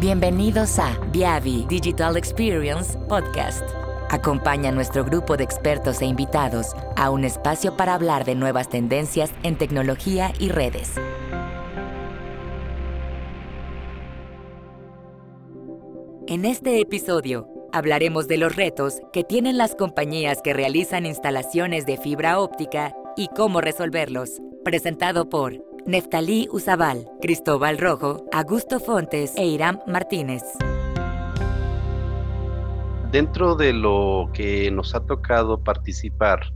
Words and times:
Bienvenidos 0.00 0.78
a 0.78 0.96
Viavi 1.10 1.66
Digital 1.68 2.16
Experience 2.16 2.96
Podcast. 3.08 3.64
Acompaña 4.10 4.68
a 4.68 4.72
nuestro 4.72 5.04
grupo 5.04 5.36
de 5.36 5.42
expertos 5.42 6.00
e 6.00 6.06
invitados 6.06 6.68
a 6.94 7.10
un 7.10 7.24
espacio 7.24 7.76
para 7.76 7.94
hablar 7.94 8.24
de 8.24 8.36
nuevas 8.36 8.68
tendencias 8.68 9.32
en 9.42 9.58
tecnología 9.58 10.32
y 10.38 10.50
redes. 10.50 10.92
En 16.28 16.44
este 16.44 16.80
episodio 16.80 17.48
hablaremos 17.72 18.28
de 18.28 18.36
los 18.36 18.54
retos 18.54 19.00
que 19.12 19.24
tienen 19.24 19.58
las 19.58 19.74
compañías 19.74 20.42
que 20.42 20.54
realizan 20.54 21.06
instalaciones 21.06 21.86
de 21.86 21.96
fibra 21.96 22.38
óptica 22.38 22.94
y 23.16 23.26
cómo 23.34 23.60
resolverlos. 23.60 24.40
Presentado 24.64 25.28
por 25.28 25.67
Neftalí 25.86 26.48
Uzabal, 26.50 27.06
Cristóbal 27.20 27.78
Rojo, 27.78 28.24
Augusto 28.32 28.80
Fontes 28.80 29.34
e 29.36 29.46
Irán 29.46 29.80
Martínez. 29.86 30.42
Dentro 33.10 33.54
de 33.54 33.72
lo 33.72 34.30
que 34.34 34.70
nos 34.70 34.94
ha 34.94 35.06
tocado 35.06 35.62
participar 35.62 36.52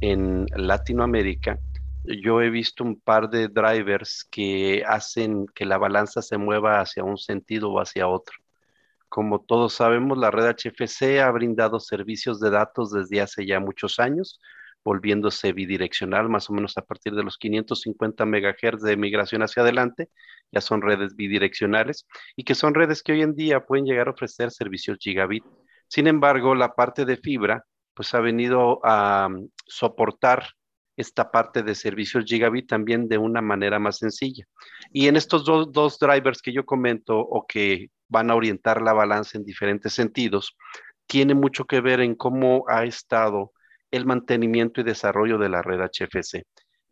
en 0.00 0.46
Latinoamérica, 0.56 1.58
yo 2.04 2.40
he 2.42 2.50
visto 2.50 2.82
un 2.82 2.98
par 2.98 3.30
de 3.30 3.48
drivers 3.48 4.26
que 4.30 4.82
hacen 4.86 5.46
que 5.54 5.64
la 5.64 5.78
balanza 5.78 6.22
se 6.22 6.38
mueva 6.38 6.80
hacia 6.80 7.04
un 7.04 7.16
sentido 7.16 7.70
o 7.70 7.80
hacia 7.80 8.08
otro. 8.08 8.36
Como 9.08 9.40
todos 9.40 9.74
sabemos, 9.74 10.18
la 10.18 10.30
red 10.30 10.56
HFC 10.56 11.20
ha 11.20 11.30
brindado 11.30 11.78
servicios 11.78 12.40
de 12.40 12.50
datos 12.50 12.90
desde 12.90 13.20
hace 13.20 13.46
ya 13.46 13.60
muchos 13.60 14.00
años, 14.00 14.40
volviéndose 14.84 15.52
bidireccional, 15.52 16.28
más 16.28 16.50
o 16.50 16.52
menos 16.52 16.76
a 16.76 16.82
partir 16.82 17.14
de 17.14 17.22
los 17.22 17.38
550 17.38 18.24
MHz 18.24 18.82
de 18.82 18.96
migración 18.96 19.42
hacia 19.42 19.62
adelante, 19.62 20.10
ya 20.50 20.60
son 20.60 20.82
redes 20.82 21.16
bidireccionales 21.16 22.06
y 22.36 22.44
que 22.44 22.54
son 22.54 22.74
redes 22.74 23.02
que 23.02 23.12
hoy 23.12 23.22
en 23.22 23.34
día 23.34 23.64
pueden 23.64 23.86
llegar 23.86 24.08
a 24.08 24.12
ofrecer 24.12 24.50
servicios 24.50 24.98
gigabit. 25.00 25.44
Sin 25.88 26.06
embargo, 26.06 26.54
la 26.54 26.74
parte 26.74 27.04
de 27.04 27.16
fibra, 27.16 27.64
pues 27.94 28.14
ha 28.14 28.20
venido 28.20 28.80
a 28.84 29.28
mm, 29.28 29.48
soportar 29.66 30.46
esta 30.96 31.30
parte 31.30 31.62
de 31.62 31.74
servicios 31.74 32.24
gigabit 32.26 32.68
también 32.68 33.08
de 33.08 33.18
una 33.18 33.40
manera 33.40 33.78
más 33.78 33.98
sencilla. 33.98 34.44
Y 34.92 35.08
en 35.08 35.16
estos 35.16 35.44
dos, 35.44 35.72
dos 35.72 35.98
drivers 35.98 36.42
que 36.42 36.52
yo 36.52 36.64
comento 36.66 37.18
o 37.18 37.46
que 37.46 37.90
van 38.08 38.30
a 38.30 38.34
orientar 38.34 38.82
la 38.82 38.92
balanza 38.92 39.38
en 39.38 39.44
diferentes 39.44 39.94
sentidos, 39.94 40.56
tiene 41.06 41.34
mucho 41.34 41.64
que 41.64 41.80
ver 41.80 42.00
en 42.00 42.14
cómo 42.14 42.64
ha 42.68 42.84
estado 42.84 43.52
el 43.92 44.06
mantenimiento 44.06 44.80
y 44.80 44.84
desarrollo 44.84 45.38
de 45.38 45.48
la 45.48 45.62
red 45.62 45.80
HFC. 45.80 46.44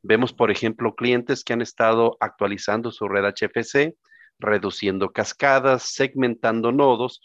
Vemos, 0.02 0.32
por 0.32 0.50
ejemplo, 0.50 0.94
clientes 0.94 1.42
que 1.42 1.52
han 1.52 1.62
estado 1.62 2.16
actualizando 2.20 2.92
su 2.92 3.08
red 3.08 3.24
HFC, 3.24 3.96
reduciendo 4.38 5.10
cascadas, 5.10 5.82
segmentando 5.82 6.72
nodos, 6.72 7.20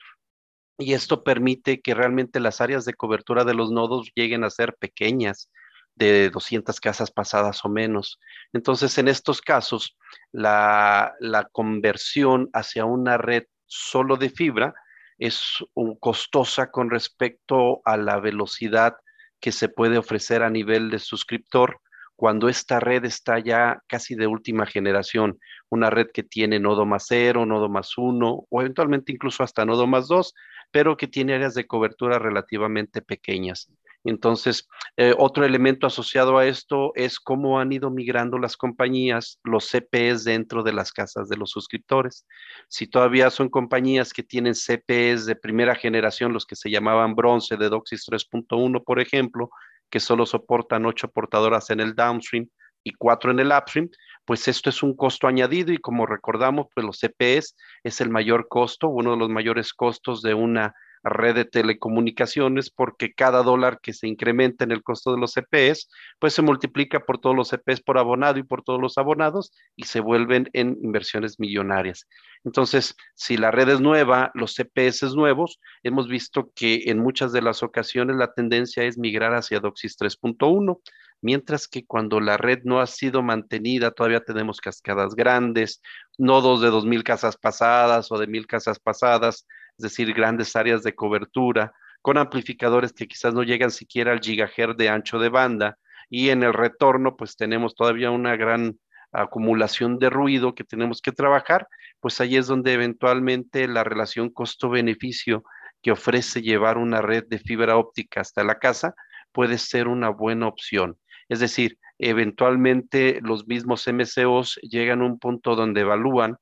y 0.77 0.93
esto 0.93 1.23
permite 1.23 1.81
que 1.81 1.93
realmente 1.93 2.39
las 2.39 2.59
áreas 2.59 2.83
de 2.83 2.93
cobertura 2.93 3.45
de 3.45 3.53
los 3.53 3.71
nodos 3.71 4.11
lleguen 4.15 4.43
a 4.43 4.49
ser 4.49 4.75
pequeñas, 4.75 5.49
de 5.95 6.29
200 6.29 6.79
casas 6.81 7.11
pasadas 7.11 7.63
o 7.63 7.69
menos. 7.69 8.19
Entonces, 8.51 8.97
en 8.97 9.07
estos 9.07 9.39
casos, 9.41 9.97
la, 10.33 11.13
la 11.19 11.45
conversión 11.45 12.49
hacia 12.51 12.83
una 12.83 13.17
red 13.17 13.43
solo 13.65 14.17
de 14.17 14.29
fibra 14.29 14.73
es 15.17 15.63
costosa 16.01 16.69
con 16.71 16.89
respecto 16.89 17.81
a 17.85 17.95
la 17.95 18.19
velocidad 18.19 18.97
que 19.39 19.51
se 19.51 19.69
puede 19.69 19.97
ofrecer 19.97 20.43
a 20.43 20.49
nivel 20.49 20.89
de 20.89 20.99
suscriptor 20.99 21.81
cuando 22.15 22.47
esta 22.47 22.79
red 22.79 23.03
está 23.03 23.39
ya 23.39 23.81
casi 23.87 24.15
de 24.15 24.27
última 24.27 24.65
generación, 24.65 25.37
una 25.69 25.89
red 25.89 26.07
que 26.13 26.23
tiene 26.23 26.59
nodo 26.59 26.85
más 26.85 27.05
cero, 27.07 27.45
nodo 27.45 27.67
más 27.67 27.97
uno 27.97 28.45
o 28.49 28.61
eventualmente 28.61 29.11
incluso 29.11 29.43
hasta 29.43 29.65
nodo 29.65 29.85
más 29.85 30.07
dos, 30.07 30.33
pero 30.71 30.95
que 30.95 31.07
tiene 31.07 31.35
áreas 31.35 31.53
de 31.53 31.67
cobertura 31.67 32.17
relativamente 32.17 33.01
pequeñas. 33.01 33.69
Entonces, 34.05 34.67
eh, 34.97 35.15
otro 35.17 35.45
elemento 35.45 35.87
asociado 35.87 36.37
a 36.37 36.45
esto 36.45 36.91
es 36.95 37.19
cómo 37.19 37.59
han 37.59 37.71
ido 37.71 37.89
migrando 37.89 38.37
las 38.37 38.55
compañías, 38.55 39.39
los 39.43 39.67
CPEs 39.69 40.23
dentro 40.23 40.61
de 40.61 40.73
las 40.73 40.91
casas 40.91 41.27
de 41.27 41.37
los 41.37 41.49
suscriptores. 41.49 42.25
Si 42.69 42.85
todavía 42.85 43.31
son 43.31 43.49
compañías 43.49 44.13
que 44.13 44.21
tienen 44.21 44.53
CPEs 44.53 45.25
de 45.25 45.35
primera 45.35 45.73
generación, 45.73 46.33
los 46.33 46.45
que 46.45 46.55
se 46.55 46.69
llamaban 46.69 47.15
bronce 47.15 47.57
de 47.57 47.67
DOCSIS 47.67 48.05
3.1, 48.05 48.83
por 48.83 48.99
ejemplo, 48.99 49.49
que 49.89 49.99
solo 49.99 50.27
soportan 50.27 50.85
ocho 50.85 51.09
portadoras 51.09 51.71
en 51.71 51.79
el 51.79 51.95
downstream 51.95 52.47
y 52.83 52.93
cuatro 52.93 53.31
en 53.31 53.39
el 53.39 53.51
upstream, 53.51 53.89
pues 54.23 54.47
esto 54.47 54.69
es 54.69 54.83
un 54.83 54.95
costo 54.95 55.27
añadido 55.27 55.73
y 55.73 55.79
como 55.79 56.05
recordamos, 56.05 56.67
pues 56.75 56.85
los 56.85 56.99
CPEs 56.99 57.55
es 57.83 58.01
el 58.01 58.09
mayor 58.11 58.47
costo, 58.47 58.87
uno 58.87 59.11
de 59.11 59.17
los 59.17 59.29
mayores 59.29 59.73
costos 59.73 60.21
de 60.21 60.35
una 60.35 60.75
red 61.05 61.35
de 61.35 61.45
telecomunicaciones 61.45 62.69
porque 62.69 63.13
cada 63.13 63.43
dólar 63.43 63.79
que 63.81 63.93
se 63.93 64.07
incrementa 64.07 64.63
en 64.63 64.71
el 64.71 64.83
costo 64.83 65.13
de 65.13 65.19
los 65.19 65.33
CPEs, 65.33 65.89
pues 66.19 66.33
se 66.33 66.41
multiplica 66.41 67.01
por 67.01 67.19
todos 67.19 67.35
los 67.35 67.51
CPEs 67.51 67.81
por 67.81 67.97
abonado 67.97 68.39
y 68.39 68.43
por 68.43 68.63
todos 68.63 68.81
los 68.81 68.97
abonados 68.97 69.53
y 69.75 69.83
se 69.83 69.99
vuelven 69.99 70.49
en 70.53 70.77
inversiones 70.81 71.39
millonarias. 71.39 72.07
Entonces, 72.43 72.95
si 73.13 73.37
la 73.37 73.51
red 73.51 73.69
es 73.69 73.79
nueva, 73.79 74.31
los 74.33 74.55
CPS 74.55 75.15
nuevos, 75.15 75.59
hemos 75.83 76.07
visto 76.07 76.51
que 76.55 76.83
en 76.85 76.99
muchas 76.99 77.31
de 77.31 77.41
las 77.41 77.63
ocasiones 77.63 78.15
la 78.15 78.33
tendencia 78.33 78.83
es 78.83 78.97
migrar 78.97 79.33
hacia 79.33 79.59
DOCSIS 79.59 79.97
3.1 79.97 80.79
mientras 81.21 81.67
que 81.67 81.85
cuando 81.85 82.19
la 82.19 82.37
red 82.37 82.61
no 82.65 82.79
ha 82.79 82.85
sido 82.85 83.23
mantenida, 83.23 83.89
todavía 83.89 84.23
tenemos 84.23 84.61
cascadas 84.61 85.15
grandes, 85.15 85.81
nodos 86.19 86.61
de 86.61 86.69
2.000 86.69 87.03
casas 87.03 87.35
pasadas 87.35 88.11
o 88.11 88.19
de 88.19 88.27
1.000 88.27 88.45
casas 88.45 88.79
pasadas, 88.79 89.47
es 89.77 89.83
decir, 89.83 90.13
grandes 90.13 90.55
áreas 90.55 90.83
de 90.83 90.95
cobertura, 90.95 91.73
con 92.01 92.17
amplificadores 92.17 92.93
que 92.93 93.07
quizás 93.07 93.33
no 93.33 93.43
llegan 93.43 93.71
siquiera 93.71 94.11
al 94.11 94.19
gigahertz 94.19 94.77
de 94.77 94.89
ancho 94.89 95.19
de 95.19 95.29
banda, 95.29 95.77
y 96.09 96.29
en 96.29 96.43
el 96.43 96.53
retorno, 96.53 97.15
pues 97.15 97.35
tenemos 97.35 97.75
todavía 97.75 98.11
una 98.11 98.35
gran 98.35 98.77
acumulación 99.11 99.97
de 99.97 100.09
ruido 100.09 100.53
que 100.55 100.63
tenemos 100.63 101.01
que 101.01 101.11
trabajar, 101.11 101.67
pues 101.99 102.19
ahí 102.21 102.35
es 102.35 102.47
donde 102.47 102.73
eventualmente 102.73 103.67
la 103.67 103.83
relación 103.83 104.29
costo-beneficio 104.29 105.43
que 105.81 105.91
ofrece 105.91 106.41
llevar 106.41 106.77
una 106.77 107.01
red 107.01 107.25
de 107.27 107.39
fibra 107.39 107.77
óptica 107.77 108.21
hasta 108.21 108.43
la 108.43 108.59
casa 108.59 108.93
puede 109.31 109.57
ser 109.57 109.87
una 109.87 110.09
buena 110.09 110.47
opción. 110.47 110.97
Es 111.29 111.39
decir, 111.39 111.77
eventualmente 111.97 113.19
los 113.21 113.47
mismos 113.47 113.87
MCOs 113.87 114.59
llegan 114.61 115.01
a 115.01 115.05
un 115.05 115.19
punto 115.19 115.55
donde 115.55 115.81
evalúan 115.81 116.37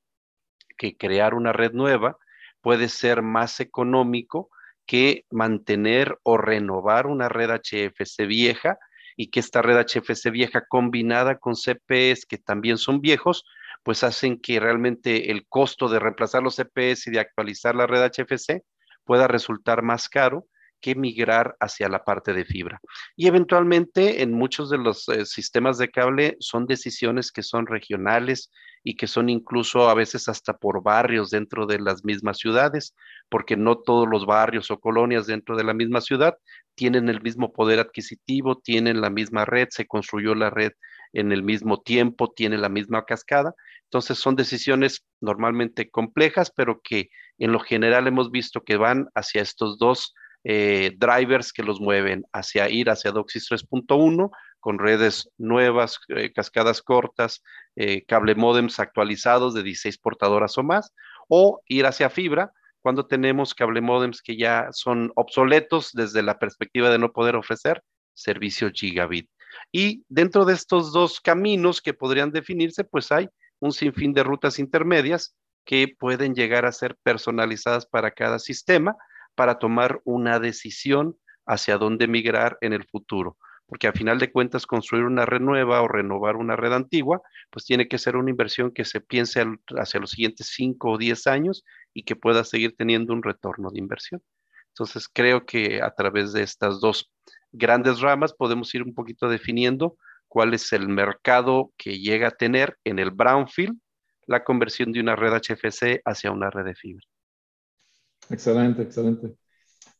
que 0.76 0.96
crear 0.96 1.34
una 1.34 1.52
red 1.52 1.72
nueva 1.72 2.16
puede 2.64 2.88
ser 2.88 3.20
más 3.20 3.60
económico 3.60 4.48
que 4.86 5.26
mantener 5.30 6.18
o 6.22 6.38
renovar 6.38 7.06
una 7.06 7.28
red 7.28 7.50
HFC 7.50 8.26
vieja 8.26 8.78
y 9.16 9.30
que 9.30 9.40
esta 9.40 9.60
red 9.60 9.76
HFC 9.84 10.30
vieja 10.30 10.64
combinada 10.66 11.36
con 11.36 11.56
CPS 11.56 12.24
que 12.26 12.38
también 12.38 12.78
son 12.78 13.02
viejos, 13.02 13.44
pues 13.82 14.02
hacen 14.02 14.40
que 14.40 14.60
realmente 14.60 15.30
el 15.30 15.46
costo 15.46 15.90
de 15.90 15.98
reemplazar 15.98 16.42
los 16.42 16.56
CPS 16.56 17.08
y 17.08 17.10
de 17.10 17.20
actualizar 17.20 17.74
la 17.74 17.86
red 17.86 18.10
HFC 18.10 18.62
pueda 19.04 19.28
resultar 19.28 19.82
más 19.82 20.08
caro 20.08 20.46
que 20.84 20.94
migrar 20.94 21.56
hacia 21.60 21.88
la 21.88 22.04
parte 22.04 22.34
de 22.34 22.44
fibra. 22.44 22.78
Y 23.16 23.26
eventualmente 23.26 24.20
en 24.20 24.34
muchos 24.34 24.68
de 24.68 24.76
los 24.76 25.08
eh, 25.08 25.24
sistemas 25.24 25.78
de 25.78 25.90
cable 25.90 26.36
son 26.40 26.66
decisiones 26.66 27.32
que 27.32 27.42
son 27.42 27.66
regionales 27.66 28.50
y 28.82 28.94
que 28.94 29.06
son 29.06 29.30
incluso 29.30 29.88
a 29.88 29.94
veces 29.94 30.28
hasta 30.28 30.58
por 30.58 30.82
barrios 30.82 31.30
dentro 31.30 31.64
de 31.64 31.78
las 31.78 32.04
mismas 32.04 32.36
ciudades, 32.36 32.94
porque 33.30 33.56
no 33.56 33.78
todos 33.78 34.06
los 34.06 34.26
barrios 34.26 34.70
o 34.70 34.78
colonias 34.78 35.26
dentro 35.26 35.56
de 35.56 35.64
la 35.64 35.72
misma 35.72 36.02
ciudad 36.02 36.36
tienen 36.74 37.08
el 37.08 37.22
mismo 37.22 37.50
poder 37.54 37.78
adquisitivo, 37.78 38.58
tienen 38.58 39.00
la 39.00 39.08
misma 39.08 39.46
red, 39.46 39.68
se 39.70 39.86
construyó 39.86 40.34
la 40.34 40.50
red 40.50 40.72
en 41.14 41.32
el 41.32 41.42
mismo 41.42 41.80
tiempo, 41.80 42.30
tiene 42.36 42.58
la 42.58 42.68
misma 42.68 43.06
cascada. 43.06 43.54
Entonces 43.84 44.18
son 44.18 44.36
decisiones 44.36 45.06
normalmente 45.22 45.88
complejas, 45.88 46.52
pero 46.54 46.82
que 46.84 47.08
en 47.38 47.52
lo 47.52 47.60
general 47.60 48.06
hemos 48.06 48.30
visto 48.30 48.64
que 48.64 48.76
van 48.76 49.08
hacia 49.14 49.40
estos 49.40 49.78
dos 49.78 50.12
eh, 50.44 50.94
drivers 50.98 51.52
que 51.52 51.62
los 51.62 51.80
mueven 51.80 52.24
hacia 52.32 52.68
ir 52.68 52.90
hacia 52.90 53.12
DOCSIS 53.12 53.50
3.1 53.50 54.30
con 54.60 54.78
redes 54.78 55.30
nuevas, 55.38 55.98
eh, 56.08 56.32
cascadas 56.32 56.82
cortas, 56.82 57.42
eh, 57.76 58.04
cable 58.06 58.34
modems 58.34 58.78
actualizados 58.78 59.54
de 59.54 59.62
16 59.62 59.98
portadoras 59.98 60.56
o 60.58 60.62
más, 60.62 60.92
o 61.28 61.60
ir 61.66 61.86
hacia 61.86 62.10
fibra 62.10 62.52
cuando 62.80 63.06
tenemos 63.06 63.54
cable 63.54 63.80
modems 63.80 64.20
que 64.20 64.36
ya 64.36 64.68
son 64.72 65.10
obsoletos 65.16 65.90
desde 65.92 66.22
la 66.22 66.38
perspectiva 66.38 66.90
de 66.90 66.98
no 66.98 67.12
poder 67.12 67.36
ofrecer 67.36 67.82
servicios 68.12 68.72
gigabit. 68.74 69.28
Y 69.72 70.04
dentro 70.08 70.44
de 70.44 70.52
estos 70.52 70.92
dos 70.92 71.20
caminos 71.20 71.80
que 71.80 71.94
podrían 71.94 72.30
definirse, 72.30 72.84
pues 72.84 73.10
hay 73.12 73.28
un 73.60 73.72
sinfín 73.72 74.12
de 74.12 74.24
rutas 74.24 74.58
intermedias 74.58 75.34
que 75.64 75.88
pueden 75.98 76.34
llegar 76.34 76.66
a 76.66 76.72
ser 76.72 76.96
personalizadas 77.02 77.86
para 77.86 78.10
cada 78.10 78.38
sistema 78.38 78.94
para 79.34 79.58
tomar 79.58 80.00
una 80.04 80.38
decisión 80.38 81.16
hacia 81.46 81.78
dónde 81.78 82.08
migrar 82.08 82.58
en 82.60 82.72
el 82.72 82.84
futuro. 82.84 83.36
Porque 83.66 83.88
a 83.88 83.92
final 83.92 84.18
de 84.18 84.30
cuentas, 84.30 84.66
construir 84.66 85.04
una 85.04 85.24
red 85.24 85.40
nueva 85.40 85.82
o 85.82 85.88
renovar 85.88 86.36
una 86.36 86.54
red 86.56 86.72
antigua, 86.72 87.22
pues 87.50 87.64
tiene 87.64 87.88
que 87.88 87.98
ser 87.98 88.16
una 88.16 88.30
inversión 88.30 88.72
que 88.72 88.84
se 88.84 89.00
piense 89.00 89.44
hacia 89.76 90.00
los 90.00 90.10
siguientes 90.10 90.48
5 90.54 90.92
o 90.92 90.98
10 90.98 91.26
años 91.26 91.64
y 91.94 92.04
que 92.04 92.16
pueda 92.16 92.44
seguir 92.44 92.76
teniendo 92.76 93.14
un 93.14 93.22
retorno 93.22 93.70
de 93.70 93.78
inversión. 93.78 94.22
Entonces, 94.68 95.08
creo 95.08 95.46
que 95.46 95.80
a 95.82 95.94
través 95.94 96.32
de 96.32 96.42
estas 96.42 96.80
dos 96.80 97.10
grandes 97.52 98.00
ramas 98.00 98.34
podemos 98.34 98.74
ir 98.74 98.82
un 98.82 98.92
poquito 98.92 99.28
definiendo 99.28 99.96
cuál 100.28 100.52
es 100.52 100.72
el 100.72 100.88
mercado 100.88 101.72
que 101.76 101.98
llega 102.00 102.28
a 102.28 102.32
tener 102.32 102.76
en 102.84 102.98
el 102.98 103.12
brownfield 103.12 103.78
la 104.26 104.42
conversión 104.42 104.92
de 104.92 105.00
una 105.00 105.16
red 105.16 105.32
HFC 105.32 106.00
hacia 106.04 106.32
una 106.32 106.50
red 106.50 106.64
de 106.64 106.74
fibra. 106.74 107.06
Excelente, 108.30 108.82
excelente. 108.82 109.34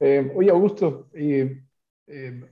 Eh, 0.01 0.33
oye, 0.35 0.51
Augusto, 0.51 1.09
eh, 1.13 1.63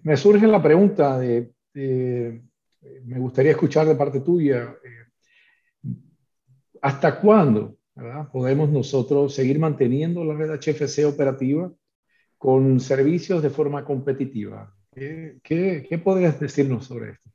me 0.03 0.17
surge 0.17 0.47
la 0.47 0.63
pregunta 0.63 1.19
de, 1.19 1.53
me 1.75 3.19
gustaría 3.19 3.53
escuchar 3.53 3.87
de 3.87 3.95
parte 3.95 4.21
tuya, 4.21 4.77
eh, 4.85 5.91
¿hasta 6.81 7.21
cuándo 7.21 7.77
podemos 8.33 8.71
nosotros 8.71 9.35
seguir 9.35 9.59
manteniendo 9.59 10.25
la 10.25 10.35
red 10.35 10.51
HFC 10.51 11.05
operativa 11.05 11.71
con 12.39 12.81
servicios 12.81 13.43
de 13.43 13.51
forma 13.51 13.85
competitiva? 13.85 14.75
¿Qué, 14.95 15.39
qué, 15.43 16.01
podrías 16.03 16.39
decirnos 16.41 16.87
sobre 16.87 17.13
esto? 17.13 17.31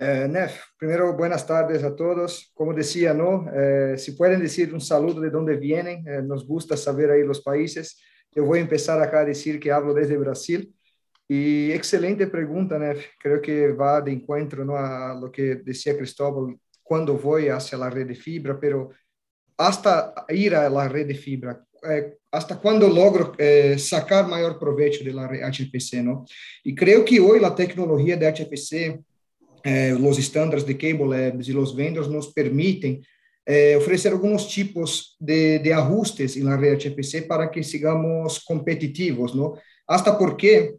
Eh, 0.00 0.28
Nef, 0.30 0.60
primero 0.78 1.16
buenas 1.16 1.44
tardes 1.44 1.82
a 1.82 1.94
todos. 1.96 2.52
Como 2.54 2.72
decía, 2.72 3.12
¿no? 3.12 3.46
Eh, 3.52 3.98
si 3.98 4.12
pueden 4.12 4.40
decir 4.40 4.72
un 4.72 4.80
saludo 4.80 5.20
de 5.20 5.30
dónde 5.30 5.56
vienen, 5.56 6.06
eh, 6.06 6.22
nos 6.22 6.46
gusta 6.46 6.76
saber 6.76 7.10
ahí 7.10 7.24
los 7.24 7.40
países. 7.40 8.00
Yo 8.32 8.44
voy 8.44 8.60
a 8.60 8.62
empezar 8.62 9.02
acá 9.02 9.20
a 9.20 9.24
decir 9.24 9.58
que 9.58 9.72
hablo 9.72 9.92
desde 9.92 10.16
Brasil. 10.16 10.72
Y 11.26 11.72
excelente 11.72 12.28
pregunta, 12.28 12.78
Nef. 12.78 13.06
Creo 13.18 13.42
que 13.42 13.72
va 13.72 14.00
de 14.00 14.12
encuentro 14.12 14.64
¿no? 14.64 14.76
a 14.76 15.18
lo 15.20 15.32
que 15.32 15.56
decía 15.56 15.96
Cristóbal, 15.96 16.56
cuando 16.82 17.14
voy 17.18 17.48
hacia 17.48 17.76
la 17.76 17.90
red 17.90 18.06
de 18.06 18.14
fibra, 18.14 18.58
pero 18.58 18.90
hasta 19.56 20.14
ir 20.28 20.54
a 20.54 20.70
la 20.70 20.88
red 20.88 21.06
de 21.06 21.14
fibra, 21.14 21.60
eh, 21.90 22.18
hasta 22.30 22.58
cuándo 22.58 22.88
logro 22.88 23.32
eh, 23.36 23.76
sacar 23.78 24.26
mayor 24.28 24.58
provecho 24.58 25.04
de 25.04 25.12
la 25.12 25.26
HPC, 25.26 26.02
¿no? 26.02 26.24
Y 26.62 26.74
creo 26.74 27.04
que 27.04 27.20
hoy 27.20 27.40
la 27.40 27.54
tecnología 27.54 28.16
de 28.16 28.26
HPC, 28.26 29.00
eh, 29.64 29.96
los 29.98 30.18
estándares 30.18 30.66
de 30.66 30.76
Cable 30.76 31.30
Labs 31.30 31.48
y 31.48 31.52
los 31.52 31.74
vendors 31.74 32.08
nos 32.08 32.32
permiten 32.32 33.04
ofrecer 33.78 34.12
algunos 34.12 34.46
tipos 34.46 35.16
de, 35.18 35.58
de, 35.60 35.72
ajustes 35.72 36.36
en 36.36 36.44
la 36.44 36.58
red 36.58 36.76
HPC 36.76 37.26
para 37.26 37.50
que 37.50 37.62
sigamos 37.62 38.44
competitivos, 38.44 39.34
¿no? 39.34 39.54
Hasta 39.86 40.18
porque, 40.18 40.76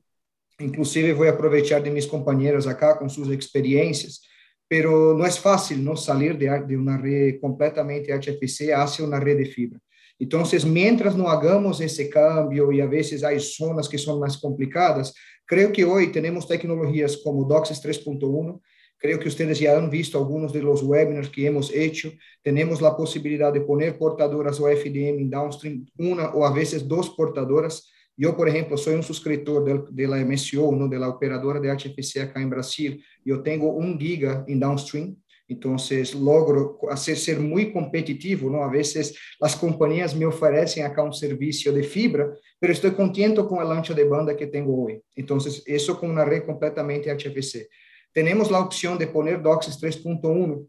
inclusive 0.60 1.14
voy 1.14 1.30
a 1.30 1.32
aprovechar 1.32 1.82
de 1.82 1.90
mis 1.90 2.06
compañeros 2.06 2.68
acá 2.68 2.96
con 3.00 3.10
sus 3.10 3.32
experiencias, 3.32 4.22
pero 4.68 5.18
no 5.18 5.26
es 5.26 5.40
fácil, 5.40 5.84
¿no? 5.84 5.98
Salir 5.98 6.38
de, 6.38 6.48
de 6.68 6.78
una 6.78 6.96
red 6.96 7.40
completamente 7.42 8.14
HPC 8.14 8.72
hacia 8.72 9.04
una 9.04 9.20
red 9.20 9.38
de 9.38 9.48
fibra. 9.48 9.80
Entonces, 10.20 10.64
mientras 10.64 11.18
no 11.18 11.28
hagamos 11.28 11.82
ese 11.82 12.08
cambio 12.08 12.72
y 12.72 12.82
a 12.82 12.86
veces 12.86 13.24
hay 13.24 13.40
zonas 13.40 13.90
que 13.90 13.98
son 13.98 14.20
más 14.20 14.38
complicadas, 14.38 15.14
creo 15.50 15.72
que 15.72 15.84
hoy 15.84 16.12
tenemos 16.12 16.48
tecnologías 16.48 17.18
como 17.18 17.44
DOCSIS 17.44 17.82
3.1. 17.84 18.62
Creo 19.00 19.20
que 19.20 19.30
ustedes 19.30 19.60
ya 19.60 19.76
han 19.76 19.90
visto 19.90 20.20
algunos 20.20 20.54
de 20.54 20.62
los 20.62 20.84
webinars 20.84 21.30
que 21.30 21.48
hemos 21.48 21.74
hecho. 21.74 22.12
Tenemos 22.44 22.80
la 22.82 22.96
posibilidad 22.96 23.52
de 23.52 23.62
poner 23.62 23.98
portadoras 23.98 24.60
OFDM 24.60 25.18
en 25.18 25.30
downstream, 25.30 25.88
una 25.98 26.30
o 26.36 26.46
a 26.46 26.54
veces 26.54 26.88
dos 26.88 27.10
portadoras. 27.10 27.90
Yo, 28.16 28.38
por 28.38 28.48
ejemplo, 28.48 28.78
soy 28.78 28.94
un 28.94 29.02
suscriptor 29.02 29.64
de, 29.66 29.82
de 29.90 30.08
la 30.08 30.24
MSO, 30.24 30.72
¿no? 30.72 30.88
de 30.88 31.00
la 31.00 31.10
operadora 31.10 31.60
de 31.60 31.72
HFC 31.72 32.20
acá 32.22 32.40
en 32.40 32.52
Brasil. 32.52 33.04
Yo 33.26 33.42
tengo 33.42 33.72
un 33.72 33.98
giga 33.98 34.46
en 34.48 34.60
downstream 34.60 35.16
entonces, 35.50 36.14
logro 36.14 36.78
hacer 36.92 37.18
ser 37.18 37.40
muy 37.40 37.74
competitivo, 37.74 38.52
¿no? 38.52 38.64
A 38.64 38.70
veces 38.70 39.18
las 39.40 39.56
compañías 39.56 40.16
me 40.16 40.28
ofrecen 40.28 40.86
acá 40.86 41.02
un 41.02 41.12
servicio 41.12 41.74
de 41.74 41.82
fibra, 41.82 42.32
pero 42.60 42.72
estoy 42.72 42.92
contento 42.92 43.48
con 43.48 43.60
el 43.66 43.72
ancho 43.72 43.96
de 43.96 44.04
banda 44.04 44.38
que 44.38 44.46
tengo 44.46 44.86
hoy. 44.86 45.02
Entonces, 45.16 45.64
eso 45.66 46.00
con 46.00 46.12
una 46.12 46.24
red 46.24 46.46
completamente 46.46 47.12
HFC. 47.12 47.68
Tenemos 48.14 48.52
la 48.52 48.60
opción 48.60 48.96
de 48.96 49.08
poner 49.08 49.42
DOCSIS 49.42 49.82
3.1 49.82 50.68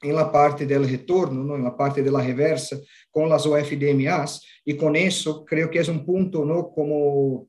en 0.00 0.14
la 0.14 0.32
parte 0.32 0.64
del 0.64 0.88
retorno, 0.88 1.44
¿no? 1.44 1.56
en 1.56 1.64
la 1.64 1.76
parte 1.76 2.02
de 2.02 2.10
la 2.10 2.22
reversa, 2.22 2.78
con 3.10 3.28
las 3.28 3.44
OFDMAs, 3.44 4.42
y 4.64 4.74
con 4.74 4.96
eso 4.96 5.44
creo 5.44 5.70
que 5.70 5.80
es 5.80 5.88
un 5.88 6.04
punto, 6.04 6.46
¿no? 6.46 6.70
Como 6.70 7.46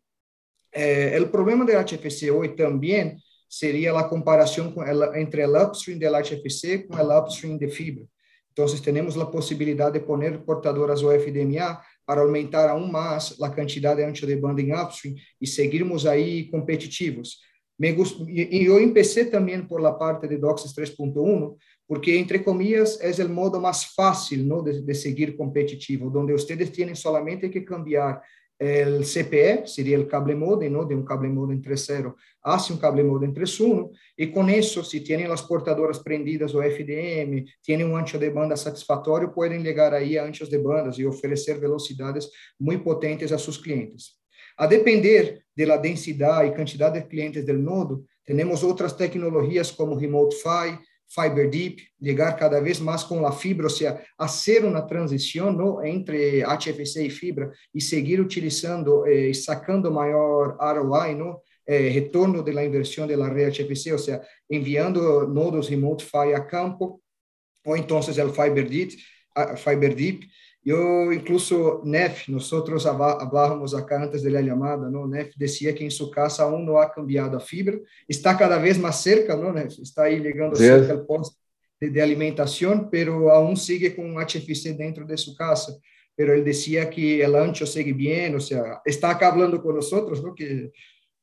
eh, 0.74 1.14
el 1.16 1.30
problema 1.30 1.64
del 1.64 1.78
HFC 1.78 2.30
hoy 2.34 2.54
también 2.54 3.18
seria 3.50 3.98
a 3.98 4.04
comparação 4.04 4.72
com 4.72 4.84
ela, 4.84 5.20
entre 5.20 5.42
el 5.42 5.56
upstream 5.56 5.98
del 5.98 6.14
HFC 6.14 6.88
com 6.88 6.98
el 6.98 7.18
upstream 7.18 7.58
de 7.58 7.68
fibra. 7.70 8.06
Então, 8.52 8.66
temos 8.82 9.18
a 9.18 9.26
possibilidade 9.26 10.00
de 10.00 10.06
poner 10.06 10.40
portadoras 10.46 11.04
OFDMA 11.04 11.82
para 12.06 12.22
aumentar 12.22 12.70
aún 12.70 12.90
mais 12.90 13.36
a 13.42 13.50
quantidade 13.50 13.98
de 13.98 14.06
ancho 14.06 14.26
de 14.26 14.36
banda 14.38 14.62
em 14.62 14.74
upstream 14.74 15.16
e 15.42 15.46
seguirmos 15.46 16.06
aí 16.06 16.50
competitivos. 16.50 17.40
Me 17.78 17.92
gust... 17.92 18.22
E 18.30 18.64
eu 18.64 18.80
empecé 18.80 19.26
também 19.26 19.62
por 19.62 19.82
la 19.82 19.92
parte 19.92 20.28
de 20.28 20.38
DOCSIS 20.38 20.74
3.1, 20.74 21.56
porque, 21.86 22.16
entre 22.16 22.40
comillas, 22.40 22.98
é 23.02 23.26
o 23.26 23.30
modo 23.30 23.60
mais 23.60 23.84
fácil 23.84 24.64
de, 24.64 24.82
de 24.82 24.94
seguir 24.94 25.36
competitivo, 25.36 26.12
onde 26.18 26.32
vocês 26.32 26.70
têm 26.70 26.96
solamente 26.96 27.50
que 27.50 27.62
cambiar 27.62 28.22
el 28.58 29.04
CPE, 29.04 29.68
sería 29.68 29.98
el 29.98 30.08
cable 30.08 30.36
modem, 30.36 30.72
¿no? 30.72 30.86
de 30.86 30.96
un 30.96 31.04
cable 31.04 31.30
modem 31.30 31.62
3.0 31.62 32.16
hacia 32.44 32.76
un 32.76 32.80
cable 32.80 33.04
modem 33.04 33.34
3.1, 33.34 33.92
y 34.16 34.32
con 34.32 34.50
eso, 34.50 34.84
si 34.84 35.02
tienen 35.02 35.30
las 35.30 35.44
portadoras 35.44 36.00
prendidas 36.00 36.54
o 36.54 36.62
FDM, 36.62 37.46
tienen 37.62 37.92
un 37.92 38.00
ancho 38.00 38.20
de 38.20 38.30
banda 38.30 38.56
satisfactorio, 38.56 39.34
pueden 39.34 39.64
llegar 39.64 39.94
ahí 39.94 40.16
a 40.18 40.24
anchos 40.24 40.50
de 40.50 40.60
bandas 40.60 40.98
y 41.00 41.06
ofrecer 41.06 41.60
velocidades 41.60 42.32
muy 42.60 42.78
potentes 42.78 43.32
a 43.32 43.38
sus 43.38 43.60
clientes. 43.60 44.22
A 44.58 44.68
depender 44.68 45.44
de 45.54 45.66
la 45.66 45.78
densidad 45.78 46.46
y 46.46 46.54
cantidad 46.54 46.94
de 46.94 47.08
clientes 47.08 47.46
del 47.46 47.64
nodo, 47.64 48.06
tenemos 48.24 48.64
otras 48.64 48.96
tecnologías 48.96 49.72
como 49.72 50.00
Remote 50.00 50.36
Fiber 51.08 51.50
Deep, 51.50 51.80
llegar 52.00 52.36
cada 52.36 52.60
vez 52.60 52.82
más 52.82 53.06
con 53.06 53.22
la 53.22 53.32
fibra, 53.32 53.68
o 53.68 53.70
sea, 53.70 54.02
hacer 54.18 54.66
una 54.66 54.86
transición 54.86 55.58
¿no? 55.58 55.84
entre 55.84 56.44
HFC 56.44 57.04
y 57.04 57.10
fibra 57.10 57.52
y 57.72 57.82
seguir 57.82 58.20
utilizando 58.22 59.06
y 59.08 59.30
eh, 59.30 59.34
sacando 59.34 59.92
mayor 59.92 60.58
ROI, 60.60 61.16
¿no? 61.16 61.42
Eh, 61.68 61.92
retorno 61.96 62.44
de 62.44 62.54
la 62.54 62.64
inversión 62.64 63.08
de 63.08 63.18
la 63.18 63.28
red 63.28 63.50
HFC, 63.50 63.94
o 63.94 63.98
sea, 63.98 64.22
enviando 64.48 65.26
nodos 65.26 65.70
Remote 65.70 66.06
PHY 66.06 66.34
a 66.34 66.46
campo, 66.46 67.02
o 67.66 67.76
entonces 67.76 68.18
el 68.20 68.30
Fiber 68.30 68.70
Deep, 68.70 68.92
Fiber 69.58 69.96
Deep 69.96 70.22
Eu, 70.66 71.14
incluso, 71.14 71.82
Nef, 71.86 72.28
nosotros 72.28 72.88
hablábamos 72.88 73.76
acá 73.76 74.02
antes 74.02 74.24
de 74.24 74.32
la 74.32 74.42
llamada, 74.42 74.90
¿no? 74.90 75.08
Nef 75.08 75.36
decía 75.38 75.76
que 75.76 75.84
en 75.84 75.92
su 75.92 76.10
casa 76.10 76.42
aún 76.42 76.66
no 76.66 76.82
ha 76.82 76.92
cambiado 76.92 77.38
a 77.38 77.40
fibra, 77.40 77.78
está 78.08 78.36
cada 78.36 78.58
vez 78.58 78.80
más 78.80 79.00
cerca, 79.04 79.36
¿no, 79.36 79.54
Nef? 79.54 79.78
Está 79.78 80.06
ahí 80.06 80.20
llegando 80.20 80.56
sí. 80.56 80.64
cerca 80.64 80.94
al 80.94 81.06
poste 81.06 81.40
de, 81.80 81.90
de, 81.92 82.02
alimentación, 82.02 82.90
pero 82.90 83.30
aún 83.30 83.56
sigue 83.56 83.96
con 83.96 84.06
un 84.06 84.20
HFC 84.20 84.76
dentro 84.76 85.06
de 85.06 85.18
su 85.18 85.36
casa. 85.36 85.72
Pero 86.16 86.34
él 86.34 86.44
decía 86.44 86.90
que 86.90 87.24
el 87.24 87.36
ancho 87.36 87.68
sigue 87.68 87.94
bien, 87.94 88.36
o 88.36 88.40
sea, 88.40 88.82
está 88.86 89.12
acá 89.12 89.28
hablando 89.28 89.62
con 89.62 89.76
nosotros, 89.76 90.24
¿no? 90.24 90.34
Que 90.34 90.72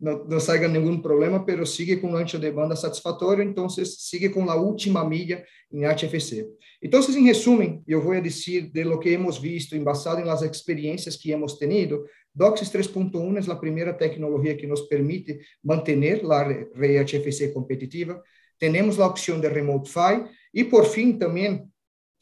no, 0.03 0.25
no 0.25 0.41
salga 0.41 0.67
ningún 0.67 1.01
problema, 1.01 1.47
pero 1.47 1.65
sigue 1.65 2.01
un 2.03 2.17
ancho 2.17 2.37
de 2.37 2.51
banda 2.51 2.75
satisfactorio, 2.75 3.45
entonces 3.45 3.99
sigue 4.01 4.33
con 4.33 4.47
la 4.47 4.57
última 4.57 5.05
milla 5.05 5.45
en 5.71 5.85
HFC. 5.85 6.45
Então, 6.83 7.01
em 7.01 7.25
resumo, 7.25 7.83
eu 7.87 8.03
vou 8.03 8.21
dizer 8.21 8.73
de 8.73 8.83
lo 8.83 8.99
que 8.99 9.11
hemos 9.11 9.39
visto, 9.39 9.77
embasado 9.77 10.21
em 10.21 10.25
las 10.25 10.43
experiências 10.43 11.17
que 11.17 11.31
hemos 11.31 11.57
tenido, 11.57 12.05
DOCSIS 12.35 12.71
3.1 12.71 13.49
é 13.49 13.53
a 13.53 13.57
primeira 13.57 13.93
tecnologia 13.93 14.57
que 14.57 14.67
nos 14.67 14.81
permite 14.89 15.39
manter 15.63 16.21
a 16.29 16.43
rede 16.75 17.05
HFC 17.05 17.53
competitiva. 17.53 18.21
Temos 18.59 18.99
a 18.99 19.07
opção 19.07 19.39
de 19.39 19.49
Remote 19.49 19.89
PHY 19.89 20.25
e, 20.53 20.65
por 20.65 20.85
fim, 20.85 21.13
também 21.13 21.65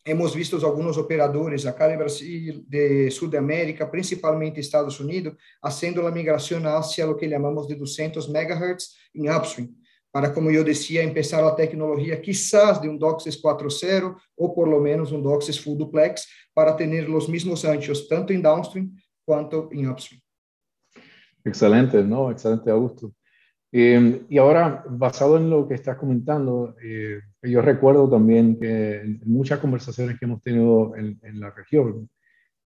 hemos 0.04 0.34
visto 0.34 0.64
alguns 0.64 0.96
operadores 0.96 1.66
acá 1.66 1.88
de 1.88 1.96
Brasil, 1.96 2.64
de 2.66 3.10
Sudamérica, 3.10 3.86
principalmente 3.86 4.60
Estados 4.60 4.98
Unidos, 5.00 5.34
fazendo 5.60 6.06
a 6.06 6.10
migração 6.10 6.64
hacia 6.66 7.08
o 7.08 7.16
que 7.16 7.28
chamamos 7.28 7.66
de 7.66 7.74
200 7.74 8.28
MHz 8.28 8.96
em 9.14 9.30
upstream 9.30 9.68
para, 10.12 10.30
como 10.30 10.50
eu 10.50 10.64
dizia, 10.64 11.06
começar 11.06 11.46
a 11.46 11.54
tecnologia 11.54 12.20
quizás 12.20 12.80
de 12.80 12.88
um 12.88 12.96
DOCSIS 12.96 13.40
4.0 13.40 14.16
ou 14.36 14.52
por 14.52 14.68
lo 14.68 14.80
menos 14.80 15.12
um 15.12 15.22
DOCSIS 15.22 15.58
full 15.58 15.76
duplex 15.76 16.26
para 16.54 16.72
ter 16.72 17.08
os 17.08 17.28
mesmos 17.28 17.64
anchos 17.64 18.08
tanto 18.08 18.32
em 18.32 18.40
downstream 18.40 18.90
quanto 19.24 19.68
em 19.72 19.88
upstream. 19.88 20.20
Excelente, 21.44 22.02
¿no? 22.02 22.30
Excelente, 22.30 22.68
Augusto. 22.70 23.14
Eh, 23.72 24.22
y 24.28 24.36
ahora, 24.36 24.84
basado 24.88 25.36
en 25.36 25.48
lo 25.48 25.66
que 25.66 25.74
estás 25.74 25.96
comentando, 25.96 26.74
eh, 26.82 27.20
yo 27.42 27.62
recuerdo 27.62 28.08
también 28.08 28.58
que 28.58 29.00
en 29.00 29.20
muchas 29.24 29.58
conversaciones 29.58 30.18
que 30.18 30.26
hemos 30.26 30.42
tenido 30.42 30.94
en, 30.96 31.18
en 31.22 31.40
la 31.40 31.50
región, 31.50 32.08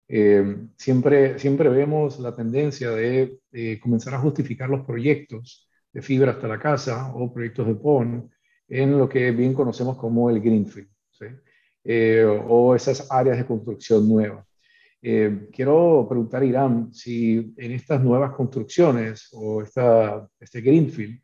eh, 0.08 0.56
siempre, 0.76 1.38
siempre 1.38 1.68
vemos 1.68 2.18
la 2.20 2.34
tendencia 2.34 2.90
de, 2.90 3.38
de 3.50 3.80
comenzar 3.80 4.14
a 4.14 4.18
justificar 4.18 4.68
los 4.68 4.84
proyectos 4.84 5.68
de 5.92 6.02
fibra 6.02 6.32
hasta 6.32 6.48
la 6.48 6.58
casa 6.58 7.12
o 7.14 7.32
proyectos 7.32 7.66
de 7.66 7.74
PON 7.74 8.30
en 8.68 8.98
lo 8.98 9.08
que 9.08 9.30
bien 9.30 9.54
conocemos 9.54 9.96
como 9.96 10.30
el 10.30 10.40
Greenfield, 10.40 10.88
¿sí? 11.10 11.26
Eh, 11.84 12.24
o 12.24 12.74
esas 12.74 13.10
áreas 13.10 13.38
de 13.38 13.46
construcción 13.46 14.08
nueva. 14.08 14.46
Eh, 15.02 15.48
quiero 15.52 16.06
preguntar, 16.08 16.44
Irán, 16.44 16.92
si 16.94 17.52
en 17.56 17.72
estas 17.72 18.00
nuevas 18.00 18.32
construcciones 18.32 19.28
o 19.32 19.62
esta, 19.62 20.28
este 20.38 20.60
Greenfield, 20.60 21.20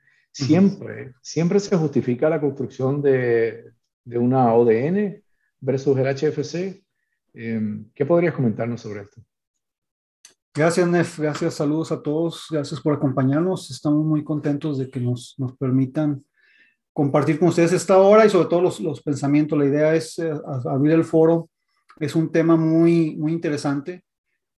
siempre, 0.47 1.15
siempre 1.23 1.61
se 1.61 1.77
justifica 1.77 2.29
la 2.29 2.41
construcción 2.41 3.03
de, 3.03 3.73
de 4.05 4.19
una 4.19 4.53
ODN 4.55 5.23
versus 5.61 5.97
el 5.99 6.07
HFC. 6.07 6.83
Eh, 7.35 7.85
¿Qué 7.95 8.07
podrías 8.07 8.35
comentarnos 8.35 8.81
sobre 8.81 9.03
esto? 9.03 9.23
Gracias, 10.55 10.89
Nef. 10.89 11.19
Gracias, 11.19 11.55
saludos 11.55 11.93
a 11.93 12.03
todos. 12.03 12.47
Gracias 12.51 12.81
por 12.81 12.95
acompañarnos. 12.95 13.71
Estamos 13.71 14.05
muy 14.05 14.25
contentos 14.25 14.79
de 14.79 14.91
que 14.91 15.01
nos, 15.01 15.35
nos 15.39 15.57
permitan 15.57 16.25
compartir 16.93 17.39
con 17.39 17.49
ustedes 17.49 17.73
esta 17.73 17.99
hora 17.99 18.27
y 18.27 18.31
sobre 18.31 18.49
todo 18.49 18.63
los, 18.63 18.81
los 18.81 19.01
pensamientos. 19.03 19.59
La 19.59 19.67
idea 19.67 19.95
es 19.95 20.19
eh, 20.19 20.33
abrir 20.65 20.93
el 20.93 21.05
foro 21.05 21.49
es 21.99 22.15
un 22.15 22.31
tema 22.31 22.57
muy, 22.57 23.17
muy 23.17 23.33
interesante 23.33 24.05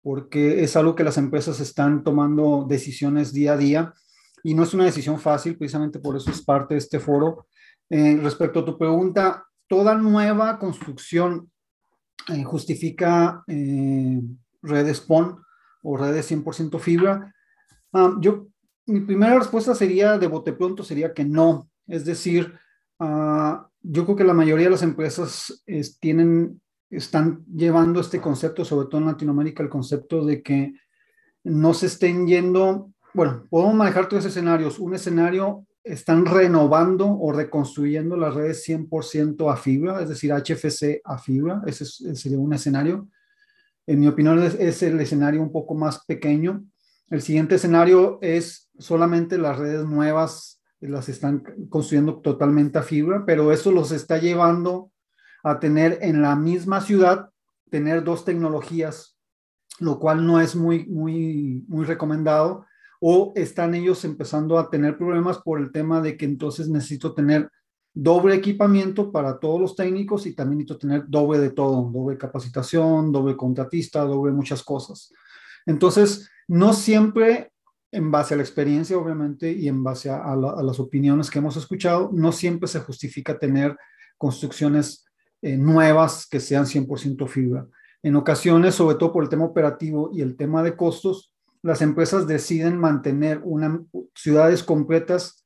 porque 0.02 0.64
es 0.64 0.76
algo 0.76 0.96
que 0.96 1.04
las 1.04 1.18
empresas 1.18 1.60
están 1.60 2.04
tomando 2.04 2.66
decisiones 2.68 3.34
día 3.34 3.54
a 3.54 3.58
día 3.58 3.94
y 4.44 4.54
no 4.54 4.64
es 4.64 4.74
una 4.74 4.86
decisión 4.86 5.20
fácil, 5.20 5.58
precisamente 5.58 6.00
por 6.00 6.16
eso 6.16 6.32
es 6.32 6.42
parte 6.42 6.74
de 6.74 6.80
este 6.80 7.00
foro. 7.00 7.48
Eh, 7.90 8.20
respecto 8.22 8.60
a 8.60 8.66
tu 8.66 8.78
pregunta, 8.78 9.46
toda 9.68 9.96
nueva 9.96 10.60
construcción 10.60 11.52
eh, 12.28 12.44
justifica 12.44 13.44
eh, 13.48 14.22
redes 14.62 15.02
PON 15.02 15.44
o 15.84 15.98
redes 15.98 16.32
100% 16.32 16.80
fibra. 16.80 17.34
Ah, 17.94 18.16
yo, 18.20 18.48
mi 18.86 19.02
primera 19.02 19.38
respuesta 19.38 19.74
sería, 19.76 20.18
de 20.18 20.28
bote 20.28 20.54
pronto, 20.54 20.84
sería 20.84 21.14
que 21.14 21.26
no. 21.26 21.70
Es 21.88 22.06
decir, 22.06 22.54
ah, 23.00 23.68
yo 23.82 24.06
creo 24.06 24.18
que 24.18 24.24
la 24.24 24.34
mayoría 24.34 24.66
de 24.66 24.72
las 24.72 24.84
empresas 24.84 25.64
tienen 26.00 26.62
están 26.90 27.46
llevando 27.46 28.02
este 28.02 28.20
concepto, 28.20 28.66
sobre 28.66 28.88
todo 28.88 29.02
en 29.02 29.08
Latinoamérica, 29.08 29.64
el 29.64 29.70
concepto 29.70 30.26
de 30.26 30.42
que 30.42 30.74
no 31.44 31.74
se 31.74 31.86
estén 31.86 32.28
yendo, 32.28 32.92
bueno, 33.14 33.46
podemos 33.50 33.76
manejar 33.76 34.08
tres 34.10 34.26
escenarios. 34.26 34.80
Un 34.80 34.96
escenario, 34.96 35.66
están 35.84 36.26
renovando 36.26 37.08
o 37.10 37.32
reconstruyendo 37.32 38.16
las 38.18 38.36
redes 38.36 38.68
100% 38.68 39.52
a 39.52 39.58
fibra, 39.58 40.02
es 40.02 40.10
decir, 40.10 40.32
HFC 40.32 41.02
a 41.04 41.18
fibra, 41.18 41.62
ese, 41.66 41.86
sería 42.16 42.38
un 42.38 42.54
escenario. 42.54 43.08
En 43.88 44.00
mi 44.00 44.08
opinión 44.08 44.42
es, 44.44 44.56
es 44.56 44.84
el 44.84 45.00
escenario 45.00 45.42
un 45.42 45.52
poco 45.52 45.74
más 45.74 46.06
pequeño. 46.06 46.64
El 47.10 47.22
siguiente 47.22 47.56
escenario 47.56 48.20
es 48.22 48.70
solamente 48.78 49.38
las 49.38 49.58
redes 49.58 49.86
nuevas 49.86 50.60
las 50.82 51.10
están 51.10 51.44
construyendo 51.70 52.22
totalmente 52.22 52.78
a 52.78 52.84
fibra, 52.84 53.24
pero 53.26 53.52
eso 53.52 53.72
los 53.72 53.92
está 53.92 54.18
llevando 54.18 54.92
a 55.44 55.60
tener 55.60 56.00
en 56.02 56.22
la 56.22 56.36
misma 56.36 56.82
ciudad, 56.82 57.30
tener 57.70 58.04
dos 58.04 58.26
tecnologías, 58.26 59.18
lo 59.80 60.00
cual 60.00 60.26
no 60.26 60.40
es 60.40 60.56
muy, 60.56 60.86
muy, 60.88 61.66
muy 61.68 61.86
recomendado, 61.86 62.66
o 63.00 63.34
están 63.36 63.76
ellos 63.76 64.04
empezando 64.04 64.58
a 64.58 64.70
tener 64.70 64.98
problemas 64.98 65.40
por 65.40 65.60
el 65.60 65.72
tema 65.72 66.02
de 66.02 66.18
que 66.18 66.26
entonces 66.26 66.70
necesito 66.70 67.14
tener 67.14 67.50
doble 67.94 68.36
equipamiento 68.36 69.12
para 69.12 69.40
todos 69.40 69.60
los 69.60 69.76
técnicos 69.76 70.26
y 70.26 70.34
también 70.34 70.60
necesito 70.60 70.78
tener 70.78 71.06
doble 71.08 71.40
de 71.40 71.50
todo, 71.52 71.90
doble 71.92 72.18
capacitación, 72.18 73.12
doble 73.12 73.36
contratista, 73.36 74.04
doble 74.04 74.32
muchas 74.32 74.64
cosas. 74.64 75.12
Entonces, 75.66 76.30
no 76.48 76.74
siempre 76.74 77.52
en 77.92 78.12
base 78.12 78.34
a 78.34 78.38
la 78.38 78.44
experiencia, 78.44 78.98
obviamente, 78.98 79.52
y 79.52 79.68
en 79.68 79.84
base 79.84 80.10
a, 80.10 80.36
las 80.36 80.80
opiniones 80.80 81.30
que 81.30 81.40
hemos 81.40 81.58
escuchado, 81.58 82.12
no 82.14 82.32
siempre 82.32 82.68
se 82.68 82.80
justifica 82.80 83.40
tener 83.40 83.76
construcciones 84.18 85.06
eh, 85.42 85.58
nuevas 85.58 86.28
que 86.28 86.40
sean 86.40 86.66
100% 86.66 87.28
fibra. 87.28 87.68
En 88.04 88.16
ocasiones, 88.16 88.76
sobre 88.76 88.96
todo 88.96 89.12
por 89.12 89.24
el 89.24 89.30
tema 89.30 89.46
operativo 89.46 90.12
y 90.14 90.22
el 90.22 90.36
tema 90.38 90.62
de 90.62 90.76
costos, 90.76 91.34
las 91.62 91.82
empresas 91.82 92.28
deciden 92.28 92.78
mantener 92.78 93.42
una, 93.44 93.82
ciudades 94.16 94.64
completas 94.64 95.46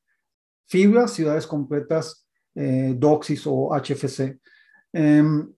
fibra, 0.67 1.07
ciudades 1.07 1.47
completas 1.47 2.27
eh, 2.55 2.97
o 3.45 3.75
HFC. 3.75 4.39
Em, 4.93 5.53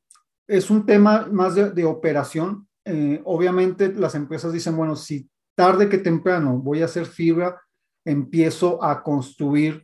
es 0.47 0.69
un 0.69 0.85
tema 0.85 1.27
más 1.31 1.55
de, 1.55 1.85
operación. 1.85 2.67
Eh, 2.83 3.21
obviamente 3.25 3.93
las 3.93 4.15
empresas 4.15 4.53
dicen, 4.53 4.75
bueno, 4.75 4.95
si 4.95 5.29
tarde 5.55 5.89
que 5.89 5.97
temprano 5.97 6.57
voy 6.57 6.81
a 6.81 6.85
hacer 6.85 7.05
fibra, 7.05 7.62
empiezo 8.05 8.83
a 8.83 9.01
construir 9.01 9.81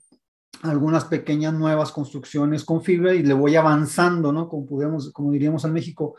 algunas 0.64 1.06
pequeñas 1.06 1.54
nuevas 1.54 1.92
construcciones 1.92 2.64
con 2.64 2.84
fibra 2.84 3.16
y 3.16 3.24
le 3.24 3.34
voy 3.34 3.56
avanzando, 3.56 4.32
¿no? 4.32 4.48
Como, 4.48 4.68
como 5.14 5.32
diríamos 5.32 5.66
en 5.66 5.74
México. 5.74 6.18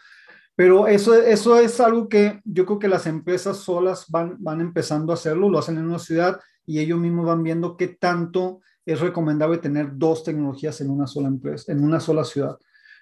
Pero 0.54 0.86
eso, 0.86 1.14
eso 1.14 1.58
es 1.58 1.80
algo 1.80 2.08
que 2.08 2.40
yo 2.44 2.66
creo 2.66 2.78
que 2.78 2.88
las 2.88 3.06
empresas 3.06 3.58
solas 3.58 4.06
van, 4.08 4.36
van 4.38 4.60
empezando 4.60 5.12
a 5.12 5.14
hacerlo, 5.14 5.48
lo 5.48 5.58
hacen 5.58 5.78
en 5.78 5.86
una 5.86 5.98
ciudad 5.98 6.38
y 6.66 6.78
ellos 6.78 6.98
mismos 6.98 7.26
van 7.26 7.42
viendo 7.42 7.76
qué 7.76 7.88
tanto 7.88 8.60
es 8.84 9.00
recomendable 9.00 9.58
tener 9.58 9.90
dos 9.94 10.24
tecnologías 10.24 10.80
en 10.80 10.90
una 10.90 11.06
sola 11.06 11.28
empresa, 11.28 11.72
en 11.72 11.82
una 11.82 12.00
sola 12.00 12.24
ciudad. 12.24 12.58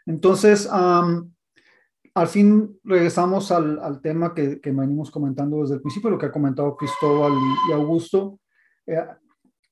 Entonces, 0.07 0.69
al 0.71 2.29
fin 2.29 2.79
regresamos 2.85 3.51
al, 3.51 3.79
al 3.79 4.01
tema 4.01 4.35
que, 4.35 4.61
que, 4.61 4.71
venimos 4.73 5.11
comentando 5.11 5.63
desde 5.63 5.77
el 5.77 5.81
principio, 5.81 6.11
lo 6.11 6.19
que 6.19 6.27
ha 6.27 6.33
comentado 6.33 6.77
Cristóbal 6.77 7.33
y, 7.69 7.73
Augusto. 7.73 8.41
Eh, 8.87 9.05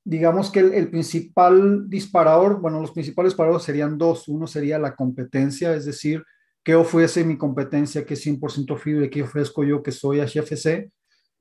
digamos 0.05 0.51
que 0.51 0.61
el, 0.61 0.91
principal 0.91 1.89
disparador, 1.89 2.61
bueno, 2.61 2.81
los 2.81 2.93
principales 2.93 3.33
disparadores 3.33 3.65
serían 3.65 3.99
dos. 3.99 4.29
Uno 4.29 4.47
sería 4.47 4.79
la 4.79 4.95
competencia, 4.95 5.75
es 5.75 5.85
decir, 5.85 6.25
qué 6.69 6.75
ofrece 6.75 7.25
mi 7.25 7.39
competencia 7.39 8.05
que 8.05 8.13
es 8.13 8.27
100% 8.27 8.77
fibra, 8.77 9.09
qué 9.09 9.23
ofrezco 9.23 9.65
yo 9.65 9.83
que 9.83 9.91
soy 9.91 10.21
HFC, 10.21 10.93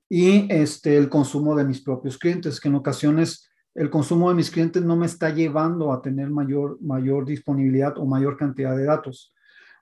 y 0.08 0.48
este, 0.50 0.96
el 0.96 1.10
consumo 1.10 1.54
de 1.54 1.66
mis 1.66 1.82
propios 1.82 2.18
clientes, 2.18 2.62
que 2.62 2.70
en 2.70 2.76
ocasiones 2.76 3.50
el 3.76 3.90
consumo 3.90 4.30
de 4.30 4.36
mis 4.36 4.50
clientes 4.50 4.82
no 4.84 4.96
me 4.96 5.06
está 5.06 5.30
llevando 5.30 5.92
a 5.92 6.02
tener 6.02 6.30
mayor, 6.30 6.78
mayor 6.82 7.26
disponibilidad 7.26 7.98
o 7.98 8.06
mayor 8.06 8.38
cantidad 8.38 8.78
de 8.78 8.86
datos. 8.86 9.34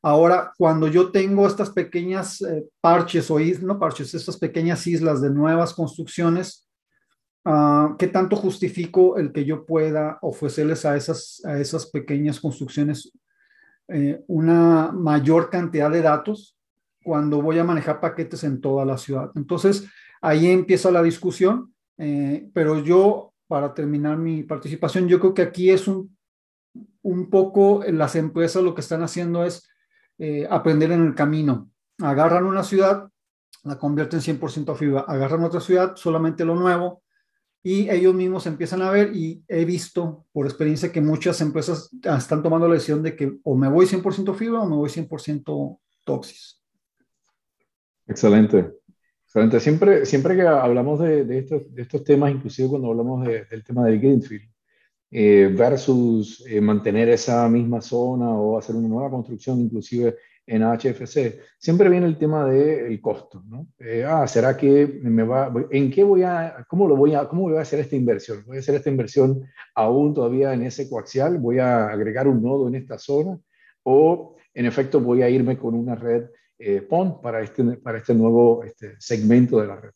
Ahora, 0.02 0.52
cuando 0.58 0.88
yo 0.88 1.12
tengo 1.12 1.46
estas 1.46 1.70
pequeñas 1.70 2.42
eh, 2.42 2.66
parches 2.82 3.30
o 3.30 3.40
islas, 3.40 3.66
no 3.66 3.78
parches, 3.78 4.16
estas 4.16 4.38
pequeñas 4.38 4.88
islas 4.88 5.22
de 5.22 5.30
nuevas 5.30 5.76
construcciones, 5.76 6.66
Ah, 7.48 7.96
¿Qué 8.00 8.08
tanto 8.08 8.36
justifico 8.36 9.18
el 9.18 9.32
que 9.32 9.46
yo 9.46 9.68
pueda 9.68 10.18
ofrecerles 10.24 10.84
a 10.84 10.98
esas, 10.98 11.44
a 11.46 11.60
esas 11.60 11.86
pequeñas 11.86 12.40
construcciones 12.40 13.12
eh, 13.88 14.24
una 14.28 14.92
mayor 14.92 15.50
cantidad 15.50 15.92
de 15.92 16.02
datos 16.02 16.58
cuando 17.04 17.42
voy 17.42 17.60
a 17.60 17.64
manejar 17.64 18.00
paquetes 18.00 18.44
en 18.44 18.62
toda 18.62 18.86
la 18.86 18.98
ciudad? 18.98 19.32
Entonces, 19.36 19.88
ahí 20.22 20.48
empieza 20.48 20.92
la 20.92 21.04
discusión, 21.04 21.74
eh, 21.98 22.50
pero 22.54 22.80
yo, 22.80 23.34
para 23.48 23.74
terminar 23.74 24.18
mi 24.18 24.44
participación, 24.44 25.08
yo 25.08 25.20
creo 25.20 25.34
que 25.34 25.44
aquí 25.44 25.70
es 25.70 25.88
un, 25.88 26.18
un 27.02 27.30
poco 27.30 27.84
las 27.88 28.16
empresas 28.16 28.64
lo 28.64 28.74
que 28.74 28.82
están 28.82 29.04
haciendo 29.04 29.46
es 29.46 29.70
eh, 30.18 30.48
aprender 30.50 30.92
en 30.92 31.06
el 31.06 31.16
camino. 31.16 31.70
Agarran 32.02 32.46
una 32.46 32.64
ciudad, 32.64 33.10
la 33.64 33.78
convierten 33.78 34.22
100% 34.22 34.72
a 34.72 34.76
fibra, 34.76 35.02
agarran 35.02 35.44
otra 35.44 35.60
ciudad, 35.60 35.96
solamente 35.96 36.46
lo 36.46 36.56
nuevo, 36.56 37.04
y 37.68 37.90
ellos 37.90 38.14
mismos 38.14 38.46
empiezan 38.46 38.84
a 38.84 38.92
ver 38.92 39.16
y 39.16 39.44
he 39.48 39.66
visto 39.66 40.28
por 40.32 40.46
experiencia 40.46 40.92
que 40.92 41.02
muchas 41.02 41.42
empresas 41.42 41.90
están 42.16 42.44
tomando 42.44 42.68
la 42.68 42.76
decisión 42.76 43.02
de 43.02 43.16
que 43.16 43.40
o 43.42 43.56
me 43.56 43.68
voy 43.68 43.88
100% 43.88 44.36
fibra 44.36 44.60
o 44.60 44.70
me 44.70 44.76
voy 44.76 44.88
100% 44.88 45.80
toxis. 46.06 46.62
Excelente. 48.06 48.72
Excelente. 49.26 49.60
Siempre, 49.60 50.06
siempre 50.06 50.36
que 50.36 50.44
hablamos 50.44 51.00
de, 51.00 51.26
de, 51.26 51.40
estos, 51.40 51.74
de 51.74 51.82
estos, 51.82 52.04
temas, 52.04 52.32
inclusive 52.32 52.70
cuando 52.70 52.92
hablamos 52.92 53.26
del 53.26 53.64
tema 53.64 53.84
del 53.86 54.00
Greenfield, 54.00 54.48
eh, 55.10 55.52
versus 55.58 56.46
eh, 56.48 56.62
mantener 56.62 57.10
esa 57.10 57.50
misma 57.50 57.82
zona 57.82 58.30
o 58.30 58.60
hacer 58.60 58.76
una 58.76 58.88
nueva 58.88 59.10
construcción, 59.10 59.60
inclusive 59.60 60.16
en 60.48 60.62
HFC, 60.62 61.40
siempre 61.58 61.90
viene 61.90 62.06
el 62.06 62.18
tema 62.18 62.46
del 62.46 63.02
costo, 63.02 63.42
¿no? 63.48 63.68
Eh, 63.80 64.06
ah, 64.08 64.28
¿será 64.28 64.56
que 64.56 65.00
me 65.02 65.24
va, 65.24 65.52
en 65.72 65.90
qué 65.90 66.04
voy 66.04 66.22
a, 66.22 66.66
cómo 66.68 66.88
lo 66.88 66.96
voy 66.96 67.16
a, 67.16 67.28
cómo 67.28 67.44
voy 67.44 67.58
a 67.58 67.62
hacer 67.62 67.80
esta 67.80 67.96
inversión? 67.96 68.44
¿Voy 68.46 68.58
a 68.58 68.60
hacer 68.60 68.76
esta 68.76 68.90
inversión 68.90 69.44
aún 69.74 70.14
todavía 70.14 70.54
en 70.54 70.62
ese 70.64 70.88
coaxial? 70.88 71.40
¿Voy 71.40 71.60
a 71.60 71.88
agregar 71.88 72.28
un 72.28 72.44
nodo 72.44 72.68
en 72.68 72.76
esta 72.76 73.00
zona? 73.00 73.40
¿O 73.84 74.36
en 74.54 74.66
efecto 74.66 75.00
voy 75.00 75.24
a 75.24 75.30
irme 75.30 75.58
con 75.58 75.74
una 75.74 75.96
red 75.96 76.26
eh, 76.60 76.82
PON 76.82 77.22
para 77.22 77.42
este, 77.42 77.64
para 77.78 77.98
este 77.98 78.14
nuevo 78.14 78.64
este 78.64 78.96
segmento 79.00 79.60
de 79.60 79.68
la 79.68 79.76
red? 79.78 79.92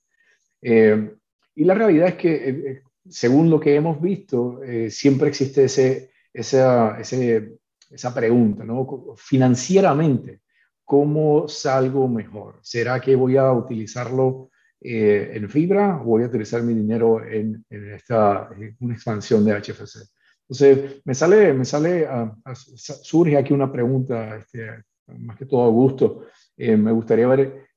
Eh, 0.61 1.15
y 1.55 1.63
la 1.63 1.75
realidad 1.75 2.07
es 2.07 2.15
que, 2.15 2.81
según 3.07 3.49
lo 3.49 3.59
que 3.59 3.75
hemos 3.75 4.01
visto, 4.01 4.61
siempre 4.89 5.27
existe 5.27 5.65
ese, 5.65 6.11
ese 6.33 7.59
esa 7.89 8.13
pregunta, 8.13 8.63
¿no? 8.63 9.15
Financieramente, 9.15 10.41
¿cómo 10.83 11.47
salgo 11.47 12.07
mejor? 12.07 12.59
¿Será 12.61 12.99
que 12.99 13.15
voy 13.15 13.37
a 13.37 13.51
utilizarlo 13.51 14.51
eh, 14.81 15.31
en 15.33 15.49
fibra 15.49 16.01
o 16.01 16.05
voy 16.05 16.23
a 16.23 16.27
utilizar 16.27 16.63
mi 16.63 16.73
dinero 16.73 17.23
en, 17.23 17.65
esta 17.69 18.49
una 18.79 18.93
expansión 18.93 19.43
de 19.43 19.59
HFC? 19.59 20.07
Entonces, 20.47 21.01
me 21.05 21.13
sale, 21.13 21.53
me 21.53 21.65
sale, 21.65 22.07
surge 22.53 23.37
aquí 23.37 23.53
una 23.53 23.71
pregunta, 23.71 24.37
este, 24.37 24.83
más 25.17 25.37
que 25.37 25.45
todo 25.45 25.65
a 25.65 25.69
gusto. 25.69 26.25
Eh, 26.57 26.75
me 26.75 26.91
gustaría 26.91 27.27
ver 27.27 27.67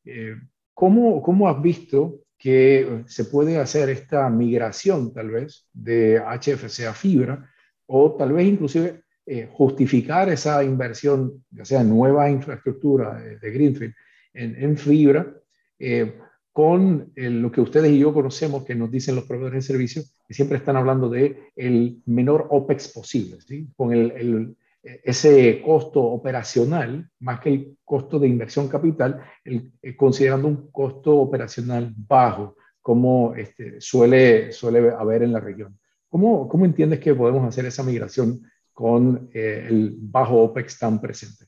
¿cómo, 0.73 1.23
¿Cómo 1.23 1.49
has 1.49 1.61
visto 1.61 2.23
que 2.42 3.04
se 3.07 3.26
puede 3.26 3.59
hacer 3.59 3.88
esta 3.88 4.28
migración 4.28 5.12
tal 5.12 5.31
vez 5.31 5.69
de 5.73 6.19
HFC 6.19 6.87
a 6.87 6.92
fibra 6.92 7.49
o 7.87 8.16
tal 8.16 8.33
vez 8.33 8.49
inclusive 8.49 9.02
eh, 9.26 9.49
justificar 9.52 10.29
esa 10.29 10.64
inversión, 10.64 11.45
ya 11.50 11.64
sea 11.64 11.85
nueva 11.85 12.31
infraestructura 12.31 13.21
de, 13.21 13.50
Greenfield 13.50 13.95
en, 14.35 14.76
fibra, 14.76 15.33
eh, 15.79 16.19
con 16.52 17.12
lo 17.14 17.50
que 17.50 17.61
ustedes 17.61 17.91
y 17.93 17.99
yo 17.99 18.12
conocemos, 18.12 18.64
que 18.64 18.75
nos 18.75 18.91
dicen 18.91 19.14
los 19.14 19.25
proveedores 19.25 19.64
de 19.64 19.73
servicios, 19.73 20.14
que 20.26 20.35
siempre 20.35 20.59
están 20.59 20.76
hablando 20.76 21.09
de 21.09 21.50
el 21.57 22.02
menor 22.07 22.47
OPEX 22.50 22.88
posible, 22.88 23.38
¿sí? 23.47 23.69
con 23.76 23.93
el, 23.93 24.57
ese 24.83 25.62
costo 25.64 26.02
operacional, 26.02 27.09
más 27.21 27.41
que 27.41 27.49
el 27.50 27.79
costo 27.85 28.19
de 28.19 28.29
inversión 28.29 28.69
capital, 28.69 29.21
el, 29.45 29.73
eh, 29.81 29.95
considerando 29.97 30.49
un 30.49 30.71
costo 30.71 31.17
operacional 31.17 31.95
bajo, 31.97 32.57
como 32.81 33.35
este, 33.37 33.81
suele, 33.81 34.50
suele 34.50 34.91
haber 34.91 35.23
en 35.23 35.33
la 35.33 35.41
región. 35.41 35.79
¿Cómo, 36.09 36.49
¿Cómo 36.49 36.64
entiendes 36.64 36.99
que 36.99 37.14
podemos 37.14 37.47
hacer 37.47 37.64
esa 37.64 37.85
migración 37.85 38.43
con 38.73 39.31
eh, 39.33 39.67
el 39.69 39.95
bajo 39.99 40.43
OPEX 40.43 40.79
tan 40.79 41.00
presente? 41.00 41.47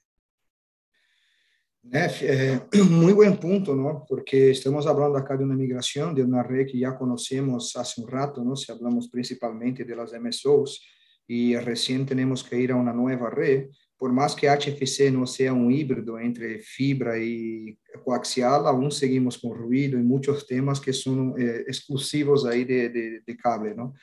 Eh, 1.92 2.60
muy 2.90 3.12
buen 3.12 3.36
punto, 3.36 3.74
¿no? 3.74 4.04
Porque 4.08 4.50
estamos 4.50 4.86
hablando 4.86 5.18
acá 5.18 5.36
de 5.36 5.44
una 5.44 5.54
migración 5.54 6.14
de 6.14 6.22
una 6.22 6.42
red 6.42 6.66
que 6.66 6.78
ya 6.78 6.96
conocemos 6.96 7.76
hace 7.76 8.00
un 8.00 8.08
rato, 8.08 8.42
¿no? 8.42 8.56
Si 8.56 8.72
hablamos 8.72 9.08
principalmente 9.08 9.84
de 9.84 9.96
las 9.96 10.12
MSOs 10.12 10.82
y 11.26 11.56
recién 11.56 12.06
tenemos 12.06 12.42
que 12.42 12.58
ir 12.58 12.72
a 12.72 12.76
una 12.76 12.92
nueva 12.92 13.30
red, 13.30 13.68
por 13.96 14.12
más 14.12 14.34
que 14.34 14.48
HFC 14.48 15.10
no 15.12 15.26
sea 15.26 15.52
un 15.52 15.70
híbrido 15.70 16.18
entre 16.18 16.58
fibra 16.58 17.18
y 17.18 17.78
coaxial, 18.02 18.66
aún 18.66 18.90
seguimos 18.90 19.38
con 19.38 19.56
ruido 19.56 19.98
y 19.98 20.02
muchos 20.02 20.46
temas 20.46 20.80
que 20.80 20.92
son 20.92 21.34
eh, 21.38 21.64
exclusivos 21.66 22.44
ahí 22.44 22.64
de, 22.64 22.88
de, 22.88 23.20
de 23.20 23.36
cable, 23.36 23.74
¿no? 23.74 23.94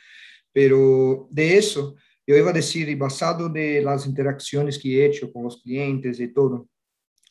Pero 0.54 1.28
de 1.32 1.58
eso, 1.58 1.96
yo 2.26 2.36
iba 2.36 2.52
a 2.52 2.54
decir, 2.54 2.96
basado 2.98 3.50
de 3.50 3.82
las 3.82 4.06
interacciones 4.06 4.78
que 4.80 5.02
he 5.02 5.06
hecho 5.06 5.32
con 5.32 5.44
los 5.44 5.62
clientes 5.62 6.20
y 6.20 6.34
todo, 6.34 6.68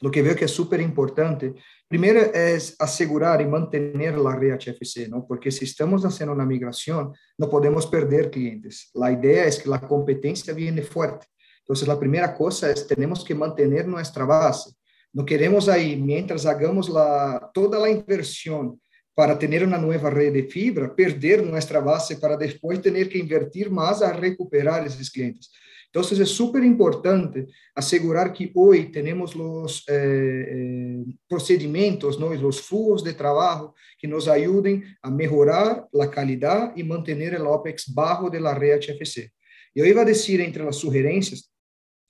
lo 0.00 0.10
que 0.10 0.22
veo 0.22 0.34
que 0.34 0.46
es 0.46 0.50
súper 0.50 0.80
importante, 0.80 1.54
primero 1.86 2.20
es 2.20 2.74
asegurar 2.78 3.40
y 3.42 3.46
mantener 3.46 4.16
la 4.16 4.34
red 4.34 4.54
HFC, 4.54 5.08
¿no? 5.08 5.26
Porque 5.26 5.50
si 5.50 5.66
estamos 5.66 6.04
haciendo 6.04 6.34
una 6.34 6.46
migración, 6.46 7.12
no 7.36 7.50
podemos 7.50 7.86
perder 7.86 8.30
clientes. 8.30 8.90
La 8.94 9.12
idea 9.12 9.44
es 9.44 9.62
que 9.62 9.68
la 9.68 9.80
competencia 9.80 10.54
viene 10.54 10.82
fuerte. 10.82 11.26
Entonces, 11.58 11.86
la 11.86 11.98
primera 11.98 12.34
cosa 12.34 12.70
es, 12.70 12.86
tenemos 12.86 13.22
que 13.22 13.34
mantener 13.34 13.86
nuestra 13.86 14.24
base. 14.24 14.70
No 15.12 15.24
queremos 15.24 15.68
ahí, 15.68 16.00
mientras 16.00 16.46
hagamos 16.46 16.88
la, 16.88 17.50
toda 17.52 17.78
la 17.78 17.90
inversión 17.90 18.80
para 19.20 19.36
ter 19.36 19.62
uma 19.62 19.76
nova 19.76 20.08
rede 20.08 20.40
de 20.40 20.50
fibra, 20.50 20.88
perder 20.88 21.42
nossa 21.42 21.78
base 21.78 22.18
para 22.18 22.36
depois 22.36 22.78
ter 22.78 23.06
que 23.06 23.18
invertir 23.18 23.68
mais 23.68 24.00
a 24.00 24.10
recuperar 24.10 24.86
esses 24.86 25.10
clientes. 25.10 25.50
Então, 25.90 26.00
é 26.00 26.24
super 26.24 26.64
importante 26.64 27.46
assegurar 27.76 28.32
que 28.32 28.50
hoje 28.54 28.86
temos 28.86 29.34
os 29.36 29.84
eh, 29.90 30.46
eh, 30.48 31.12
procedimentos, 31.28 32.18
não, 32.18 32.30
os 32.30 32.60
fluxos 32.60 33.02
de 33.02 33.12
trabalho 33.12 33.74
que 33.98 34.06
nos 34.06 34.26
ajudem 34.26 34.84
a 35.02 35.10
melhorar 35.10 35.86
a 36.00 36.06
qualidade 36.06 36.80
e 36.80 36.82
manter 36.82 37.38
o 37.38 37.46
OPEX 37.52 37.88
bajo 37.94 38.30
da 38.30 38.54
rede 38.54 38.90
HFC. 38.90 39.28
Eu 39.76 39.84
ia 39.84 40.02
dizer 40.02 40.40
entre 40.40 40.62
as 40.66 40.76
sugerências, 40.76 41.40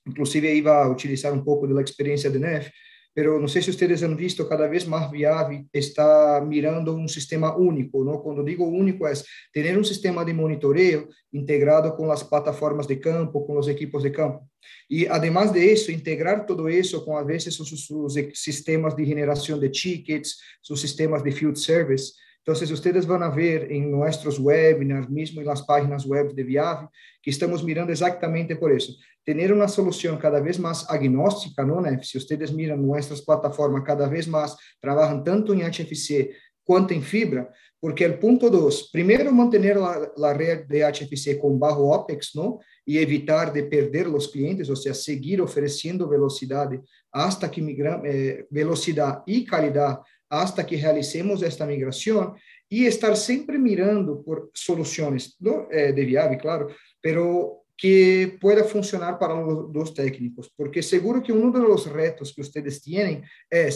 inclusive 0.06 0.46
ia 0.46 0.86
utilizar 0.86 1.32
um 1.32 1.42
pouco 1.42 1.66
da 1.66 1.82
experiência 1.82 2.30
de 2.30 2.38
NEF, 2.38 2.70
pero 3.12 3.40
no 3.40 3.48
sé 3.48 3.60
si 3.60 3.70
ustedes 3.70 4.02
han 4.02 4.16
visto, 4.16 4.48
cada 4.48 4.68
vez 4.68 4.86
más 4.86 5.10
Viavi 5.10 5.68
está 5.72 6.40
mirando 6.46 6.94
un 6.94 7.08
sistema 7.08 7.56
único, 7.56 8.04
¿no? 8.04 8.22
Cuando 8.22 8.42
digo 8.42 8.64
único 8.64 9.08
es 9.08 9.26
tener 9.52 9.76
un 9.76 9.84
sistema 9.84 10.24
de 10.24 10.34
monitoreo 10.34 11.08
integrado 11.32 11.96
con 11.96 12.08
las 12.08 12.22
plataformas 12.22 12.86
de 12.86 13.00
campo, 13.00 13.46
con 13.46 13.56
los 13.56 13.68
equipos 13.68 14.02
de 14.02 14.12
campo. 14.12 14.48
Y 14.88 15.06
además 15.06 15.52
de 15.52 15.72
eso, 15.72 15.90
integrar 15.90 16.46
todo 16.46 16.68
eso 16.68 17.04
con 17.04 17.16
a 17.16 17.24
veces 17.24 17.54
sus, 17.54 17.68
sus 17.86 18.14
sistemas 18.34 18.96
de 18.96 19.04
generación 19.04 19.58
de 19.58 19.70
tickets, 19.70 20.40
sus 20.60 20.80
sistemas 20.80 21.24
de 21.24 21.32
field 21.32 21.56
service, 21.56 22.14
Entonces, 22.44 22.70
ustedes 22.70 23.06
van 23.06 23.22
a 23.22 23.28
ver 23.28 23.70
en 23.70 23.90
nuestros 23.90 24.38
webinars, 24.38 25.10
mismo 25.10 25.40
en 25.40 25.46
las 25.46 25.62
páginas 25.62 26.06
web 26.06 26.34
de 26.34 26.42
Viave, 26.42 26.88
que 27.22 27.30
estamos 27.30 27.62
mirando 27.62 27.92
exactamente 27.92 28.56
por 28.56 28.72
eso. 28.72 28.94
Tener 29.22 29.52
una 29.52 29.68
solución 29.68 30.16
cada 30.16 30.40
vez 30.40 30.58
más 30.58 30.88
agnóstica, 30.90 31.64
¿no? 31.64 31.82
Si 32.02 32.16
ustedes 32.16 32.52
miran 32.52 32.84
nuestras 32.84 33.20
plataformas, 33.20 33.84
cada 33.84 34.08
vez 34.08 34.26
más 34.26 34.56
trabajan 34.80 35.22
tanto 35.22 35.52
en 35.52 35.60
HFC 35.60 36.30
quanto 36.64 36.94
em 36.94 37.02
fibra, 37.02 37.50
porque 37.80 38.06
o 38.06 38.18
ponto 38.18 38.48
2, 38.48 38.92
primeiro 38.92 39.32
manter 39.32 39.76
a 39.76 40.32
rede 40.32 40.66
de 40.68 40.82
HFC 40.84 41.36
com 41.36 41.58
baixo 41.58 41.82
OPEX, 41.82 42.32
não? 42.34 42.58
E 42.86 42.98
evitar 42.98 43.52
de 43.52 43.62
perder 43.62 44.06
os 44.06 44.26
clientes, 44.26 44.68
ou 44.68 44.76
seja, 44.76 44.94
seguir 44.94 45.40
oferecendo 45.40 46.08
velocidade 46.08 46.80
hasta 47.12 47.48
que 47.48 47.60
migram, 47.60 48.02
eh, 48.04 48.46
velocidade 48.50 49.22
e 49.26 49.46
qualidade 49.46 50.00
hasta 50.30 50.64
que 50.64 50.76
realicemos 50.76 51.42
esta 51.42 51.66
migração 51.66 52.34
e 52.70 52.86
estar 52.86 53.16
sempre 53.16 53.58
mirando 53.58 54.22
por 54.22 54.50
soluções 54.54 55.34
no, 55.40 55.66
eh, 55.70 55.92
de 55.92 56.04
viável, 56.04 56.38
claro, 56.38 56.74
pero 57.02 57.58
que 57.76 58.38
pueda 58.40 58.62
funcionar 58.62 59.18
para 59.18 59.34
os 59.34 59.90
técnicos, 59.90 60.48
porque 60.56 60.82
seguro 60.82 61.20
que 61.20 61.32
um 61.32 61.50
dos 61.50 61.86
retos 61.86 62.30
que 62.30 62.42
vocês 62.42 62.80
têm 62.80 63.22
é 63.50 63.68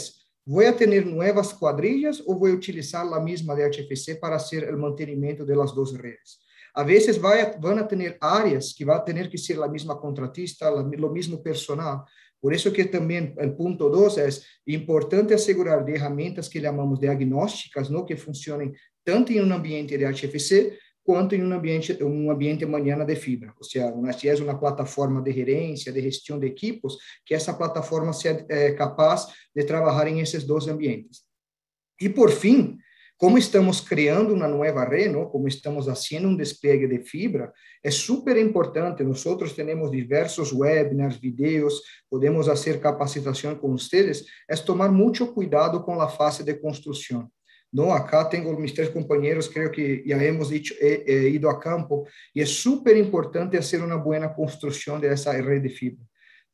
¿Voy 0.46 0.66
a 0.66 0.76
tener 0.76 1.06
nuevas 1.06 1.54
cuadrillas 1.54 2.22
o 2.26 2.34
voy 2.34 2.50
a 2.50 2.54
utilizar 2.54 3.06
la 3.06 3.18
misma 3.18 3.54
de 3.54 3.64
HFC 3.64 4.16
para 4.20 4.36
hacer 4.36 4.64
el 4.64 4.76
mantenimiento 4.76 5.42
de 5.42 5.56
las 5.56 5.74
dos 5.74 5.96
redes? 5.96 6.38
A 6.74 6.84
veces 6.84 7.18
a, 7.24 7.56
van 7.58 7.78
a 7.78 7.88
tener 7.88 8.18
áreas 8.20 8.74
que 8.76 8.84
va 8.84 8.96
a 8.96 9.04
tener 9.04 9.30
que 9.30 9.38
ser 9.38 9.56
la 9.56 9.68
misma 9.68 9.98
contratista, 9.98 10.70
la, 10.70 10.82
lo 10.82 11.08
mismo 11.08 11.42
personal, 11.42 12.04
por 12.44 12.52
isso 12.52 12.70
que 12.70 12.84
também 12.84 13.34
o 13.38 13.56
ponto 13.56 13.88
2 13.88 14.18
é 14.18 14.28
importante 14.66 15.32
assegurar 15.32 15.82
ferramentas 15.82 16.46
que 16.46 16.60
chamamos 16.60 17.00
diagnósticas, 17.00 17.88
não, 17.88 18.04
que 18.04 18.16
funcionem 18.16 18.70
tanto 19.02 19.32
em 19.32 19.40
um 19.40 19.50
ambiente 19.50 19.96
de 19.96 20.04
HFC 20.04 20.78
quanto 21.02 21.34
em 21.34 21.42
um 21.42 21.50
ambiente 21.54 22.04
um 22.04 22.30
ambiente 22.30 22.66
manhã 22.66 23.02
de 23.02 23.16
fibra. 23.16 23.54
Ou 23.56 23.64
seja, 23.64 23.90
nós 23.92 24.16
temos 24.16 24.40
uma 24.40 24.58
plataforma 24.58 25.22
de 25.22 25.32
gerência, 25.32 25.90
de 25.90 26.02
gestão 26.02 26.38
de 26.38 26.46
equipos, 26.46 26.98
que 27.24 27.34
essa 27.34 27.54
plataforma 27.54 28.12
seja 28.12 28.44
é, 28.50 28.72
capaz 28.72 29.26
de 29.56 29.64
trabalhar 29.64 30.06
em 30.08 30.20
esses 30.20 30.44
dois 30.44 30.68
ambientes. 30.68 31.22
E 31.98 32.10
por 32.10 32.30
fim, 32.30 32.76
como 33.16 33.38
estamos 33.38 33.80
criando 33.80 34.34
uma 34.34 34.48
nova 34.48 34.84
rede, 34.84 35.14
como 35.30 35.46
estamos 35.46 35.86
fazendo 35.86 36.28
um 36.28 36.36
despliegue 36.36 36.88
de 36.88 36.98
fibra, 37.04 37.52
é 37.82 37.90
super 37.90 38.36
importante. 38.36 39.04
Nós 39.04 39.22
temos 39.54 39.90
diversos 39.90 40.52
webinars, 40.52 41.16
vídeos, 41.16 41.80
podemos 42.10 42.46
fazer 42.46 42.80
capacitação 42.80 43.54
com 43.54 43.72
vocês. 43.72 44.24
É 44.50 44.56
tomar 44.56 44.90
muito 44.90 45.26
cuidado 45.28 45.82
com 45.82 46.00
a 46.00 46.08
fase 46.08 46.42
de 46.42 46.54
construção. 46.54 47.28
No, 47.72 47.90
acá 47.90 48.24
tenho 48.24 48.56
meus 48.56 48.72
três 48.72 48.88
companheiros, 48.88 49.48
creio 49.48 49.70
que 49.70 50.04
já 50.06 50.22
hemos 50.22 50.48
dicho, 50.48 50.74
eh, 50.80 51.04
eh, 51.06 51.28
ido 51.30 51.48
a 51.48 51.58
campo, 51.58 52.06
e 52.34 52.40
é 52.40 52.46
super 52.46 52.96
importante 52.96 53.56
fazer 53.56 53.82
uma 53.82 53.98
boa 53.98 54.28
construção 54.28 55.00
dessa 55.00 55.32
rede 55.32 55.68
de 55.68 55.74
fibra 55.74 56.04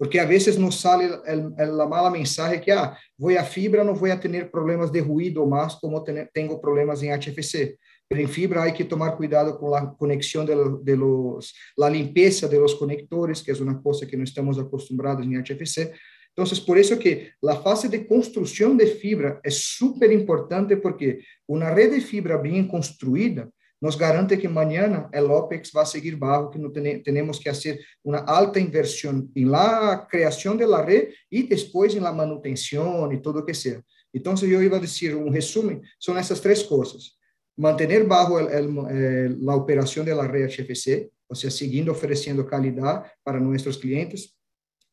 porque 0.01 0.19
a 0.19 0.25
vezes 0.25 0.57
nos 0.57 0.81
sale 0.81 1.05
a 1.05 1.87
mala 1.87 2.11
mensagem 2.11 2.59
que 2.59 2.71
ah, 2.71 2.97
vou 3.19 3.37
a 3.37 3.45
fibra, 3.45 3.85
não 3.85 3.95
vou 3.95 4.09
ter 4.17 4.51
problemas 4.51 4.91
de 4.91 4.99
ruído 4.99 5.47
mais 5.47 5.75
como 5.75 6.03
tenho 6.33 6.59
problemas 6.59 7.03
em 7.03 7.11
HFC. 7.11 7.77
Pero 8.09 8.23
em 8.23 8.27
fibra 8.27 8.65
há 8.65 8.73
que 8.73 8.83
tomar 8.83 9.13
cuidado 9.13 9.59
com 9.59 9.75
a 9.75 9.87
conexão 9.89 10.43
de, 10.43 10.55
de 10.83 10.97
los, 10.97 11.53
la 11.77 11.91
limpeza 11.91 12.49
de 12.49 12.59
los 12.59 12.73
conectores, 12.73 13.43
que 13.43 13.51
é 13.51 13.55
uma 13.57 13.75
coisa 13.83 14.07
que 14.07 14.17
não 14.17 14.25
estamos 14.25 14.59
acostumbrados 14.59 15.27
em 15.27 15.39
HFC. 15.39 15.93
Então, 16.33 16.47
por 16.65 16.79
isso 16.79 16.97
que 16.97 17.31
a 17.47 17.57
fase 17.57 17.87
de 17.87 17.99
construção 17.99 18.75
de 18.75 18.87
fibra 18.87 19.39
é 19.45 19.51
super 19.51 20.11
importante, 20.11 20.77
porque 20.77 21.21
uma 21.47 21.69
rede 21.69 21.97
de 21.97 22.01
fibra 22.01 22.39
bem 22.39 22.67
construída 22.67 23.51
nos 23.81 23.97
garante 23.97 24.39
que 24.39 24.49
mañana 24.49 25.09
el 25.11 25.25
OPEX 25.25 25.73
va 25.75 25.83
a 25.83 25.87
seguir 25.87 26.17
bajo, 26.17 26.51
que 26.51 26.59
no 26.59 26.71
tenemos 26.71 27.41
que 27.41 27.49
hacer 27.49 27.81
una 28.03 28.19
alta 28.19 28.61
inversión 28.61 29.31
en 29.35 29.51
la 29.51 30.07
creación 30.09 30.59
de 30.59 30.67
la 30.67 30.83
red 30.83 31.09
y 31.31 31.45
después 31.45 31.95
en 31.95 32.05
la 32.05 32.13
manutención 32.13 33.13
y 33.13 33.23
todo 33.23 33.41
lo 33.41 33.47
que 33.47 33.55
sea. 33.55 33.83
Entonces 34.13 34.49
yo 34.51 34.61
iba 34.61 34.77
a 34.77 34.81
decir 34.81 35.15
un 35.15 35.33
resumen, 35.33 35.83
son 35.99 36.19
esas 36.19 36.41
tres 36.41 36.63
cosas. 36.65 37.19
Mantener 37.57 38.05
bajo 38.05 38.39
el, 38.39 38.49
el, 38.89 39.45
la 39.45 39.55
operación 39.55 40.05
de 40.05 40.15
la 40.15 40.29
red 40.29 40.49
HFC, 40.49 41.11
o 41.27 41.35
sea, 41.35 41.51
siguiendo 41.51 41.93
ofreciendo 41.93 42.47
calidad 42.47 43.05
para 43.23 43.41
nuestros 43.41 43.79
clientes. 43.79 44.37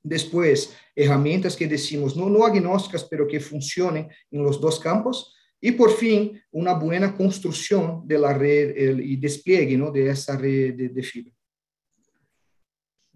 Después, 0.01 0.73
herramientas 0.95 1.55
que 1.55 1.67
decimos, 1.67 2.15
no, 2.15 2.29
no 2.29 2.45
agnósticas, 2.45 3.03
pero 3.03 3.27
que 3.27 3.39
funcionen 3.39 4.07
en 4.31 4.43
los 4.43 4.61
dos 4.61 4.79
campos 4.79 5.33
E, 5.61 5.71
por 5.71 5.91
fim, 5.91 6.39
uma 6.51 6.73
boa 6.73 7.11
construção 7.13 8.05
da 8.05 8.31
rede 8.31 9.01
e 9.01 9.17
despliegue 9.17 9.75
¿no? 9.75 9.91
de 9.91 10.07
essa 10.07 10.35
rede 10.35 10.89
de, 10.89 11.03
fibra. 11.03 11.31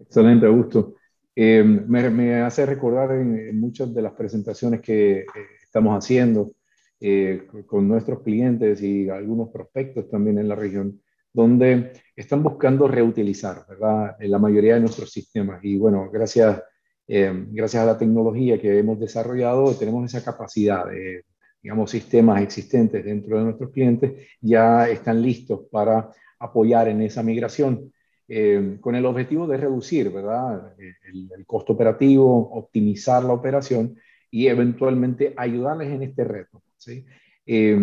Excelente, 0.00 0.46
Augusto. 0.46 0.96
Eh, 1.34 1.62
me, 1.62 2.10
me, 2.10 2.42
hace 2.42 2.66
recordar 2.66 3.12
en, 3.12 3.38
en, 3.38 3.60
muchas 3.60 3.94
de 3.94 4.02
las 4.02 4.12
presentaciones 4.12 4.80
que 4.80 5.20
eh, 5.20 5.26
estamos 5.62 5.96
haciendo 5.96 6.52
eh, 7.00 7.48
con 7.66 7.88
nuestros 7.88 8.22
clientes 8.22 8.80
y 8.80 9.08
algunos 9.08 9.48
prospectos 9.48 10.08
también 10.08 10.38
en 10.38 10.48
la 10.48 10.54
región, 10.54 11.00
donde 11.32 11.92
están 12.14 12.44
buscando 12.44 12.86
reutilizar, 12.86 13.64
¿verdad? 13.68 14.16
la 14.20 14.38
mayoría 14.38 14.74
de 14.74 14.80
nuestros 14.80 15.10
sistemas. 15.10 15.58
Y 15.64 15.78
bueno, 15.78 16.08
gracias, 16.12 16.62
eh, 17.08 17.46
gracias 17.48 17.82
a 17.82 17.86
la 17.86 17.98
tecnología 17.98 18.60
que 18.60 18.78
hemos 18.78 19.00
desarrollado, 19.00 19.74
tenemos 19.74 20.04
esa 20.04 20.24
capacidad 20.24 20.86
de, 20.86 21.24
digamos, 21.62 21.90
sistemas 21.90 22.42
existentes 22.42 23.04
dentro 23.04 23.38
de 23.38 23.44
nuestros 23.44 23.70
clientes 23.70 24.28
ya 24.40 24.88
están 24.88 25.22
listos 25.22 25.60
para 25.70 26.10
apoyar 26.38 26.88
en 26.88 27.02
esa 27.02 27.22
migración. 27.22 27.92
Eh, 28.28 28.78
con 28.80 28.94
el 28.94 29.04
objetivo 29.04 29.46
de 29.46 29.58
reducir 29.58 30.10
¿verdad? 30.10 30.74
El, 30.78 31.44
costo 31.44 31.74
operativo, 31.74 32.50
optimizar 32.52 33.22
la 33.22 33.32
operación 33.32 33.96
y 34.30 34.46
eventualmente 34.46 35.34
ayudarles 35.36 35.92
en 35.92 36.02
este 36.02 36.24
reto. 36.24 36.62
¿sí? 36.78 37.04
Eh, 37.44 37.78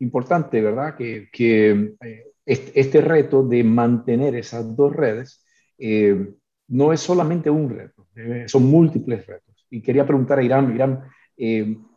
importante, 0.00 0.60
¿verdad? 0.60 0.96
Que, 0.96 1.28
que 1.32 1.94
eh, 2.00 2.24
este, 2.44 3.00
reto 3.00 3.46
de 3.46 3.62
mantener 3.62 4.34
esas 4.34 4.74
dos 4.74 4.94
redes 4.94 5.44
no 6.68 6.92
es 6.92 7.00
solamente 7.00 7.50
un 7.50 7.70
reto, 7.70 8.06
son 8.46 8.64
múltiples 8.64 9.26
retos. 9.26 9.66
Y 9.70 9.80
quería 9.82 10.06
preguntar 10.06 10.38
a 10.38 10.42
Irán, 10.42 10.74
Irán, 10.74 11.02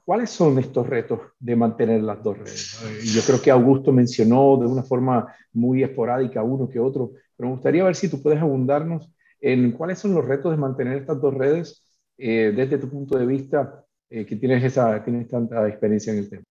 ¿cuáles 0.05 0.29
son 0.29 0.59
estos 0.59 0.87
retos 0.87 1.19
de 1.39 1.55
mantener 1.55 2.03
las 2.03 2.23
dos 2.23 2.37
redes? 2.37 2.79
Yo 3.03 3.21
creo 3.25 3.41
que 3.41 3.51
Augusto 3.51 3.91
mencionó 3.91 4.57
de 4.57 4.67
una 4.67 4.83
forma 4.83 5.35
muy 5.51 5.83
esporádica 5.83 6.43
uno 6.43 6.69
que 6.69 6.79
otro, 6.79 7.11
pero 7.35 7.49
me 7.49 7.55
gustaría 7.55 7.83
ver 7.83 7.95
si 7.95 8.07
tú 8.07 8.21
puedes 8.21 8.39
abundarnos 8.39 9.11
en 9.41 9.71
cuáles 9.71 9.99
son 9.99 10.13
los 10.13 10.25
retos 10.25 10.51
de 10.51 10.57
mantener 10.57 10.97
estas 10.99 11.19
dos 11.19 11.33
redes 11.33 11.83
eh, 12.17 12.53
desde 12.55 12.77
tu 12.77 12.89
punto 12.89 13.17
de 13.17 13.25
vista, 13.25 13.83
eh, 14.09 14.25
que 14.25 14.35
tienes, 14.35 14.63
esa, 14.63 15.03
tienes 15.03 15.27
tanta 15.27 15.67
experiencia 15.67 16.13
en 16.13 16.19
el 16.19 16.29
tema. 16.29 16.43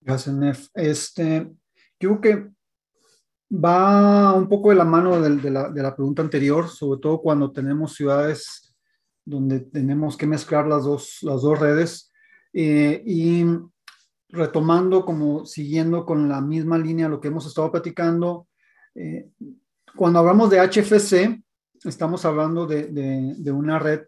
Gracias, 0.00 0.34
Nef. 0.34 0.68
Este, 0.74 1.50
yo 1.98 2.20
creo 2.20 2.20
que 2.20 2.50
va 3.52 4.34
un 4.34 4.48
poco 4.48 4.70
de 4.70 4.76
la 4.76 4.84
mano 4.84 5.20
de, 5.20 5.50
la, 5.50 5.70
de, 5.70 5.82
la, 5.82 5.94
pregunta 5.94 6.22
anterior, 6.22 6.68
sobre 6.68 7.00
todo 7.00 7.20
cuando 7.20 7.52
tenemos 7.52 7.94
ciudades 7.94 8.74
donde 9.24 9.60
tenemos 9.60 10.16
que 10.16 10.26
mezclar 10.26 10.66
las 10.66 10.84
dos, 10.84 11.18
las 11.22 11.42
dos 11.42 11.58
redes. 11.58 12.12
Eh, 12.52 13.02
y 13.04 13.44
retomando, 14.28 15.04
como 15.04 15.44
siguiendo 15.44 16.04
con 16.04 16.28
la 16.28 16.40
misma 16.40 16.78
línea 16.78 17.08
lo 17.08 17.20
que 17.20 17.28
hemos 17.28 17.46
estado 17.46 17.70
platicando, 17.70 18.48
eh, 18.94 19.28
cuando 19.94 20.18
hablamos 20.18 20.50
de 20.50 20.60
HFC, 20.60 21.42
estamos 21.84 22.24
hablando 22.24 22.66
de, 22.66 23.52
una 23.52 23.78
red 23.78 24.02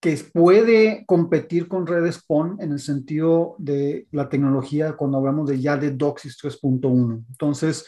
que 0.00 0.16
puede 0.32 1.04
competir 1.06 1.66
con 1.66 1.86
redes 1.86 2.22
PON 2.26 2.58
en 2.60 2.72
el 2.72 2.78
sentido 2.78 3.56
de 3.58 4.06
la 4.10 4.28
tecnología 4.28 4.92
cuando 4.92 5.18
hablamos 5.18 5.48
de 5.48 5.60
ya 5.60 5.76
de 5.76 5.92
DOCSIS 5.92 6.38
3.1. 6.42 7.24
Entonces, 7.30 7.86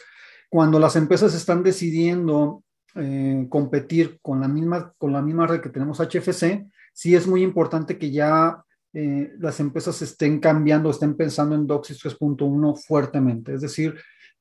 cuando 0.49 0.79
las 0.79 0.95
empresas 0.95 1.35
están 1.35 1.61
decidiendo 1.61 2.63
eh, 2.95 3.45
competir 3.49 4.19
con 4.21 4.41
la, 4.41 4.47
misma, 4.47 4.93
con 4.97 5.13
la 5.13 5.21
misma 5.21 5.45
red 5.45 5.61
que 5.61 5.69
tenemos 5.69 5.99
HFC, 5.99 6.67
sí 6.93 7.15
es 7.15 7.27
muy 7.27 7.43
importante 7.43 7.97
que 7.97 8.09
ya 8.09 8.63
eh, 8.99 9.35
las 9.37 9.59
empresas 9.59 10.01
estén 10.01 10.39
cambiando, 10.39 10.89
estén 10.89 11.15
pensando 11.15 11.53
en 11.53 11.67
DOCSIS 11.67 12.03
3.1 12.03 12.83
fuertemente. 12.83 13.53
Es 13.53 13.61
decir, 13.61 13.93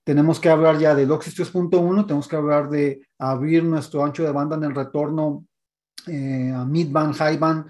tenemos 0.03 0.41
que 0.41 0.49
hablar 0.49 0.79
ya 0.79 0.95
de 0.95 1.05
DOCSIS 1.05 1.53
3.1, 1.53 2.07
tenemos 2.07 2.27
que 2.27 2.37
hablar 2.37 2.71
de 2.71 3.07
abrir 3.19 3.63
nuestro 3.65 4.03
ancho 4.03 4.23
de 4.23 4.33
banda 4.33 4.57
en 4.57 4.65
el 4.65 4.75
retorno 4.75 5.45
eh, 6.07 6.51
a 6.57 6.65
midband, 6.65 7.15
highband, 7.17 7.67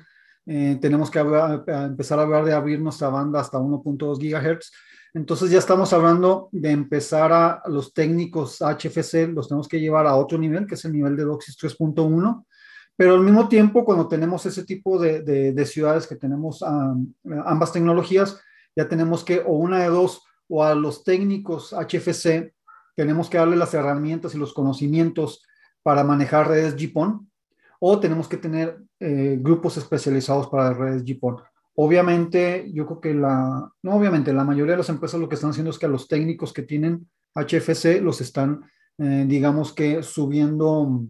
eh, 0.46 0.78
tenemos 0.80 1.10
que 1.10 1.18
empezar 1.18 2.20
a 2.20 2.22
hablar 2.22 2.44
de 2.44 2.52
abrir 2.52 2.80
nuestra 2.80 3.08
banda 3.08 3.40
hasta 3.40 3.58
1.2 3.58 4.20
gigahertz. 4.20 4.70
Entonces 5.12 5.50
ya 5.50 5.58
estamos 5.58 5.92
hablando 5.92 6.48
de 6.52 6.70
empezar 6.70 7.32
a 7.32 7.62
los 7.66 7.94
técnicos 7.94 8.60
HFC, 8.60 9.26
los 9.34 9.48
tenemos 9.48 9.66
que 9.66 9.80
llevar 9.80 10.06
a 10.06 10.14
otro 10.14 10.38
nivel, 10.38 10.68
que 10.68 10.76
es 10.76 10.84
el 10.84 10.92
nivel 10.92 11.16
de 11.16 11.24
DOCSIS 11.24 11.58
3.1. 11.58 12.44
Pero 12.96 13.14
al 13.14 13.20
mismo 13.20 13.48
tiempo, 13.48 13.84
cuando 13.84 14.08
tenemos 14.08 14.46
ese 14.46 14.64
tipo 14.64 14.98
de, 14.98 15.22
de, 15.22 15.66
ciudades 15.66 16.06
que 16.06 16.16
tenemos 16.16 16.62
ambas 17.44 17.72
tecnologías, 17.72 18.40
ya 18.74 18.88
tenemos 18.88 19.22
que, 19.22 19.40
o 19.40 19.52
una 19.52 19.80
de 19.80 19.88
dos, 19.88 20.22
o 20.48 20.64
a 20.64 20.74
los 20.74 21.04
técnicos 21.04 21.74
HFC, 21.74 22.54
tenemos 22.94 23.28
que 23.28 23.38
darle 23.38 23.56
las 23.56 23.74
herramientas 23.74 24.34
y 24.34 24.38
los 24.38 24.54
conocimientos 24.54 25.44
para 25.82 26.04
manejar 26.04 26.48
redes 26.48 26.74
GPON, 26.74 27.30
o 27.78 28.00
tenemos 28.00 28.28
que 28.28 28.38
tener 28.38 28.78
eh, 28.98 29.38
grupos 29.40 29.76
especializados 29.76 30.48
para 30.48 30.72
redes 30.72 31.04
GPON. 31.04 31.36
Obviamente, 31.74 32.70
yo 32.72 32.86
creo 32.86 33.00
que 33.00 33.14
la, 33.14 33.70
no 33.82 33.94
obviamente, 33.94 34.32
la 34.32 34.44
mayoría 34.44 34.72
de 34.72 34.78
las 34.78 34.88
empresas 34.88 35.20
lo 35.20 35.28
que 35.28 35.34
están 35.34 35.50
haciendo 35.50 35.70
es 35.70 35.78
que 35.78 35.84
a 35.84 35.90
los 35.90 36.08
técnicos 36.08 36.54
que 36.54 36.62
tienen 36.62 37.06
HFC 37.34 38.00
los 38.00 38.22
están, 38.22 38.62
eh, 38.96 39.26
digamos 39.28 39.74
que 39.74 40.02
subiendo 40.02 41.04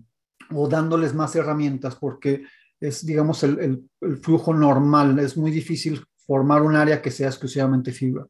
o 0.54 0.68
dándoles 0.68 1.14
más 1.14 1.34
herramientas 1.36 1.96
porque 1.96 2.44
es, 2.80 3.04
digamos, 3.04 3.42
el, 3.42 3.88
el, 4.00 4.16
flujo 4.18 4.52
normal. 4.52 5.18
Es 5.18 5.36
muy 5.36 5.50
difícil 5.50 6.04
formar 6.26 6.62
un 6.62 6.76
área 6.76 7.00
que 7.00 7.10
sea 7.10 7.28
exclusivamente 7.28 7.92
fibra. 7.92 8.26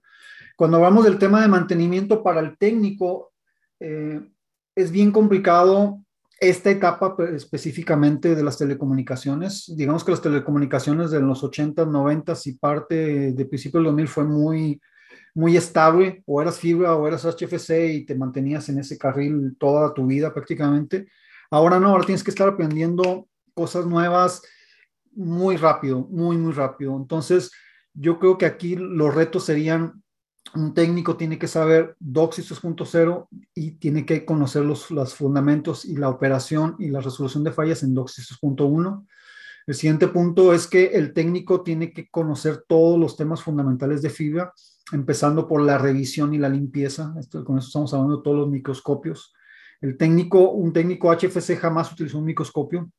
Cuando 0.56 0.78
hablamos 0.78 1.04
del 1.04 1.18
tema 1.18 1.42
de 1.42 1.48
mantenimiento 1.48 2.22
para 2.22 2.40
el 2.40 2.56
técnico, 2.56 3.32
eh, 3.80 4.20
es 4.74 4.90
bien 4.90 5.10
complicado 5.10 6.00
esta 6.38 6.70
etapa 6.70 7.16
pues, 7.16 7.30
específicamente 7.30 8.34
de 8.34 8.42
las 8.42 8.58
telecomunicaciones. 8.58 9.72
Digamos 9.74 10.04
que 10.04 10.12
las 10.12 10.22
telecomunicaciones 10.22 11.10
de 11.10 11.20
los 11.20 11.42
80, 11.42 11.86
90 11.86 12.34
y 12.44 12.52
parte 12.52 13.32
de 13.32 13.44
principio 13.46 13.80
del 13.80 13.86
2000 13.86 14.08
fue 14.08 14.24
muy, 14.24 14.80
muy 15.34 15.56
estable, 15.56 16.22
o 16.26 16.40
eras 16.40 16.58
fibra 16.58 16.94
o 16.94 17.06
eras 17.06 17.24
HFC 17.24 17.94
y 17.94 18.06
te 18.06 18.14
mantenías 18.14 18.68
en 18.68 18.78
ese 18.78 18.98
carril 18.98 19.56
toda 19.58 19.92
tu 19.94 20.06
vida 20.06 20.32
prácticamente. 20.32 21.08
Ahora 21.50 21.80
no, 21.80 21.88
ahora 21.88 22.04
tienes 22.04 22.24
que 22.24 22.30
estar 22.30 22.48
aprendiendo 22.48 23.28
cosas 23.54 23.86
nuevas 23.86 24.42
muy 25.12 25.56
rápido, 25.56 26.06
muy, 26.10 26.36
muy 26.36 26.52
rápido. 26.52 26.96
Entonces, 26.96 27.50
yo 27.94 28.18
creo 28.18 28.36
que 28.36 28.46
aquí 28.46 28.76
los 28.76 29.14
retos 29.14 29.44
serían 29.44 30.02
un 30.54 30.74
técnico 30.74 31.16
tiene 31.16 31.38
que 31.38 31.48
saber 31.48 31.96
DOCSIS 31.98 32.62
2.0 32.62 33.28
y 33.54 33.72
tiene 33.72 34.06
que 34.06 34.24
conocer 34.24 34.64
los, 34.64 34.90
los, 34.90 35.14
fundamentos 35.14 35.84
y 35.84 35.96
la 35.96 36.08
operación 36.08 36.76
y 36.78 36.88
la 36.88 37.00
resolución 37.00 37.44
de 37.44 37.52
fallas 37.52 37.82
en 37.82 37.94
DOCSIS 37.94 38.38
2.1. 38.40 39.06
El 39.66 39.74
siguiente 39.74 40.08
punto 40.08 40.52
es 40.52 40.66
que 40.66 40.86
el 40.86 41.12
técnico 41.12 41.62
tiene 41.62 41.92
que 41.92 42.08
conocer 42.08 42.64
todos 42.68 42.98
los 42.98 43.16
temas 43.16 43.42
fundamentales 43.42 44.00
de 44.00 44.10
fibra, 44.10 44.52
empezando 44.92 45.48
por 45.48 45.60
la 45.62 45.78
revisión 45.78 46.32
y 46.34 46.38
la 46.38 46.48
limpieza. 46.48 47.14
Esto, 47.18 47.44
con 47.44 47.58
eso 47.58 47.66
estamos 47.66 47.92
hablando 47.92 48.18
de 48.18 48.22
todos 48.22 48.36
los 48.36 48.48
microscopios. 48.48 49.34
El 49.80 49.96
técnico, 49.96 50.50
un 50.50 50.72
técnico 50.72 51.12
HFC 51.12 51.56
jamás 51.56 51.92
utilizó 51.92 52.18
un 52.18 52.24
microscopio, 52.24 52.90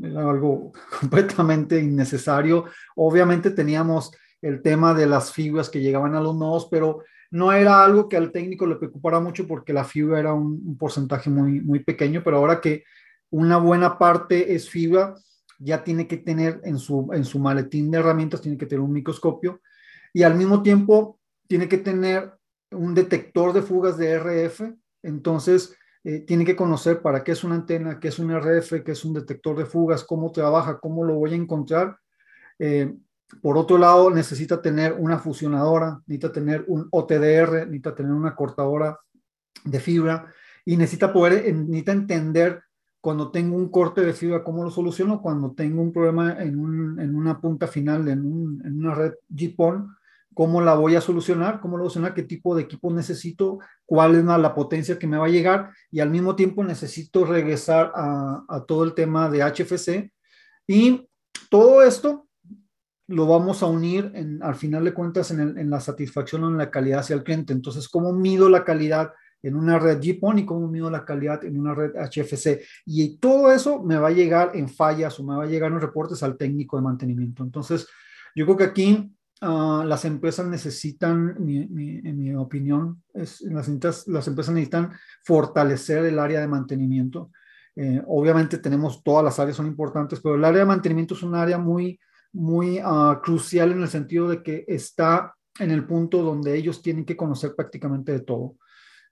era 0.00 0.28
algo 0.28 0.72
completamente 1.00 1.78
innecesario. 1.80 2.66
Obviamente 2.96 3.50
teníamos 3.50 4.12
el 4.40 4.62
tema 4.62 4.94
de 4.94 5.06
las 5.06 5.32
fibras 5.32 5.70
que 5.70 5.80
llegaban 5.80 6.14
a 6.14 6.20
los 6.20 6.36
nodos, 6.36 6.68
pero 6.70 7.02
no 7.30 7.52
era 7.52 7.82
algo 7.84 8.08
que 8.08 8.16
al 8.16 8.32
técnico 8.32 8.66
le 8.66 8.76
preocupara 8.76 9.20
mucho 9.20 9.46
porque 9.46 9.72
la 9.72 9.84
fibra 9.84 10.18
era 10.18 10.34
un, 10.34 10.76
porcentaje 10.76 11.30
muy, 11.30 11.60
muy 11.60 11.80
pequeño, 11.80 12.22
pero 12.24 12.38
ahora 12.38 12.60
que 12.60 12.84
una 13.30 13.56
buena 13.56 13.98
parte 13.98 14.54
es 14.54 14.68
fibra, 14.68 15.14
ya 15.58 15.82
tiene 15.84 16.06
que 16.06 16.18
tener 16.18 16.60
en 16.64 16.78
su, 16.78 17.08
en 17.12 17.24
su 17.24 17.38
maletín 17.38 17.90
de 17.90 17.98
herramientas, 17.98 18.42
tiene 18.42 18.58
que 18.58 18.66
tener 18.66 18.80
un 18.80 18.92
microscopio 18.92 19.60
y 20.12 20.24
al 20.24 20.34
mismo 20.34 20.62
tiempo 20.62 21.18
tiene 21.46 21.68
que 21.68 21.78
tener 21.78 22.32
un 22.72 22.94
detector 22.94 23.52
de 23.52 23.62
fugas 23.62 23.96
de 23.96 24.18
RF, 24.18 24.60
entonces 25.02 25.74
eh, 26.04 26.20
tiene 26.20 26.44
que 26.44 26.56
conocer 26.56 27.00
para 27.00 27.22
qué 27.22 27.32
es 27.32 27.44
una 27.44 27.54
antena, 27.54 28.00
qué 28.00 28.08
es 28.08 28.18
un 28.18 28.30
RF, 28.30 28.82
qué 28.84 28.92
es 28.92 29.04
un 29.04 29.14
detector 29.14 29.56
de 29.56 29.66
fugas, 29.66 30.04
cómo 30.04 30.32
trabaja, 30.32 30.78
cómo 30.78 31.04
lo 31.04 31.14
voy 31.14 31.32
a 31.32 31.36
encontrar. 31.36 31.96
Eh, 32.58 32.94
por 33.40 33.56
otro 33.56 33.78
lado, 33.78 34.10
necesita 34.10 34.60
tener 34.60 34.92
una 34.92 35.18
fusionadora, 35.18 36.00
necesita 36.06 36.32
tener 36.32 36.64
un 36.68 36.88
OTDR, 36.90 37.66
necesita 37.66 37.94
tener 37.94 38.12
una 38.12 38.34
cortadora 38.34 38.98
de 39.64 39.80
fibra 39.80 40.26
y 40.64 40.76
necesita 40.76 41.12
poder, 41.12 41.54
necesita 41.54 41.92
entender 41.92 42.62
cuando 43.00 43.30
tengo 43.30 43.56
un 43.56 43.68
corte 43.68 44.02
de 44.02 44.12
fibra, 44.12 44.44
cómo 44.44 44.62
lo 44.62 44.70
soluciono, 44.70 45.20
cuando 45.20 45.52
tengo 45.52 45.82
un 45.82 45.92
problema 45.92 46.40
en, 46.40 46.56
una 46.56 47.40
punta 47.40 47.66
final, 47.66 48.08
en, 48.08 48.24
una 48.24 48.94
red 48.94 49.14
GPON, 49.28 49.96
cómo 50.34 50.60
la 50.60 50.74
voy 50.74 50.96
a 50.96 51.00
solucionar, 51.00 51.60
cómo 51.60 51.76
lo 51.76 51.84
voy 51.84 51.90
a 51.90 51.92
solucionar, 51.92 52.14
qué 52.14 52.22
tipo 52.22 52.54
de 52.54 52.62
equipo 52.62 52.92
necesito, 52.92 53.58
cuál 53.86 54.14
es 54.14 54.24
la 54.24 54.54
potencia 54.54 54.98
que 54.98 55.06
me 55.06 55.18
va 55.18 55.26
a 55.26 55.30
llegar 55.30 55.70
y 55.90 56.00
al 56.00 56.10
mismo 56.10 56.36
tiempo 56.36 56.64
necesito 56.64 57.24
regresar 57.24 57.92
a, 57.94 58.44
a 58.48 58.64
todo 58.64 58.84
el 58.84 58.94
tema 58.94 59.28
de 59.28 59.42
HFC 59.42 60.12
y 60.66 61.08
todo 61.50 61.82
esto 61.82 62.28
lo 63.12 63.26
vamos 63.26 63.62
a 63.62 63.66
unir 63.66 64.10
en, 64.14 64.42
al 64.42 64.54
final 64.54 64.84
de 64.84 64.94
cuentas 64.94 65.30
en, 65.30 65.70
la 65.70 65.80
satisfacción 65.80 66.44
o 66.44 66.48
en 66.48 66.56
la 66.56 66.70
calidad 66.70 67.00
hacia 67.00 67.14
el 67.14 67.22
cliente. 67.22 67.52
Entonces, 67.52 67.88
¿cómo 67.88 68.12
mido 68.12 68.48
la 68.48 68.64
calidad 68.64 69.12
en 69.42 69.56
una 69.56 69.78
red 69.78 70.00
GPON 70.00 70.38
y 70.38 70.46
cómo 70.46 70.68
mido 70.68 70.90
la 70.90 71.04
calidad 71.04 71.44
en 71.44 71.58
una 71.58 71.74
red 71.74 71.92
HFC? 71.94 72.62
Y 72.86 73.18
todo 73.18 73.52
eso 73.52 73.82
me 73.82 73.96
va 73.96 74.08
a 74.08 74.12
llegar 74.12 74.52
en 74.54 74.68
fallas 74.68 75.18
o 75.18 75.24
me 75.24 75.36
va 75.36 75.44
a 75.44 75.48
llegar 75.48 75.72
en 75.72 75.80
reportes 75.80 76.22
al 76.22 76.36
técnico 76.36 76.76
de 76.76 76.84
mantenimiento. 76.84 77.42
Entonces, 77.42 77.86
yo 78.34 78.44
creo 78.46 78.56
que 78.56 78.64
aquí 78.64 79.12
ah, 79.42 79.84
las 79.86 80.04
empresas 80.04 80.46
necesitan, 80.46 81.36
en 81.38 82.18
mi 82.18 82.34
opinión, 82.34 83.02
es, 83.12 83.42
las, 83.42 83.68
empresas 83.68 84.08
necesitan 84.54 84.92
fortalecer 85.22 86.04
el 86.04 86.18
área 86.18 86.40
de 86.40 86.48
mantenimiento. 86.48 87.30
Eh, 87.76 88.02
obviamente 88.06 88.58
tenemos 88.58 89.02
todas 89.02 89.24
las 89.24 89.38
áreas 89.38 89.56
son 89.56 89.66
importantes, 89.66 90.20
pero 90.20 90.36
el 90.36 90.44
área 90.44 90.60
de 90.60 90.66
mantenimiento 90.66 91.14
es 91.14 91.22
un 91.22 91.34
área 91.34 91.58
muy, 91.58 91.98
muy 92.32 92.80
ah, 92.82 93.20
crucial 93.22 93.72
en 93.72 93.82
el 93.82 93.88
sentido 93.88 94.28
de 94.28 94.42
que 94.42 94.64
está 94.66 95.34
en 95.58 95.70
el 95.70 95.86
punto 95.86 96.22
donde 96.22 96.56
ellos 96.56 96.82
tienen 96.82 97.04
que 97.04 97.16
conocer 97.16 97.54
prácticamente 97.54 98.12
de 98.12 98.20
todo. 98.20 98.56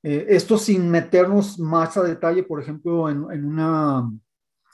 Eh, 0.02 0.26
esto 0.30 0.56
sin 0.56 0.90
meternos 0.90 1.58
más 1.58 1.96
a 1.96 2.02
detalle, 2.02 2.42
por 2.42 2.60
ejemplo, 2.60 3.10
en, 3.10 3.44
una, 3.44 4.10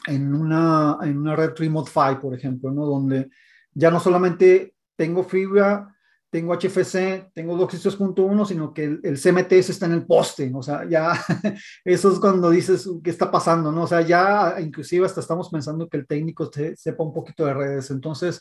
en, 0.06 0.34
una, 0.34 0.98
en 1.02 1.18
una 1.18 1.34
red 1.34 1.50
Remote 1.56 1.90
PHY, 1.90 2.16
por 2.20 2.34
ejemplo, 2.34 2.70
¿no? 2.70 2.86
donde 2.86 3.28
ya 3.74 3.90
no 3.90 3.98
solamente 3.98 4.75
tengo 4.96 5.22
fibra 5.24 5.96
tengo 6.36 6.54
HFC, 6.54 7.30
tengo 7.32 7.56
DOCSIS 7.56 7.98
3.1, 7.98 8.46
sino 8.46 8.74
que 8.74 8.84
el, 8.84 9.16
CMTS 9.18 9.70
está 9.70 9.86
en 9.86 9.92
el 9.92 10.04
poste, 10.04 10.50
o 10.54 10.62
sea, 10.62 10.86
ya 10.86 11.12
eso 11.84 12.12
es 12.12 12.18
cuando 12.18 12.50
dices 12.50 12.88
qué 13.02 13.10
está 13.10 13.30
pasando, 13.30 13.72
¿no? 13.72 13.84
O 13.84 13.86
sea, 13.86 14.02
ya 14.02 14.56
inclusive 14.60 15.06
hasta 15.06 15.20
estamos 15.20 15.48
pensando 15.48 15.88
que 15.88 15.96
el 15.96 16.06
técnico 16.06 16.50
sepa 16.76 17.04
un 17.04 17.14
poquito 17.14 17.46
de 17.46 17.54
redes, 17.54 17.90
entonces 17.90 18.40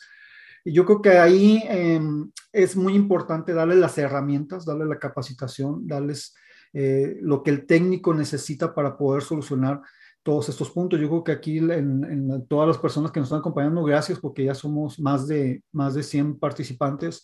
yo 0.64 0.84
creo 0.84 1.00
que 1.00 1.10
ahí 1.10 1.62
em, 1.68 2.30
es 2.52 2.76
muy 2.76 2.94
importante 2.94 3.54
darle 3.54 3.76
las 3.76 3.96
herramientas, 3.96 4.66
darle 4.66 4.84
la 4.84 4.98
capacitación, 4.98 5.86
darles 5.86 6.34
eh, 6.72 7.16
lo 7.22 7.42
que 7.42 7.50
el 7.50 7.66
técnico 7.66 8.12
necesita 8.12 8.74
para 8.74 8.98
poder 8.98 9.22
solucionar 9.22 9.80
todos 10.26 10.48
estos 10.48 10.70
puntos. 10.70 10.98
Yo 10.98 11.08
creo 11.08 11.22
que 11.22 11.30
aquí 11.30 11.58
en, 11.58 11.70
en, 11.70 12.46
todas 12.48 12.66
las 12.66 12.78
personas 12.78 13.12
que 13.12 13.20
nos 13.20 13.28
están 13.28 13.38
acompañando, 13.38 13.84
gracias 13.84 14.18
porque 14.18 14.44
ya 14.44 14.56
somos 14.56 14.98
más 14.98 15.28
de, 15.28 15.62
más 15.70 15.94
de 15.94 16.02
100 16.02 16.40
participantes. 16.40 17.22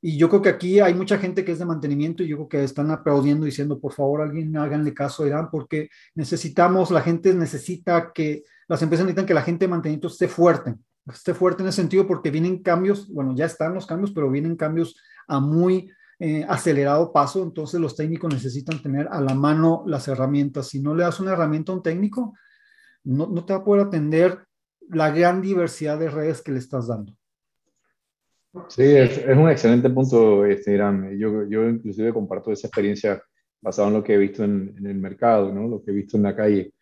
Y 0.00 0.18
yo 0.18 0.28
creo 0.28 0.42
que 0.42 0.48
aquí 0.48 0.80
hay 0.80 0.92
mucha 0.92 1.18
gente 1.18 1.44
que 1.44 1.52
es 1.52 1.60
de 1.60 1.64
mantenimiento 1.64 2.24
y 2.24 2.28
yo 2.28 2.36
creo 2.36 2.48
que 2.48 2.64
están 2.64 2.90
aplaudiendo 2.90 3.46
diciendo, 3.46 3.78
por 3.78 3.92
favor, 3.92 4.22
alguien 4.22 4.56
háganle 4.56 4.92
caso 4.92 5.22
a 5.22 5.28
Irán 5.28 5.50
porque 5.52 5.88
necesitamos, 6.16 6.90
la 6.90 7.00
gente 7.00 7.32
necesita 7.32 8.12
que, 8.12 8.42
las 8.66 8.82
empresas 8.82 9.06
necesitan 9.06 9.26
que 9.26 9.34
la 9.34 9.42
gente 9.42 9.66
de 9.66 9.70
mantenimiento 9.70 10.08
esté 10.08 10.26
fuerte, 10.26 10.74
esté 11.06 11.34
fuerte 11.34 11.62
en 11.62 11.68
ese 11.68 11.80
sentido 11.80 12.08
porque 12.08 12.32
vienen 12.32 12.60
cambios, 12.60 13.08
bueno, 13.08 13.36
ya 13.36 13.44
están 13.44 13.72
los 13.72 13.86
cambios, 13.86 14.10
pero 14.10 14.28
vienen 14.28 14.56
cambios 14.56 14.96
a 15.28 15.38
muy 15.38 15.92
eh, 16.24 16.46
acelerado 16.48 17.12
paso, 17.12 17.42
entonces 17.42 17.80
los 17.80 17.96
técnicos 17.96 18.32
necesitan 18.32 18.80
tener 18.80 19.08
a 19.10 19.20
la 19.20 19.34
mano 19.34 19.82
las 19.88 20.06
herramientas. 20.06 20.68
Si 20.68 20.80
no 20.80 20.94
le 20.94 21.02
das 21.02 21.18
una 21.18 21.32
herramienta 21.32 21.72
a 21.72 21.74
un 21.74 21.82
técnico, 21.82 22.34
no, 23.02 23.26
no 23.26 23.44
te 23.44 23.52
va 23.52 23.58
a 23.58 23.64
poder 23.64 23.88
atender 23.88 24.38
la 24.88 25.10
gran 25.10 25.42
diversidad 25.42 25.98
de 25.98 26.10
redes 26.10 26.40
que 26.40 26.52
le 26.52 26.60
estás 26.60 26.86
dando. 26.86 27.12
Sí, 28.68 28.84
es, 28.84 29.24
un 29.36 29.50
excelente 29.50 29.90
punto, 29.90 30.46
este, 30.46 30.74
Irán. 30.74 31.18
Yo, 31.18 31.44
yo 31.48 31.68
inclusive 31.68 32.12
comparto 32.12 32.52
esa 32.52 32.68
experiencia 32.68 33.20
basada 33.60 33.88
en 33.88 33.94
lo 33.94 34.04
que 34.04 34.14
he 34.14 34.18
visto 34.18 34.44
en, 34.44 34.76
en 34.78 34.86
el 34.86 34.98
mercado, 34.98 35.52
¿no? 35.52 35.66
lo 35.66 35.82
que 35.82 35.90
he 35.90 35.94
visto 35.94 36.16
en 36.16 36.22
la 36.22 36.36
calle. 36.36 36.72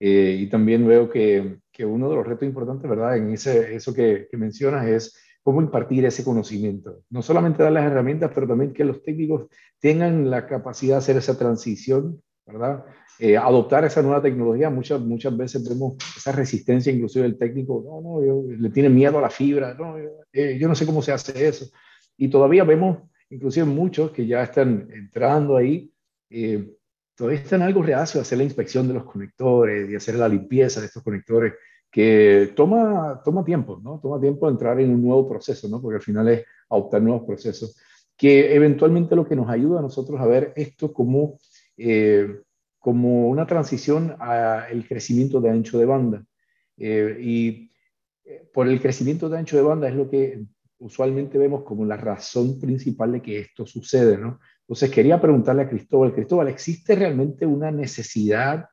Eh, 0.00 0.38
y 0.40 0.48
también 0.48 0.84
veo 0.84 1.08
que, 1.08 1.60
que, 1.70 1.84
uno 1.84 2.10
de 2.10 2.16
los 2.16 2.26
retos 2.26 2.48
importantes, 2.48 2.90
¿verdad? 2.90 3.16
En 3.16 3.32
ese, 3.32 3.76
eso 3.76 3.94
que, 3.94 4.26
que, 4.28 4.36
mencionas 4.36 4.88
es 4.88 5.16
cómo 5.48 5.62
impartir 5.62 6.04
ese 6.04 6.24
conocimiento. 6.24 7.04
No 7.08 7.22
solamente 7.22 7.62
dar 7.62 7.72
las 7.72 7.86
herramientas, 7.86 8.30
pero 8.34 8.46
también 8.46 8.74
que 8.74 8.84
los 8.84 9.02
técnicos 9.02 9.46
tengan 9.80 10.28
la 10.28 10.46
capacidad 10.46 10.96
de 10.96 10.98
hacer 10.98 11.16
esa 11.16 11.38
transición, 11.38 12.20
¿verdad? 12.44 12.84
Eh, 13.18 13.34
adoptar 13.34 13.82
esa 13.86 14.02
nueva 14.02 14.20
tecnología. 14.20 14.68
Muchas, 14.68 15.00
muchas 15.00 15.34
veces 15.34 15.66
vemos 15.66 15.94
esa 16.18 16.32
resistencia, 16.32 16.92
inclusive 16.92 17.24
el 17.24 17.38
técnico, 17.38 17.82
no, 17.82 18.20
no, 18.20 18.46
le 18.58 18.68
tiene 18.68 18.90
miedo 18.90 19.16
a 19.16 19.22
la 19.22 19.30
fibra, 19.30 19.72
no, 19.72 19.96
eh, 20.30 20.58
yo 20.60 20.68
no 20.68 20.74
sé 20.74 20.84
cómo 20.84 21.00
se 21.00 21.12
hace 21.12 21.48
eso. 21.48 21.70
Y 22.18 22.28
todavía 22.28 22.64
vemos, 22.64 22.98
inclusive 23.30 23.64
muchos 23.64 24.10
que 24.10 24.26
ya 24.26 24.42
están 24.42 24.86
entrando 24.92 25.56
ahí, 25.56 25.90
eh, 26.28 26.74
todavía 27.14 27.40
están 27.40 27.62
algo 27.62 27.82
reacios 27.82 28.16
a 28.18 28.20
hacer 28.20 28.36
la 28.36 28.44
inspección 28.44 28.86
de 28.86 28.92
los 28.92 29.04
conectores 29.04 29.88
y 29.88 29.94
hacer 29.94 30.16
la 30.16 30.28
limpieza 30.28 30.80
de 30.80 30.88
estos 30.88 31.02
conectores, 31.02 31.54
que 31.90 32.52
toma, 32.54 33.22
toma 33.24 33.44
tiempo, 33.44 33.80
¿no? 33.82 33.98
Toma 34.00 34.20
tiempo 34.20 34.48
entrar 34.48 34.78
en 34.80 34.90
un 34.90 35.02
nuevo 35.02 35.28
proceso, 35.28 35.68
¿no? 35.68 35.80
Porque 35.80 35.96
al 35.96 36.02
final 36.02 36.28
es 36.28 36.44
adoptar 36.68 37.02
nuevos 37.02 37.24
procesos, 37.26 37.76
que 38.16 38.54
eventualmente 38.54 39.16
lo 39.16 39.26
que 39.26 39.36
nos 39.36 39.48
ayuda 39.48 39.78
a 39.78 39.82
nosotros 39.82 40.20
a 40.20 40.26
ver 40.26 40.52
esto 40.56 40.92
como 40.92 41.38
como 42.78 43.28
una 43.28 43.46
transición 43.46 44.16
al 44.18 44.86
crecimiento 44.86 45.40
de 45.40 45.50
ancho 45.50 45.78
de 45.78 45.84
banda. 45.84 46.24
Eh, 46.76 47.18
y 47.20 47.70
eh, 48.24 48.48
por 48.52 48.68
el 48.68 48.80
crecimiento 48.80 49.28
de 49.28 49.38
ancho 49.38 49.56
de 49.56 49.62
banda 49.62 49.88
es 49.88 49.94
lo 49.94 50.08
que 50.08 50.44
usualmente 50.78 51.38
vemos 51.38 51.64
como 51.64 51.84
la 51.84 51.96
razón 51.96 52.58
principal 52.60 53.12
de 53.12 53.20
que 53.20 53.40
esto 53.40 53.66
sucede, 53.66 54.16
¿no? 54.16 54.38
Entonces 54.60 54.90
quería 54.90 55.20
preguntarle 55.20 55.62
a 55.62 55.68
Cristóbal, 55.68 56.14
Cristóbal, 56.14 56.48
¿existe 56.48 56.94
realmente 56.94 57.46
una 57.46 57.70
necesidad 57.70 58.66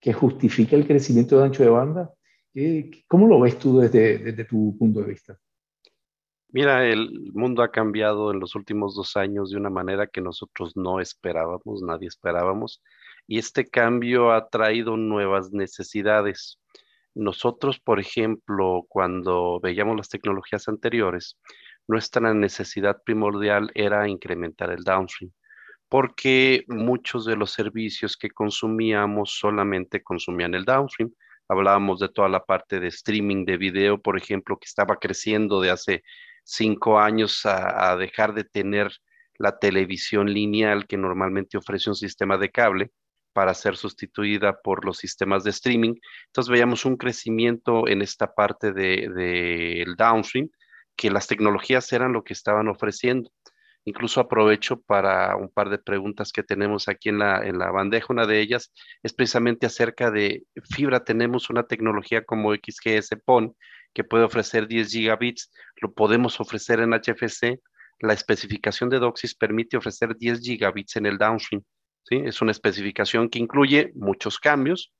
que 0.00 0.12
justifique 0.12 0.76
el 0.76 0.86
crecimiento 0.86 1.38
de 1.38 1.44
ancho 1.44 1.62
de 1.62 1.70
banda? 1.70 2.10
¿Cómo 3.08 3.26
lo 3.26 3.40
ves 3.40 3.58
tú 3.58 3.78
desde, 3.78 4.44
tu 4.44 4.76
punto 4.78 5.00
de 5.00 5.06
vista? 5.06 5.38
Mira, 6.48 6.86
el 6.86 7.32
mundo 7.32 7.62
ha 7.62 7.70
cambiado 7.70 8.30
en 8.30 8.38
los 8.38 8.54
últimos 8.54 8.94
dos 8.94 9.16
años 9.16 9.50
de 9.50 9.56
una 9.56 9.70
manera 9.70 10.06
que 10.06 10.20
nosotros 10.20 10.76
no 10.76 11.00
esperábamos, 11.00 11.82
nadie 11.82 12.08
esperábamos 12.08 12.82
y 13.26 13.38
este 13.38 13.66
cambio 13.66 14.32
ha 14.32 14.48
traído 14.48 14.96
nuevas 14.96 15.52
necesidades. 15.52 16.58
Nosotros, 17.14 17.80
por 17.80 18.00
ejemplo, 18.00 18.84
cuando 18.88 19.60
veíamos 19.60 19.96
las 19.96 20.08
tecnologías 20.08 20.68
anteriores, 20.68 21.38
nuestra 21.88 22.32
necesidad 22.34 23.02
primordial 23.04 23.70
era 23.74 24.08
incrementar 24.08 24.70
el 24.70 24.84
downstream, 24.84 25.32
porque 25.88 26.64
muchos 26.68 27.24
de 27.24 27.36
los 27.36 27.52
servicios 27.52 28.16
que 28.16 28.30
consumíamos 28.30 29.38
solamente 29.38 30.02
consumían 30.02 30.54
el 30.54 30.64
downstream. 30.64 31.12
Hablábamos 31.52 32.00
de 32.00 32.08
toda 32.08 32.30
la 32.30 32.44
parte 32.46 32.80
de 32.80 32.88
streaming 32.88 33.44
de 33.44 33.58
video, 33.58 34.00
por 34.00 34.16
ejemplo, 34.16 34.56
que 34.58 34.64
estaba 34.64 34.96
creciendo 34.96 35.60
de 35.60 35.70
hace 35.70 36.02
cinco 36.44 36.98
años 36.98 37.42
a, 37.44 37.94
dejar 37.96 38.32
de 38.32 38.44
tener 38.44 38.90
la 39.36 39.58
televisión 39.58 40.32
lineal 40.32 40.86
que 40.86 40.96
normalmente 40.96 41.58
ofrece 41.58 41.90
un 41.90 41.96
sistema 41.96 42.38
de 42.38 42.50
cable 42.50 42.90
para 43.34 43.52
ser 43.52 43.76
sustituida 43.76 44.62
por 44.62 44.86
los 44.86 44.96
sistemas 44.96 45.44
de 45.44 45.50
streaming. 45.50 45.94
Entonces 46.28 46.50
veíamos 46.50 46.86
un 46.86 46.96
crecimiento 46.96 47.86
en 47.86 48.00
esta 48.00 48.34
parte 48.34 48.72
del 48.72 49.14
de, 49.14 49.84
downstream, 49.98 50.48
que 50.96 51.10
las 51.10 51.26
tecnologías 51.26 51.92
eran 51.92 52.14
lo 52.14 52.24
que 52.24 52.32
estaban 52.32 52.68
ofreciendo. 52.68 53.30
Incluso 53.84 54.20
aprovecho 54.20 54.80
para 54.80 55.34
un 55.36 55.48
par 55.48 55.68
de 55.68 55.78
preguntas 55.78 56.32
que 56.32 56.42
tenemos 56.42 56.88
aquí 56.88 57.08
en 57.08 57.18
la, 57.18 57.44
en 57.44 57.58
la 57.58 57.70
bandeja. 57.70 58.06
Una 58.10 58.26
de 58.26 58.40
ellas 58.40 58.72
es 59.02 59.12
precisamente 59.12 59.66
acerca 59.66 60.10
de 60.10 60.44
fibra. 60.70 61.04
Tenemos 61.04 61.50
una 61.50 61.64
tecnología 61.64 62.24
como 62.24 62.54
XGS 62.54 63.10
PON 63.24 63.56
que 63.92 64.04
puede 64.04 64.24
ofrecer 64.24 64.68
10 64.68 64.90
gigabits. 64.90 65.50
Lo 65.80 65.92
podemos 65.92 66.40
ofrecer 66.40 66.80
en 66.80 66.92
HFC. 66.92 67.60
La 67.98 68.12
especificación 68.12 68.88
de 68.88 68.98
DOCSIS 68.98 69.34
permite 69.34 69.76
ofrecer 69.76 70.16
10 70.16 70.40
gigabits 70.40 70.96
en 70.96 71.06
el 71.06 71.18
downstream. 71.18 71.62
Es 72.10 72.42
una 72.42 72.50
especificación 72.50 73.28
que 73.28 73.38
incluye 73.38 73.92
muchos 73.94 74.38
cambios, 74.38 74.92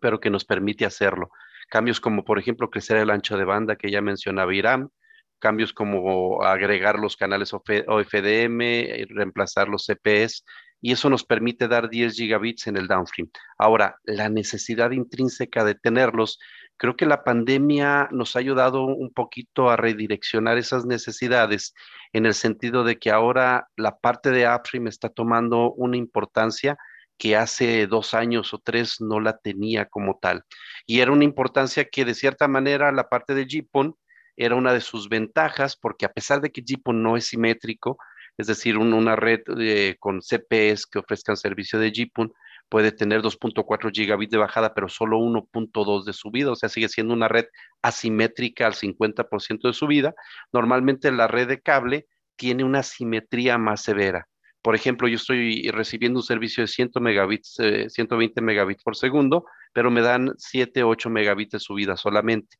pero 0.00 0.20
que 0.20 0.30
nos 0.30 0.44
permite 0.44 0.84
hacerlo. 0.84 1.30
Cambios 1.68 2.00
como, 2.00 2.24
por 2.24 2.38
ejemplo, 2.38 2.70
crecer 2.70 2.98
el 2.98 3.10
ancho 3.10 3.36
de 3.36 3.44
banda 3.44 3.76
que 3.76 3.90
ya 3.90 4.00
mencionaba 4.00 4.54
Irán, 4.54 4.90
cambios 5.38 5.72
como 5.72 6.42
agregar 6.42 6.98
los 6.98 7.16
canales 7.16 7.52
OFDM, 7.52 8.60
eh, 8.60 9.06
reemplazar 9.08 9.68
los 9.68 9.86
CPS, 9.86 10.44
y 10.80 10.92
eso 10.92 11.08
nos 11.08 11.24
permite 11.24 11.68
dar 11.68 11.88
10 11.88 12.14
gigabits 12.14 12.66
en 12.66 12.76
el 12.76 12.86
downstream. 12.86 13.30
Ahora, 13.58 13.96
la 14.04 14.28
necesidad 14.28 14.90
intrínseca 14.90 15.64
de 15.64 15.74
tenerlos 15.74 16.38
Creo 16.78 16.94
que 16.94 17.06
la 17.06 17.24
pandemia 17.24 18.08
nos 18.12 18.36
ha 18.36 18.40
ayudado 18.40 18.84
un 18.84 19.10
poquito 19.10 19.70
a 19.70 19.76
redireccionar 19.76 20.58
esas 20.58 20.84
necesidades 20.84 21.74
en 22.12 22.26
el 22.26 22.34
sentido 22.34 22.84
de 22.84 22.98
que 22.98 23.10
ahora 23.10 23.68
la 23.76 23.96
parte 23.98 24.30
de 24.30 24.46
upstream 24.46 24.86
está 24.86 25.08
tomando 25.08 25.72
una 25.72 25.96
importancia 25.96 26.76
que 27.16 27.34
hace 27.34 27.86
dos 27.86 28.12
años 28.12 28.52
o 28.52 28.58
tres 28.58 29.00
no 29.00 29.20
la 29.20 29.38
tenía 29.38 29.86
como 29.86 30.18
tal. 30.20 30.44
Y 30.84 31.00
era 31.00 31.12
una 31.12 31.24
importancia 31.24 31.86
que 31.86 32.04
de 32.04 32.14
cierta 32.14 32.46
manera 32.46 32.92
la 32.92 33.08
parte 33.08 33.34
de 33.34 33.46
GPON 33.46 33.96
era 34.36 34.54
una 34.54 34.72
de 34.72 34.80
sus 34.80 35.08
ventajas 35.08 35.76
porque 35.76 36.06
a 36.06 36.12
pesar 36.12 36.40
de 36.40 36.50
que 36.50 36.62
GPON 36.62 37.02
no 37.02 37.16
es 37.16 37.26
simétrico, 37.26 37.98
es 38.38 38.46
decir, 38.46 38.76
una 38.76 39.16
red 39.16 39.40
eh, 39.58 39.96
con 39.98 40.20
CPS 40.20 40.86
que 40.90 40.98
ofrezcan 40.98 41.36
servicio 41.36 41.78
de 41.78 41.90
GPON, 41.90 42.32
puede 42.68 42.92
tener 42.92 43.22
2.4 43.22 43.90
gigabits 43.92 44.32
de 44.32 44.38
bajada, 44.38 44.74
pero 44.74 44.88
solo 44.88 45.18
1.2 45.18 46.04
de 46.04 46.12
subida, 46.12 46.50
o 46.50 46.56
sea, 46.56 46.68
sigue 46.68 46.88
siendo 46.88 47.14
una 47.14 47.28
red 47.28 47.46
asimétrica 47.82 48.66
al 48.66 48.74
50% 48.74 49.68
de 49.68 49.72
subida. 49.72 50.14
Normalmente 50.52 51.10
la 51.12 51.28
red 51.28 51.48
de 51.48 51.60
cable 51.60 52.06
tiene 52.36 52.64
una 52.64 52.82
simetría 52.82 53.56
más 53.56 53.82
severa. 53.82 54.28
Por 54.62 54.74
ejemplo, 54.74 55.06
yo 55.06 55.14
estoy 55.14 55.70
recibiendo 55.70 56.18
un 56.18 56.24
servicio 56.24 56.62
de 56.62 56.66
100 56.66 56.90
megabits, 57.00 57.56
120 57.88 58.40
eh, 58.40 58.42
megabits 58.42 58.82
por 58.82 58.96
segundo, 58.96 59.44
pero 59.72 59.92
me 59.92 60.00
dan 60.00 60.34
7, 60.36 60.82
8 60.82 61.08
megabits 61.08 61.52
de 61.52 61.60
subida 61.60 61.96
solamente. 61.96 62.56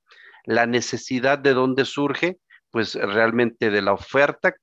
La 0.47 0.67
necesidad 0.67 1.39
de 1.39 1.53
dónde 1.53 1.85
surge, 1.85 2.39
pues 2.71 2.95
realmente 2.95 3.71
de 3.71 3.83
la 3.83 3.93
oferta 3.93 4.55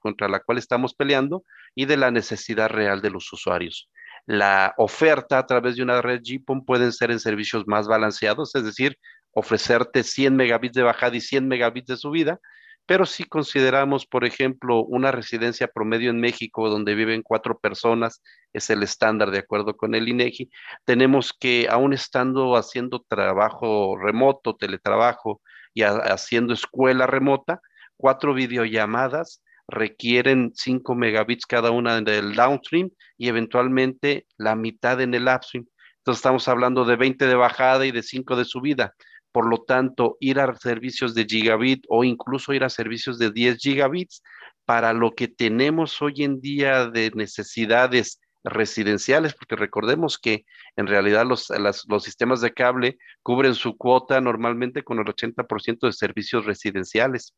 contra 0.00 0.28
la 0.28 0.40
cual 0.40 0.58
estamos 0.58 0.94
peleando 0.94 1.44
y 1.74 1.84
de 1.84 1.96
la 1.96 2.10
necesidad 2.10 2.70
real 2.70 3.02
de 3.02 3.10
los 3.10 3.32
usuarios. 3.32 3.90
La 4.24 4.74
oferta 4.78 5.38
a 5.38 5.46
través 5.46 5.76
de 5.76 5.82
una 5.82 6.00
red 6.02 6.20
GPON 6.22 6.64
pueden 6.64 6.92
ser 6.92 7.10
en 7.10 7.20
servicios 7.20 7.64
más 7.66 7.86
balanceados, 7.86 8.54
es 8.54 8.64
decir, 8.64 8.98
ofrecerte 9.32 10.02
100 10.02 10.34
megabits 10.34 10.74
de 10.74 10.82
bajada 10.82 11.16
y 11.16 11.20
100 11.20 11.46
megabits 11.46 11.86
de 11.86 11.96
subida, 11.96 12.40
pero 12.86 13.04
si 13.04 13.24
consideramos, 13.24 14.06
por 14.06 14.24
ejemplo, 14.24 14.84
una 14.84 15.10
residencia 15.10 15.66
promedio 15.68 16.10
en 16.10 16.20
México 16.20 16.70
donde 16.70 16.94
viven 16.94 17.22
cuatro 17.22 17.58
personas, 17.58 18.22
es 18.52 18.70
el 18.70 18.82
estándar 18.82 19.32
de 19.32 19.40
acuerdo 19.40 19.76
con 19.76 19.94
el 19.94 20.08
INEGI, 20.08 20.50
tenemos 20.84 21.32
que, 21.38 21.66
aún 21.68 21.92
estando 21.92 22.56
haciendo 22.56 23.04
trabajo 23.08 23.96
remoto, 23.98 24.54
teletrabajo 24.54 25.42
y 25.74 25.82
haciendo 25.82 26.54
escuela 26.54 27.06
remota, 27.06 27.60
cuatro 27.96 28.34
videollamadas 28.34 29.42
requieren 29.68 30.52
5 30.54 30.94
megabits 30.94 31.44
cada 31.44 31.70
una 31.70 32.00
del 32.00 32.34
downstream 32.34 32.90
y 33.18 33.28
eventualmente 33.28 34.26
la 34.36 34.54
mitad 34.54 35.00
en 35.00 35.14
el 35.14 35.26
upstream. 35.26 35.66
Entonces 35.98 36.20
estamos 36.20 36.46
hablando 36.46 36.84
de 36.84 36.94
20 36.94 37.26
de 37.26 37.34
bajada 37.34 37.84
y 37.84 37.90
de 37.90 38.02
5 38.02 38.36
de 38.36 38.44
subida. 38.44 38.94
Por 39.36 39.50
lo 39.50 39.58
tanto, 39.58 40.16
ir 40.18 40.40
a 40.40 40.54
servicios 40.54 41.14
de 41.14 41.26
gigabit 41.26 41.84
o 41.90 42.04
incluso 42.04 42.54
ir 42.54 42.64
a 42.64 42.70
servicios 42.70 43.18
de 43.18 43.30
10 43.30 43.58
gigabits 43.58 44.22
para 44.64 44.94
lo 44.94 45.14
que 45.14 45.28
tenemos 45.28 46.00
hoy 46.00 46.24
en 46.24 46.40
día 46.40 46.86
de 46.86 47.10
necesidades 47.14 48.18
residenciales, 48.44 49.34
porque 49.34 49.54
recordemos 49.54 50.16
que 50.16 50.46
en 50.76 50.86
realidad 50.86 51.26
los, 51.26 51.52
los 51.86 52.02
sistemas 52.02 52.40
de 52.40 52.54
cable 52.54 52.96
cubren 53.22 53.54
su 53.54 53.76
cuota 53.76 54.22
normalmente 54.22 54.82
con 54.82 55.00
el 55.00 55.04
80% 55.04 55.80
de 55.80 55.92
servicios 55.92 56.46
residenciales. 56.46 57.34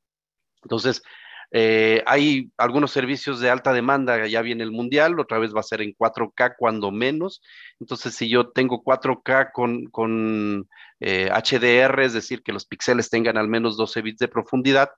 Entonces, 0.62 1.02
eh, 1.50 2.02
hay 2.06 2.50
algunos 2.58 2.90
servicios 2.90 3.40
de 3.40 3.50
alta 3.50 3.72
demanda, 3.72 4.26
ya 4.26 4.42
viene 4.42 4.64
el 4.64 4.70
mundial, 4.70 5.18
otra 5.18 5.38
vez 5.38 5.54
va 5.54 5.60
a 5.60 5.62
ser 5.62 5.80
en 5.80 5.94
4K 5.94 6.56
cuando 6.58 6.90
menos. 6.90 7.40
Entonces, 7.80 8.14
si 8.14 8.28
yo 8.28 8.50
tengo 8.50 8.82
4K 8.82 9.50
con, 9.52 10.68
HDR, 11.00 12.02
eh, 12.02 12.06
es 12.06 12.12
decir, 12.12 12.42
que 12.42 12.52
los 12.52 12.66
píxeles 12.66 13.08
tengan 13.08 13.38
al 13.38 13.48
menos 13.48 13.76
12 13.76 14.02
bits 14.02 14.18
de 14.18 14.28
profundidad 14.28 14.90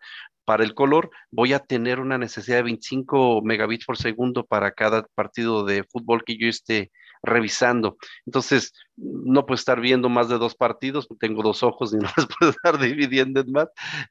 para 0.45 0.65
el 0.65 0.75
color, 0.75 1.11
voy 1.31 1.53
a 1.53 1.61
tener 1.61 2.01
una 2.01 2.19
necesidad 2.19 2.57
de 2.57 2.63
25 2.65 3.43
megabits 3.43 3.85
por 3.85 3.97
segundo 3.97 4.45
para 4.45 4.73
cada 4.73 5.05
partido 5.15 5.65
de 5.65 5.85
fútbol 5.85 6.25
que 6.25 6.37
yo 6.37 6.49
esté 6.49 6.91
revisando. 7.23 7.97
Entonces, 8.27 8.73
no 8.97 9.47
puedo 9.47 9.57
estar 9.57 9.81
viendo 9.81 10.09
más 10.09 10.29
de 10.29 10.39
dos 10.39 10.55
partidos, 10.55 11.09
tengo 11.19 11.43
dos 11.43 11.63
ojos 11.63 11.93
y 11.93 11.97
no 11.99 12.09
los 12.17 12.27
puedo 12.39 12.53
estar 12.53 12.79
dividiendo 12.79 13.41
en 13.41 13.53
más. 13.53 13.69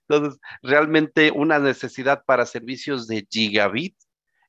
Entonces, 0.07 0.39
realmente 0.61 1.31
una 1.31 1.59
necesidad 1.59 2.23
para 2.25 2.45
servicios 2.45 3.07
de 3.07 3.27
gigabit 3.29 3.95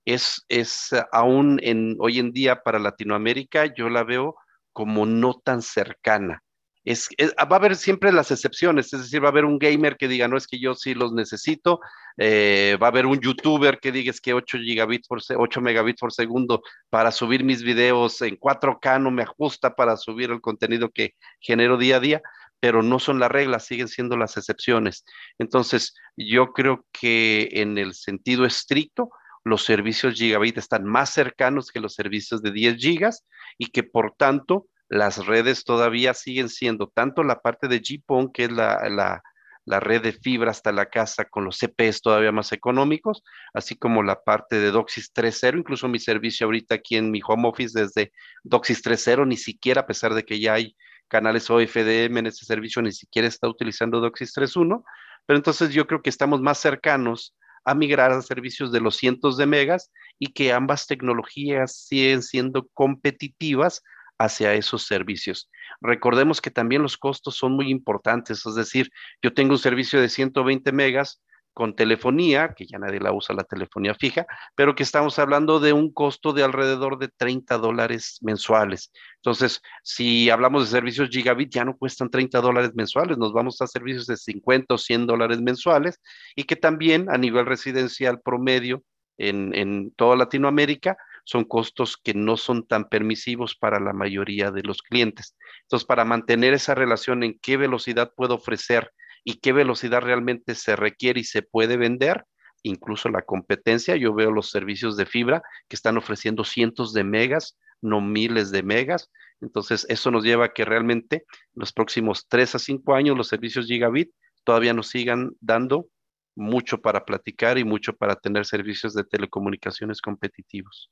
es, 0.04 0.44
es 0.48 0.90
aún 1.12 1.60
en, 1.62 1.96
hoy 2.00 2.18
en 2.18 2.32
día 2.32 2.62
para 2.62 2.78
Latinoamérica, 2.78 3.72
yo 3.74 3.88
la 3.88 4.04
veo 4.04 4.36
como 4.72 5.06
no 5.06 5.34
tan 5.34 5.62
cercana 5.62 6.42
va 6.86 7.56
a 7.56 7.58
haber 7.58 7.76
siempre 7.76 8.12
las 8.12 8.30
excepciones, 8.30 8.92
es 8.92 9.00
decir, 9.02 9.22
va 9.22 9.28
a 9.28 9.30
haber 9.30 9.44
un 9.44 9.58
gamer 9.58 9.96
que 9.96 10.08
diga, 10.08 10.28
no 10.28 10.36
es 10.36 10.46
que 10.46 10.58
yo 10.58 10.74
sí 10.74 10.94
los 10.94 11.12
necesito, 11.12 11.80
eh, 12.16 12.78
va 12.82 12.86
a 12.88 12.90
haber 12.90 13.06
un 13.06 13.20
youtuber 13.20 13.78
que 13.80 13.92
diga 13.92 14.10
es 14.10 14.20
que 14.20 14.34
8 14.34 14.58
gigabits 14.58 15.06
por 15.06 15.20
8 15.36 15.60
megabits 15.60 16.00
por 16.00 16.12
segundo 16.12 16.62
para 16.88 17.12
subir 17.12 17.44
mis 17.44 17.62
videos 17.62 18.20
en 18.22 18.36
4K 18.36 19.00
no 19.00 19.10
me 19.10 19.22
ajusta 19.22 19.74
para 19.74 19.96
subir 19.96 20.30
el 20.30 20.40
contenido 20.40 20.90
que 20.90 21.14
genero 21.40 21.76
día 21.76 21.96
a 21.96 22.00
día, 22.00 22.22
pero 22.60 22.82
no 22.82 22.98
son 22.98 23.18
las 23.18 23.30
reglas, 23.30 23.66
siguen 23.66 23.88
siendo 23.88 24.16
las 24.16 24.36
excepciones. 24.36 25.04
Entonces, 25.38 25.94
yo 26.16 26.52
creo 26.52 26.86
que 26.92 27.48
en 27.52 27.78
el 27.78 27.94
sentido 27.94 28.44
estricto, 28.44 29.10
los 29.44 29.64
servicios 29.64 30.14
gigabit 30.14 30.58
están 30.58 30.84
más 30.84 31.10
cercanos 31.10 31.70
que 31.70 31.80
los 31.80 31.94
servicios 31.94 32.42
de 32.42 32.52
10 32.52 32.76
gigas 32.76 33.26
y 33.56 33.66
que 33.66 33.82
por 33.82 34.12
tanto 34.16 34.66
las 34.90 35.24
redes 35.24 35.64
todavía 35.64 36.14
siguen 36.14 36.48
siendo 36.48 36.88
tanto 36.88 37.22
la 37.22 37.40
parte 37.40 37.68
de 37.68 37.78
GPON, 37.78 38.32
que 38.32 38.44
es 38.44 38.50
la, 38.50 39.22
red 39.66 40.02
de 40.02 40.12
fibra 40.12 40.50
hasta 40.50 40.72
la 40.72 40.86
casa 40.86 41.26
con 41.26 41.44
los 41.44 41.58
CPs 41.58 42.02
todavía 42.02 42.32
más 42.32 42.50
económicos, 42.50 43.22
así 43.54 43.76
como 43.76 44.02
la 44.02 44.20
parte 44.24 44.58
de 44.58 44.72
DOCSIS 44.72 45.12
3.0, 45.14 45.58
incluso 45.58 45.86
mi 45.86 46.00
servicio 46.00 46.46
ahorita 46.46 46.74
aquí 46.74 46.96
en 46.96 47.12
mi 47.12 47.20
home 47.24 47.48
office 47.48 47.78
desde 47.78 48.12
DOCSIS 48.42 48.82
3.0, 48.82 49.28
ni 49.28 49.36
siquiera, 49.36 49.82
a 49.82 49.86
pesar 49.86 50.12
de 50.12 50.24
que 50.24 50.40
ya 50.40 50.54
hay 50.54 50.76
canales 51.06 51.48
OFDM 51.48 52.18
en 52.18 52.26
ese 52.26 52.44
servicio, 52.44 52.82
ni 52.82 52.90
siquiera 52.90 53.28
está 53.28 53.48
utilizando 53.48 54.00
DOCSIS 54.00 54.34
3.1, 54.34 54.82
pero 55.24 55.36
entonces 55.36 55.72
yo 55.72 55.86
creo 55.86 56.02
que 56.02 56.10
estamos 56.10 56.40
más 56.40 56.58
cercanos 56.58 57.36
a 57.64 57.76
migrar 57.76 58.10
a 58.10 58.22
servicios 58.22 58.72
de 58.72 58.80
los 58.80 58.96
cientos 58.96 59.36
de 59.36 59.46
megas 59.46 59.92
y 60.18 60.32
que 60.32 60.52
ambas 60.52 60.88
tecnologías 60.88 61.76
siguen 61.76 62.22
siendo 62.22 62.66
competitivas 62.74 63.82
hacia 64.20 64.52
esos 64.54 64.86
servicios. 64.86 65.50
Recordemos 65.80 66.40
que 66.42 66.50
también 66.50 66.82
los 66.82 66.98
costos 66.98 67.36
son 67.36 67.52
muy 67.52 67.70
importantes, 67.70 68.44
es 68.44 68.54
decir, 68.54 68.90
yo 69.22 69.32
tengo 69.32 69.52
un 69.52 69.58
servicio 69.58 70.00
de 70.00 70.10
120 70.10 70.70
megas 70.72 71.22
con 71.54 71.74
telefonía, 71.74 72.54
que 72.54 72.66
ya 72.66 72.78
nadie 72.78 73.00
la 73.00 73.12
usa 73.12 73.34
la 73.34 73.44
telefonía 73.44 73.94
fija, 73.94 74.26
pero 74.54 74.74
que 74.74 74.82
estamos 74.82 75.18
hablando 75.18 75.58
de 75.58 75.72
un 75.72 75.92
costo 75.92 76.32
de 76.32 76.44
alrededor 76.44 76.98
de 76.98 77.08
30 77.08 77.58
dólares 77.58 78.18
mensuales. 78.20 78.92
Entonces, 79.16 79.60
si 79.82 80.30
hablamos 80.30 80.64
de 80.64 80.70
servicios 80.70 81.08
gigabit, 81.08 81.50
ya 81.50 81.64
no 81.64 81.76
cuestan 81.76 82.10
30 82.10 82.40
dólares 82.40 82.72
mensuales, 82.74 83.18
nos 83.18 83.32
vamos 83.32 83.60
a 83.62 83.66
servicios 83.66 84.06
de 84.06 84.16
50 84.16 84.74
o 84.74 84.78
100 84.78 85.06
dólares 85.06 85.40
mensuales 85.40 85.98
y 86.36 86.44
que 86.44 86.56
también 86.56 87.10
a 87.10 87.18
nivel 87.18 87.46
residencial 87.46 88.20
promedio 88.20 88.82
en, 89.18 89.54
en 89.54 89.92
toda 89.96 90.16
Latinoamérica 90.16 90.96
son 91.30 91.44
costos 91.44 91.96
que 91.96 92.12
no 92.12 92.36
son 92.36 92.66
tan 92.66 92.88
permisivos 92.88 93.54
para 93.54 93.78
la 93.78 93.92
mayoría 93.92 94.50
de 94.50 94.64
los 94.64 94.82
clientes. 94.82 95.36
Entonces, 95.62 95.86
para 95.86 96.04
mantener 96.04 96.54
esa 96.54 96.74
relación 96.74 97.22
en 97.22 97.38
qué 97.38 97.56
velocidad 97.56 98.12
puedo 98.16 98.34
ofrecer 98.34 98.90
y 99.22 99.38
qué 99.38 99.52
velocidad 99.52 100.00
realmente 100.00 100.56
se 100.56 100.74
requiere 100.74 101.20
y 101.20 101.24
se 101.24 101.42
puede 101.42 101.76
vender, 101.76 102.24
incluso 102.64 103.10
la 103.10 103.22
competencia, 103.22 103.94
yo 103.94 104.12
veo 104.12 104.32
los 104.32 104.50
servicios 104.50 104.96
de 104.96 105.06
fibra 105.06 105.40
que 105.68 105.76
están 105.76 105.96
ofreciendo 105.96 106.42
cientos 106.42 106.92
de 106.92 107.04
megas, 107.04 107.56
no 107.80 108.00
miles 108.00 108.50
de 108.50 108.64
megas. 108.64 109.08
Entonces, 109.40 109.86
eso 109.88 110.10
nos 110.10 110.24
lleva 110.24 110.46
a 110.46 110.52
que 110.52 110.64
realmente 110.64 111.26
en 111.28 111.54
los 111.54 111.72
próximos 111.72 112.26
tres 112.26 112.56
a 112.56 112.58
cinco 112.58 112.96
años 112.96 113.16
los 113.16 113.28
servicios 113.28 113.66
gigabit 113.66 114.10
todavía 114.42 114.74
nos 114.74 114.88
sigan 114.88 115.30
dando 115.38 115.86
mucho 116.34 116.80
para 116.80 117.04
platicar 117.04 117.56
y 117.56 117.62
mucho 117.62 117.92
para 117.94 118.16
tener 118.16 118.46
servicios 118.46 118.94
de 118.94 119.04
telecomunicaciones 119.04 120.02
competitivos. 120.02 120.90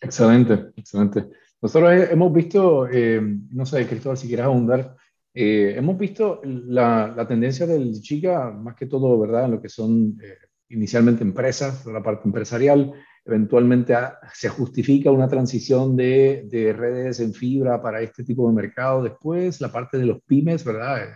Excelente, 0.00 0.70
excelente. 0.76 1.28
Nosotros 1.62 1.92
hemos 2.10 2.32
visto, 2.32 2.88
eh, 2.88 3.20
no 3.50 3.66
sé, 3.66 3.86
Cristóbal, 3.86 4.16
si 4.16 4.28
quieres 4.28 4.46
ahondar, 4.46 4.96
eh, 5.34 5.74
hemos 5.76 5.98
visto 5.98 6.40
la, 6.44 7.12
la, 7.14 7.28
tendencia 7.28 7.66
del 7.66 7.94
Giga, 8.00 8.50
más 8.50 8.74
que 8.74 8.86
todo, 8.86 9.18
¿verdad? 9.20 9.44
En 9.44 9.50
lo 9.52 9.62
que 9.62 9.68
son 9.68 10.18
eh, 10.22 10.38
inicialmente 10.70 11.22
empresas, 11.22 11.84
la 11.86 12.02
parte 12.02 12.22
empresarial, 12.26 12.94
eventualmente 13.24 13.94
se 14.32 14.48
justifica 14.48 15.10
una 15.10 15.28
transición 15.28 15.96
de, 15.96 16.46
de, 16.50 16.72
redes 16.72 17.20
en 17.20 17.34
fibra 17.34 17.80
para 17.82 18.00
este 18.00 18.24
tipo 18.24 18.48
de 18.48 18.54
mercado. 18.54 19.02
Después, 19.02 19.60
la 19.60 19.70
parte 19.70 19.98
de 19.98 20.06
los 20.06 20.22
pymes, 20.22 20.64
¿verdad? 20.64 21.08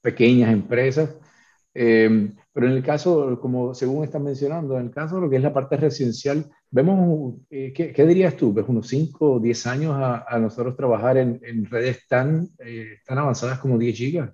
pequeñas 0.00 0.52
empresas. 0.52 1.16
pero 1.72 2.66
en 2.66 2.72
el 2.72 2.82
caso, 2.82 3.38
como 3.40 3.74
según 3.74 4.04
están 4.04 4.24
mencionando, 4.24 4.78
en 4.78 4.86
el 4.86 4.92
caso 4.92 5.16
de 5.16 5.22
lo 5.22 5.30
que 5.30 5.36
es 5.36 5.42
la 5.42 5.52
parte 5.52 5.76
residencial, 5.76 6.46
vemos, 6.74 7.36
eh, 7.50 7.72
¿qué, 7.72 8.04
dirías 8.04 8.36
tú? 8.36 8.52
¿Ves 8.52 8.64
unos 8.66 8.88
5 8.88 9.34
o 9.34 9.40
10 9.40 9.66
años 9.68 9.94
a, 9.96 10.38
nosotros 10.40 10.76
trabajar 10.76 11.16
en, 11.16 11.64
redes 11.66 12.04
tan, 12.08 12.48
eh, 12.58 12.98
tan 13.06 13.18
avanzadas 13.18 13.60
como 13.60 13.78
10 13.78 13.96
gigas? 13.96 14.32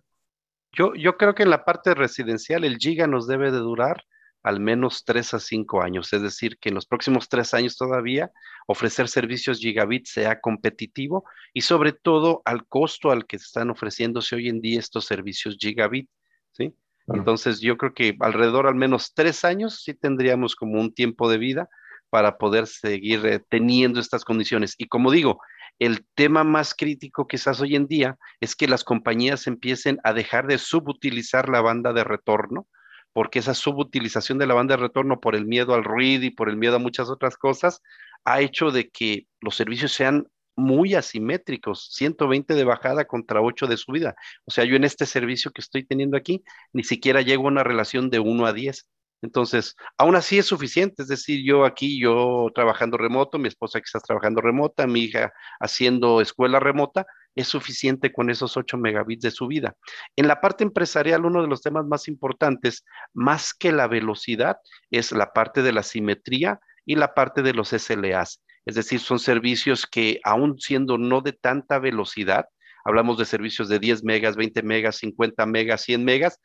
Yo, 0.73 0.95
yo 0.95 1.19
creo 1.19 1.35
que 1.35 1.43
en 1.43 1.51
la 1.51 1.67
parte 1.67 1.95
residencial 1.95 2.65
el 2.65 2.79
giga 2.79 3.07
nos 3.07 3.27
debe 3.27 3.51
de 3.51 3.59
durar 3.59 4.05
al 4.43 4.59
menos 4.59 5.05
3 5.05 5.35
a 5.35 5.39
5 5.39 5.83
años, 5.83 6.11
es 6.15 6.23
decir, 6.23 6.57
que 6.59 6.71
en 6.71 6.77
los 6.77 6.87
próximos 6.87 7.29
3 7.29 7.53
años 7.53 7.77
todavía 7.77 8.31
ofrecer 8.67 9.09
servicios 9.09 9.59
gigabit 9.59 10.07
sea 10.07 10.41
competitivo 10.41 11.25
y 11.53 11.61
sobre 11.61 11.93
todo 11.93 12.41
al 12.47 12.67
costo 12.67 13.11
al 13.11 13.27
que 13.27 13.37
están 13.37 13.69
ofreciéndose 13.69 14.37
hoy 14.37 14.49
en 14.49 14.63
día 14.63 14.79
estos 14.79 15.05
servicios 15.05 15.59
gigabit, 15.61 16.09
¿sí? 16.53 16.75
Entonces 17.09 17.61
yo 17.61 17.77
creo 17.77 17.93
que 17.93 18.17
alrededor 18.21 18.67
al 18.67 18.77
menos 18.77 19.13
3 19.13 19.45
años 19.45 19.83
sí 19.83 19.93
tendríamos 19.93 20.57
como 20.57 20.81
un 20.81 20.95
tiempo 20.95 21.29
de 21.29 21.37
vida 21.37 21.69
para 22.11 22.37
poder 22.37 22.67
seguir 22.67 23.25
eh, 23.27 23.41
teniendo 23.49 24.01
estas 24.01 24.25
condiciones. 24.25 24.75
Y 24.79 24.89
como 24.89 25.11
digo, 25.11 25.41
el 25.79 26.05
tema 26.15 26.45
más 26.45 26.75
crítico 26.75 27.27
quizás 27.27 27.61
hoy 27.61 27.77
en 27.77 27.87
día 27.87 28.19
es 28.41 28.55
que 28.55 28.69
las 28.69 28.85
compañías 28.85 29.47
empiecen 29.47 29.99
a 30.05 30.13
dejar 30.13 30.47
de 30.47 30.59
subutilizar 30.59 31.49
la 31.49 31.63
banda 31.63 31.93
de 31.93 32.05
retorno, 32.05 32.67
porque 33.13 33.39
esa 33.39 33.55
subutilización 33.55 34.39
de 34.39 34.47
la 34.47 34.55
banda 34.55 34.77
de 34.77 34.83
retorno 34.83 35.21
por 35.21 35.35
el 35.35 35.47
miedo 35.47 35.75
al 35.75 35.85
ruido 35.85 36.25
y 36.25 36.31
por 36.31 36.49
el 36.51 36.57
miedo 36.57 36.77
a 36.77 36.81
muchas 36.81 37.09
otras 37.09 37.37
cosas 37.37 37.81
ha 38.25 38.41
hecho 38.41 38.71
de 38.71 38.91
que 38.91 39.27
los 39.41 39.57
servicios 39.57 39.93
sean 39.93 40.27
muy 40.57 40.95
asimétricos, 40.95 41.89
120 41.93 42.55
de 42.55 42.65
bajada 42.65 43.07
contra 43.07 43.41
8 43.41 43.67
de 43.67 43.77
subida. 43.77 44.15
O 44.45 44.51
sea, 44.51 44.65
yo 44.65 44.77
en 44.77 44.85
este 44.85 45.07
servicio 45.07 45.51
que 45.51 45.63
estoy 45.63 45.85
teniendo 45.85 46.17
aquí, 46.17 46.45
ni 46.73 46.85
siquiera 46.85 47.23
llego 47.23 47.45
a 47.45 47.49
una 47.49 47.65
relación 47.65 48.11
de 48.11 48.21
1 48.21 48.47
a 48.47 48.53
10. 48.53 48.87
Entonces, 49.23 49.77
aún 49.99 50.17
así 50.17 50.39
es 50.39 50.47
suficiente, 50.47 51.03
es 51.03 51.09
decir, 51.09 51.45
yo 51.45 51.65
aquí, 51.65 52.01
yo 52.01 52.49
trabajando 52.55 52.97
remoto, 52.97 53.39
mi 53.39 53.49
esposa 53.49 53.79
está 53.79 54.01
trabajando 54.01 54.41
remota, 54.41 54.87
mi 54.87 55.01
hija 55.01 55.33
haciendo 55.61 56.21
escuela 56.21 56.59
remota, 56.59 57.07
es 57.35 57.49
suficiente 57.49 58.13
con 58.13 58.31
esos 58.31 58.57
8 58.57 58.77
megabits 58.79 59.23
de 59.23 59.31
subida. 59.31 59.75
En 60.17 60.27
la 60.27 60.41
parte 60.41 60.65
empresarial, 60.65 61.25
uno 61.25 61.43
de 61.43 61.49
los 61.49 61.63
temas 61.63 61.87
más 61.87 62.09
importantes, 62.09 62.85
más 63.13 63.55
que 63.55 63.73
la 63.73 63.89
velocidad, 63.89 64.57
es 64.91 65.13
la 65.13 65.33
parte 65.33 65.63
de 65.63 65.73
la 65.73 65.83
simetría 65.83 66.61
y 66.85 66.97
la 66.97 67.15
parte 67.15 67.43
de 67.43 67.55
los 67.55 67.69
SLAs. 67.73 68.43
Es 68.67 68.75
decir, 68.75 69.01
son 69.01 69.19
servicios 69.19 69.87
que 69.87 70.21
aún 70.25 70.59
siendo 70.59 70.99
no 70.99 71.21
de 71.21 71.33
tanta 71.33 71.79
velocidad, 71.79 72.47
hablamos 72.85 73.19
de 73.19 73.25
servicios 73.27 73.69
de 73.69 73.79
10 73.79 74.05
megas, 74.05 74.37
20 74.37 74.63
megas, 74.63 74.97
50 74.97 75.47
megas, 75.47 75.83
100 75.83 76.05
megas, 76.05 76.41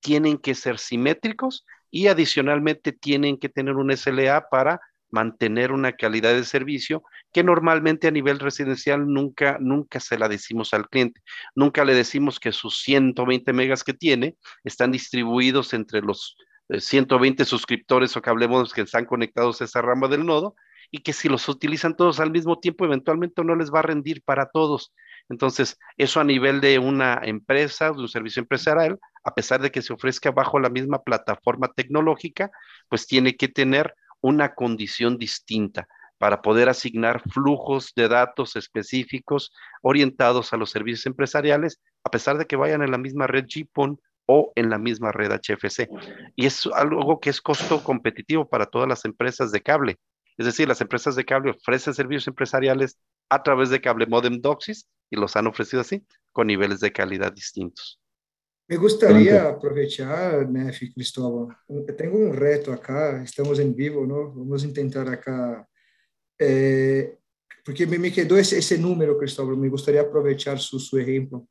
tienen 0.00 0.38
que 0.38 0.54
ser 0.54 0.78
simétricos 0.78 1.64
y 1.90 2.08
adicionalmente 2.08 2.92
tienen 2.92 3.38
que 3.38 3.48
tener 3.48 3.76
un 3.76 3.96
SLA 3.96 4.48
para 4.50 4.80
mantener 5.10 5.72
una 5.72 5.92
calidad 5.92 6.34
de 6.34 6.44
servicio 6.44 7.02
que 7.32 7.44
normalmente 7.44 8.08
a 8.08 8.10
nivel 8.10 8.38
residencial 8.38 9.06
nunca, 9.06 9.56
nunca 9.60 10.00
se 10.00 10.18
la 10.18 10.28
decimos 10.28 10.74
al 10.74 10.88
cliente. 10.88 11.20
Nunca 11.54 11.84
le 11.84 11.94
decimos 11.94 12.40
que 12.40 12.52
sus 12.52 12.80
120 12.82 13.52
megas 13.52 13.84
que 13.84 13.94
tiene 13.94 14.36
están 14.64 14.90
distribuidos 14.90 15.74
entre 15.74 16.02
los 16.02 16.36
120 16.68 17.42
eh, 17.42 17.46
suscriptores 17.46 18.16
o 18.16 18.22
cablemodos 18.22 18.72
que 18.72 18.82
están 18.82 19.04
conectados 19.04 19.60
a 19.60 19.64
esa 19.64 19.82
rama 19.82 20.08
del 20.08 20.26
nodo 20.26 20.56
y 20.90 20.98
que 20.98 21.12
si 21.12 21.28
los 21.28 21.48
utilizan 21.48 21.96
todos 21.96 22.20
al 22.20 22.30
mismo 22.30 22.58
tiempo, 22.58 22.84
eventualmente 22.84 23.44
no 23.44 23.54
les 23.54 23.72
va 23.72 23.80
a 23.80 23.82
rendir 23.82 24.22
para 24.22 24.50
todos. 24.50 24.92
Entonces, 25.28 25.78
eso 25.96 26.20
a 26.20 26.24
nivel 26.24 26.60
de 26.60 26.78
una 26.78 27.20
empresa, 27.22 27.90
de 27.90 28.00
un 28.00 28.08
servicio 28.08 28.40
empresarial, 28.40 28.98
a 29.26 29.34
pesar 29.34 29.60
de 29.60 29.72
que 29.72 29.82
se 29.82 29.92
ofrezca 29.92 30.30
bajo 30.30 30.60
la 30.60 30.70
misma 30.70 31.02
plataforma 31.02 31.66
tecnológica, 31.74 32.50
pues 32.88 33.08
tiene 33.08 33.36
que 33.36 33.48
tener 33.48 33.94
una 34.20 34.54
condición 34.54 35.18
distinta 35.18 35.88
para 36.16 36.42
poder 36.42 36.68
asignar 36.68 37.20
flujos 37.32 37.92
de 37.96 38.08
datos 38.08 38.54
específicos 38.54 39.52
orientados 39.82 40.52
a 40.52 40.56
los 40.56 40.70
servicios 40.70 41.06
empresariales, 41.06 41.80
a 42.04 42.10
pesar 42.10 42.38
de 42.38 42.46
que 42.46 42.54
vayan 42.54 42.82
en 42.82 42.92
la 42.92 42.98
misma 42.98 43.26
red 43.26 43.46
GPON 43.52 44.00
o 44.26 44.52
en 44.54 44.70
la 44.70 44.78
misma 44.78 45.10
red 45.10 45.32
HFC. 45.32 45.88
Y 46.36 46.46
es 46.46 46.64
algo 46.66 47.18
que 47.18 47.30
es 47.30 47.40
costo 47.40 47.82
competitivo 47.82 48.48
para 48.48 48.66
todas 48.66 48.88
las 48.88 49.04
empresas 49.04 49.50
de 49.50 49.60
cable. 49.60 49.98
Es 50.38 50.46
decir, 50.46 50.68
las 50.68 50.80
empresas 50.80 51.16
de 51.16 51.24
cable 51.24 51.50
ofrecen 51.50 51.94
servicios 51.94 52.28
empresariales 52.28 52.96
a 53.28 53.42
través 53.42 53.70
de 53.70 53.80
cable 53.80 54.06
modem 54.06 54.40
DOCSIS 54.40 54.88
y 55.10 55.16
los 55.16 55.34
han 55.34 55.48
ofrecido 55.48 55.80
así, 55.80 56.06
con 56.30 56.46
niveles 56.46 56.78
de 56.78 56.92
calidad 56.92 57.32
distintos. 57.32 58.00
Me 58.68 58.76
gustaría 58.76 59.48
aprovechar, 59.48 60.50
Nef 60.50 60.80
Cristóbal. 60.92 61.56
Tengo 61.96 62.18
un 62.18 62.34
reto 62.34 62.72
acá, 62.72 63.22
estamos 63.22 63.60
en 63.60 63.74
vivo, 63.74 64.04
¿no? 64.04 64.32
Vamos 64.32 64.64
a 64.64 64.66
intentar 64.66 65.08
acá. 65.08 65.64
Eh, 66.36 67.16
porque 67.64 67.86
me, 67.86 68.12
quedó 68.12 68.36
ese, 68.36 68.58
ese, 68.58 68.76
número, 68.76 69.16
Cristóbal, 69.16 69.56
me 69.56 69.68
gustaría 69.68 70.00
aprovechar 70.00 70.58
su, 70.58 70.80
su 70.80 70.98
ejemplo. 70.98 71.46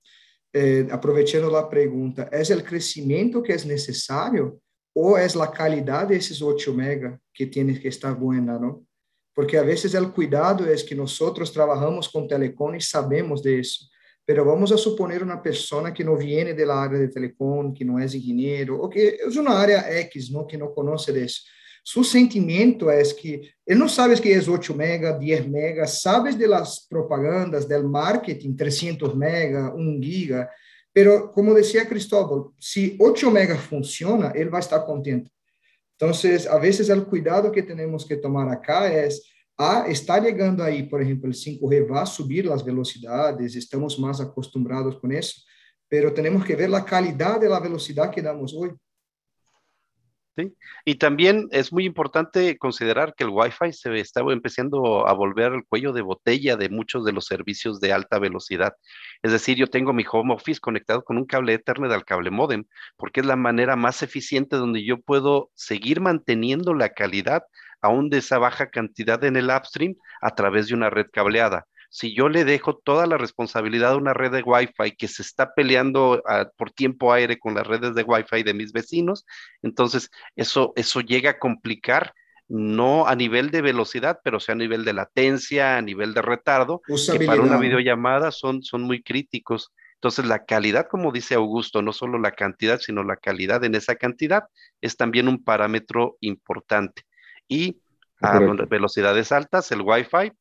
Eh, 0.51 0.87
aprovechando 0.91 1.49
la 1.49 1.69
pregunta, 1.69 2.29
¿es 2.31 2.49
el 2.49 2.63
crecimiento 2.63 3.41
que 3.41 3.53
es 3.53 3.65
necesario 3.65 4.59
o 4.93 5.17
es 5.17 5.35
la 5.35 5.51
calidad 5.51 6.07
de 6.07 6.17
esos 6.17 6.41
8 6.41 6.73
megas 6.73 7.19
que 7.33 7.45
tiene 7.47 7.79
que 7.79 7.89
estar 7.89 8.13
buena, 8.15 8.59
¿no? 8.59 8.85
Porque 9.33 9.57
a 9.57 9.63
veces 9.63 9.93
el 9.93 10.11
cuidado 10.11 10.65
es 10.65 10.83
que 10.83 10.95
nosotros 10.95 11.51
trabajamos 11.51 12.09
con 12.09 12.27
telecom 12.27 12.75
y 12.75 12.81
sabemos 12.81 13.41
de 13.43 13.59
eso, 13.59 13.85
pero 14.25 14.43
vamos 14.43 14.71
a 14.71 14.77
suponer 14.77 15.23
una 15.23 15.41
persona 15.41 15.93
que 15.93 16.03
no 16.03 16.17
viene 16.17 16.53
de 16.53 16.65
la 16.65 16.83
área 16.83 16.99
de 16.99 17.09
telecom, 17.09 17.73
que 17.73 17.85
no 17.85 17.99
es 17.99 18.15
ingeniero, 18.15 18.81
o 18.81 18.89
que 18.89 19.19
es 19.25 19.35
una 19.37 19.61
área 19.61 19.99
X, 20.01 20.31
¿no? 20.31 20.47
Que 20.47 20.57
no 20.57 20.73
conoce 20.73 21.13
de 21.13 21.25
eso. 21.25 21.43
Su 21.83 22.03
sentimiento 22.03 22.89
es 22.89 23.13
que 23.13 23.53
no 23.67 23.87
sabe 23.87 24.19
que 24.19 24.33
es 24.33 24.47
8 24.47 24.73
megas, 24.73 25.19
10 25.19 25.47
megas, 25.47 26.01
sabes 26.01 26.35
de 26.37 26.47
las 26.47 26.87
propagandas, 26.89 27.67
del 27.67 27.83
marketing, 27.83 28.55
300 28.55 29.15
megas, 29.15 29.71
1 29.75 30.01
giga, 30.01 30.49
pero, 30.91 31.29
como 31.29 31.53
decía 31.53 31.87
Cristóbal, 31.87 32.51
si 32.57 32.95
8 32.99 33.29
megas 33.29 33.59
funciona, 33.59 34.31
él 34.31 34.51
va 34.51 34.59
a 34.59 34.61
estar 34.61 34.85
contento. 34.85 35.29
Entonces, 35.99 36.47
a 36.47 36.57
veces 36.57 36.89
el 36.89 37.03
cuidado 37.03 37.51
que 37.51 37.63
tenemos 37.63 38.05
que 38.07 38.15
tomar 38.15 38.49
acá 38.49 38.91
es, 38.91 39.29
a 39.57 39.85
está 39.87 40.19
llegando 40.19 40.63
ahí, 40.63 40.83
por 40.83 41.01
ejemplo, 41.01 41.29
el 41.29 41.35
5G 41.35 41.91
va 41.91 42.01
a 42.01 42.05
subir 42.05 42.45
las 42.45 42.63
velocidades, 42.63 43.55
estamos 43.55 43.97
más 43.99 44.19
acostumbrados 44.19 44.99
con 44.99 45.11
eso, 45.11 45.41
pero 45.87 46.13
tenemos 46.13 46.43
que 46.43 46.55
ver 46.55 46.69
la 46.69 46.83
calidad 46.83 47.39
de 47.39 47.49
la 47.49 47.59
velocidad 47.59 48.11
que 48.11 48.21
damos 48.21 48.53
hoy. 48.53 48.71
Y 50.83 50.95
también 50.95 51.47
es 51.51 51.71
muy 51.71 51.85
importante 51.85 52.57
considerar 52.57 53.15
que 53.15 53.23
el 53.23 53.29
Wi-Fi 53.29 53.71
se 53.71 53.97
está 53.99 54.19
empezando 54.19 55.07
a 55.07 55.13
volver 55.13 55.53
el 55.53 55.65
cuello 55.65 55.93
de 55.93 56.01
botella 56.01 56.57
de 56.57 56.69
muchos 56.69 57.05
de 57.05 57.13
los 57.13 57.25
servicios 57.25 57.79
de 57.79 57.93
alta 57.93 58.19
velocidad. 58.19 58.73
Es 59.23 59.31
decir, 59.31 59.57
yo 59.57 59.67
tengo 59.67 59.93
mi 59.93 60.03
home 60.09 60.33
office 60.33 60.59
conectado 60.59 61.03
con 61.03 61.17
un 61.17 61.25
cable 61.25 61.53
Ethernet 61.53 61.91
al 61.91 62.03
cable 62.03 62.31
modem, 62.31 62.65
porque 62.97 63.21
es 63.21 63.25
la 63.25 63.37
manera 63.37 63.75
más 63.75 64.03
eficiente 64.03 64.57
donde 64.57 64.83
yo 64.83 64.99
puedo 64.99 65.51
seguir 65.53 66.01
manteniendo 66.01 66.73
la 66.73 66.89
calidad 66.89 67.43
aún 67.85 68.09
de 68.09 68.17
esa 68.19 68.37
baja 68.37 68.69
cantidad 68.69 69.23
en 69.23 69.35
el 69.35 69.49
upstream 69.49 69.95
a 70.21 70.35
través 70.35 70.67
de 70.67 70.75
una 70.75 70.89
red 70.89 71.07
cableada 71.11 71.65
si 71.95 72.13
yo 72.13 72.27
le 72.27 72.43
dejo 72.43 72.75
toda 72.75 73.07
la 73.07 73.17
responsabilidad 73.17 73.93
a 73.93 73.95
una 73.95 74.13
red 74.13 74.29
de 74.29 74.43
Wi-Fi 74.43 74.97
que 74.97 75.07
se 75.07 75.21
está 75.21 75.53
peleando 75.53 76.21
ah, 76.27 76.49
por 76.57 76.71
tiempo 76.71 77.13
aire 77.13 77.39
con 77.39 77.55
las 77.55 77.65
redes 77.65 77.95
de 77.95 78.03
Wi-Fi 78.03 78.43
de 78.43 78.53
mis 78.53 78.73
vecinos, 78.73 79.25
entonces 79.61 80.09
eso, 80.35 80.73
eso 80.75 80.99
llega 80.99 81.29
a 81.29 81.39
complicar 81.39 82.13
no 82.49 83.07
a 83.07 83.15
nivel 83.15 83.49
de 83.49 83.61
velocidad, 83.61 84.19
pero 84.25 84.41
sí 84.41 84.51
a 84.51 84.55
nivel 84.55 84.83
de 84.83 84.91
latencia, 84.91 85.77
a 85.77 85.81
nivel 85.81 86.13
de 86.13 86.21
retardo, 86.21 86.81
que 86.85 87.25
para 87.25 87.41
una 87.41 87.57
videollamada 87.57 88.31
son, 88.31 88.61
son 88.61 88.83
muy 88.83 89.01
críticos. 89.01 89.71
Entonces, 89.95 90.25
la 90.25 90.45
calidad, 90.45 90.87
como 90.87 91.11
dice 91.11 91.33
Augusto, 91.33 91.81
no 91.81 91.91
solo 91.91 92.19
la 92.19 92.33
cantidad, 92.33 92.79
sino 92.79 93.03
la 93.03 93.15
calidad 93.15 93.63
en 93.63 93.73
esa 93.73 93.95
cantidad, 93.95 94.43
es 94.81 94.97
también 94.97 95.27
un 95.27 95.43
parámetro 95.43 96.17
importante. 96.19 97.03
Y 97.47 97.81
a 98.21 98.39
velocidades 98.39 99.31
altas, 99.31 99.71
el 99.71 99.81
Wi-Fi, 99.81 100.31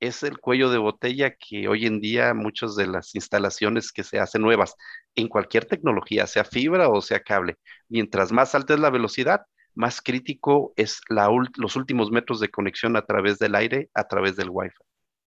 es 0.00 0.24
el 0.24 0.38
cuello 0.38 0.68
de 0.70 0.78
botella 0.78 1.36
que 1.36 1.68
hoy 1.68 1.86
en 1.86 2.00
día 2.00 2.34
muchas 2.34 2.74
de 2.74 2.88
las 2.88 3.14
instalaciones 3.14 3.92
que 3.92 4.02
se 4.02 4.18
hacen 4.18 4.42
nuevas 4.42 4.74
en 5.14 5.28
cualquier 5.28 5.64
tecnología, 5.64 6.26
sea 6.26 6.42
fibra 6.42 6.88
o 6.88 7.00
sea 7.00 7.20
cable, 7.20 7.56
mientras 7.88 8.32
más 8.32 8.54
alta 8.56 8.74
es 8.74 8.80
la 8.80 8.90
velocidad, 8.90 9.42
más 9.74 10.00
crítico 10.02 10.72
es 10.76 11.00
la, 11.08 11.30
los 11.56 11.76
últimos 11.76 12.10
metros 12.10 12.40
de 12.40 12.50
conexión 12.50 12.96
a 12.96 13.06
través 13.06 13.38
del 13.38 13.54
aire, 13.54 13.90
a 13.94 14.08
través 14.08 14.34
del 14.34 14.50
Wi-Fi. 14.50 14.84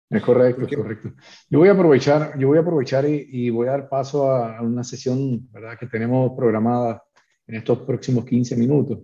Es 0.09 0.21
correcto, 0.21 0.65
es 0.65 0.75
correcto. 0.75 1.13
Yo 1.49 1.59
voy 1.59 1.69
a 1.69 1.71
aprovechar, 1.71 2.37
yo 2.37 2.49
voy 2.49 2.57
a 2.57 2.61
aprovechar 2.61 3.05
y, 3.07 3.49
voy 3.49 3.67
a 3.67 3.71
dar 3.71 3.89
paso 3.89 4.29
a, 4.29 4.61
una 4.61 4.83
sesión 4.83 5.49
¿verdad? 5.51 5.77
que 5.79 5.87
tenemos 5.87 6.33
programada 6.35 7.01
en 7.47 7.55
estos 7.55 7.79
próximos 7.79 8.25
15 8.25 8.55
minutos. 8.55 8.99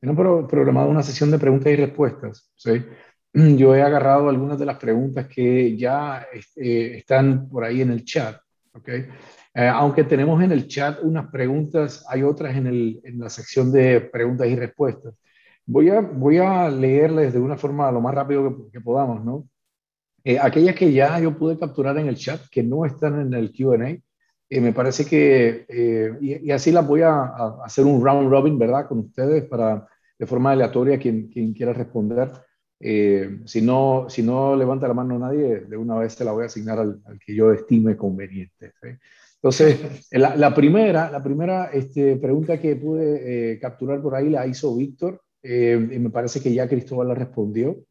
Tenemos 0.00 0.48
programada 0.48 0.86
una 0.86 1.02
sesión 1.02 1.30
de 1.30 1.38
preguntas 1.38 1.72
y 1.72 1.76
respuestas. 1.76 2.52
¿sí? 2.56 2.84
yo 3.56 3.74
he 3.74 3.82
agarrado 3.82 4.28
algunas 4.28 4.58
de 4.58 4.66
las 4.66 4.78
preguntas 4.78 5.26
que 5.28 5.76
ya 5.76 6.26
este, 6.32 6.98
están 6.98 7.48
por 7.48 7.64
ahí 7.64 7.82
en 7.82 7.90
el 7.90 8.04
chat. 8.04 8.40
¿okay? 8.72 9.06
Eh, 9.54 9.68
aunque 9.68 10.04
tenemos 10.04 10.42
en 10.42 10.52
el 10.52 10.68
chat 10.68 10.98
unas 11.02 11.28
preguntas, 11.28 12.04
hay 12.08 12.22
otras 12.22 12.56
en, 12.56 12.66
el, 12.66 13.00
en, 13.04 13.18
la 13.18 13.30
sección 13.30 13.72
de 13.72 14.00
preguntas 14.00 14.46
y 14.48 14.56
respuestas. 14.56 15.14
Voy 15.64 15.88
a, 15.88 16.00
voy 16.00 16.38
a 16.38 16.68
leerles 16.68 17.32
de 17.32 17.40
una 17.40 17.56
forma 17.56 17.90
lo 17.90 18.00
más 18.00 18.14
rápido 18.14 18.70
que, 18.70 18.80
podamos, 18.80 19.24
¿no? 19.24 19.48
Eh, 20.24 20.38
aquellas 20.40 20.74
que 20.74 20.92
ya 20.92 21.18
yo 21.20 21.36
pude 21.36 21.58
capturar 21.58 21.96
en 21.98 22.08
el 22.08 22.16
chat, 22.16 22.40
que 22.50 22.62
no 22.62 22.84
están 22.84 23.20
en 23.20 23.34
el 23.34 23.52
QA, 23.52 23.96
eh, 24.48 24.60
me 24.60 24.72
parece 24.72 25.04
que, 25.04 25.66
y, 26.20 26.48
y, 26.48 26.50
así 26.50 26.72
las 26.72 26.86
voy 26.86 27.02
a, 27.02 27.24
hacer 27.64 27.84
un 27.84 28.04
round 28.04 28.30
robin, 28.30 28.58
¿verdad? 28.58 28.86
Con 28.86 29.00
ustedes 29.00 29.44
para, 29.44 29.86
de 30.18 30.26
forma 30.26 30.52
aleatoria, 30.52 30.98
quien, 30.98 31.28
quien 31.28 31.52
quiera 31.52 31.72
responder. 31.72 32.30
Eh, 32.78 33.40
si, 33.46 33.62
no, 33.62 34.06
si 34.08 34.22
no 34.22 34.54
levanta 34.54 34.88
la 34.88 34.94
mano 34.94 35.18
nadie, 35.18 35.60
de 35.60 35.76
una 35.76 35.96
vez 35.96 36.12
se 36.14 36.24
la 36.24 36.32
voy 36.32 36.42
a 36.42 36.46
asignar 36.46 36.78
al, 36.78 37.00
que 37.24 37.34
yo 37.34 37.52
estime 37.52 37.96
conveniente. 37.96 38.72
Entonces, 39.36 40.08
la, 40.10 40.54
primera, 40.54 41.10
la 41.10 41.22
primera 41.22 41.66
este, 41.66 42.16
pregunta 42.16 42.60
que 42.60 42.76
pude 42.76 43.52
eh, 43.52 43.58
capturar 43.58 44.02
por 44.02 44.14
ahí 44.14 44.28
la 44.28 44.46
hizo 44.46 44.74
Víctor. 44.76 45.22
Eh, 45.42 45.88
y 45.92 45.98
me 45.98 46.10
parece 46.10 46.40
que 46.40 46.52
ya 46.52 46.68
Cristóbal 46.68 47.08
la 47.08 47.14
respondió. 47.14 47.84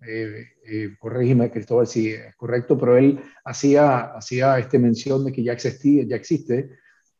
corrígeme, 0.99 1.51
Cristóbal, 1.51 1.87
si 1.87 2.09
es 2.09 2.35
correcto, 2.35 2.77
pero 2.77 2.97
él 2.97 3.19
hacía, 3.43 4.15
hacía 4.15 4.59
este 4.59 4.79
mención 4.79 5.23
de 5.23 5.31
que 5.31 5.43
ya, 5.43 5.53
existía, 5.53 6.03
ya 6.03 6.15
existe 6.15 6.69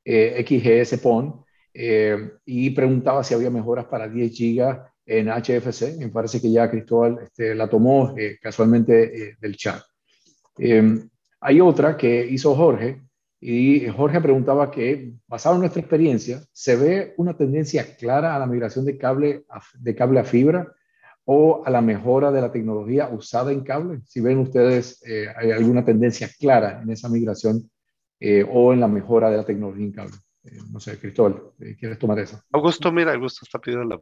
XGS 0.04 1.00
PON 1.00 1.44
y 2.46 2.70
preguntaba 2.72 3.24
si 3.24 3.34
había 3.34 3.50
mejoras 3.50 3.86
para 3.86 4.08
10 4.08 4.32
gigas 4.32 4.80
en 5.06 5.28
HFC. 5.30 5.98
Me 6.00 6.10
parece 6.10 6.42
que 6.42 6.52
ya 6.52 6.70
Cristóbal 6.70 7.20
este, 7.24 7.56
la 7.56 7.70
tomó 7.70 8.16
eh, 8.18 8.38
casualmente 8.42 9.30
eh, 9.30 9.36
del 9.40 9.56
chat. 9.56 9.82
Hay 11.42 11.62
otra 11.62 11.96
que 11.96 12.26
hizo 12.26 12.56
Jorge 12.56 13.02
y 13.48 13.88
Jorge 13.90 14.20
preguntaba 14.22 14.72
que, 14.72 15.14
basado 15.28 15.54
en 15.54 15.62
nuestra 15.62 15.80
experiencia, 15.80 16.42
¿se 16.52 16.76
ve 16.76 17.14
una 17.18 17.38
tendencia 17.38 17.96
clara 17.96 18.36
a 18.36 18.40
la 18.40 18.48
migración 18.48 18.86
de 18.86 18.98
cable 18.98 19.46
a, 19.48 19.62
de 19.78 19.94
cable 19.94 20.20
a 20.20 20.24
fibra 20.24 20.74
o 21.26 21.62
a 21.64 21.70
la 21.70 21.80
mejora 21.80 22.32
de 22.32 22.42
la 22.42 22.52
tecnología 22.52 23.08
usada 23.10 23.52
en 23.52 23.64
cable? 23.64 24.02
Si 24.08 24.20
ven 24.20 24.40
ustedes, 24.40 25.00
eh, 25.06 25.28
¿hay 25.36 25.52
alguna 25.52 25.86
tendencia 25.86 26.28
clara 26.40 26.82
en 26.82 26.90
esa 26.90 27.08
migración 27.08 27.70
eh, 28.20 28.44
o 28.52 28.74
en 28.74 28.80
la 28.80 28.88
mejora 28.88 29.30
de 29.30 29.38
la 29.38 29.46
tecnología 29.46 29.86
en 29.86 29.92
cable? 29.92 30.16
Eh, 30.44 30.58
no 30.72 30.80
sé, 30.80 30.98
Cristóbal, 30.98 31.40
¿quieres 31.80 32.00
tomar 32.00 32.18
eso? 32.18 32.42
Augusto, 32.52 32.92
mira, 32.92 33.14
Augusto 33.14 33.42
está 33.44 33.60
pidiendo 33.60 33.96
la... 33.96 34.02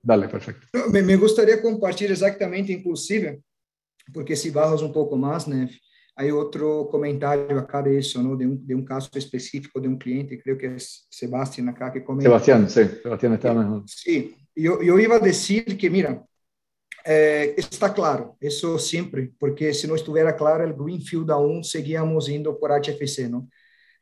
Dale, 0.00 0.28
perfecto. 0.28 0.68
Me, 0.92 1.02
me 1.02 1.16
gustaría 1.16 1.60
compartir 1.60 2.12
exactamente, 2.12 2.72
inclusive, 2.72 3.42
porque 4.14 4.36
si 4.36 4.50
bajas 4.50 4.80
un 4.80 4.92
poco 4.92 5.16
más, 5.16 5.48
Nef, 5.48 5.76
hay 6.18 6.30
otro 6.30 6.88
comentario 6.90 7.58
acá 7.58 7.82
de 7.82 8.02
¿no? 8.22 8.36
De 8.36 8.46
un, 8.46 8.66
de 8.66 8.74
un, 8.74 8.84
caso 8.84 9.10
específico 9.14 9.78
de 9.78 9.86
un 9.86 9.98
cliente, 9.98 10.40
creo 10.42 10.56
que 10.56 10.74
es 10.74 11.06
Sebastián 11.10 11.68
acá 11.68 11.92
que 11.92 12.02
comenta. 12.02 12.30
Sebastián, 12.30 12.70
sí, 12.70 12.84
Sebastián 13.02 13.34
está 13.34 13.52
mejor. 13.52 13.82
Sí, 13.86 14.34
yo, 14.54 14.80
yo 14.80 14.98
iba 14.98 15.16
a 15.16 15.20
decir 15.20 15.76
que, 15.76 15.90
mira, 15.90 16.24
eh, 17.04 17.54
está 17.58 17.92
claro, 17.92 18.34
eso 18.40 18.78
siempre, 18.78 19.30
porque 19.38 19.74
si 19.74 19.86
no 19.86 19.94
estuviera 19.94 20.34
claro, 20.34 20.64
el 20.64 20.72
Greenfield 20.72 21.30
aún 21.30 21.62
seguíamos 21.62 22.30
indo 22.30 22.58
por 22.58 22.70
HFC, 22.72 23.28
¿no? 23.28 23.50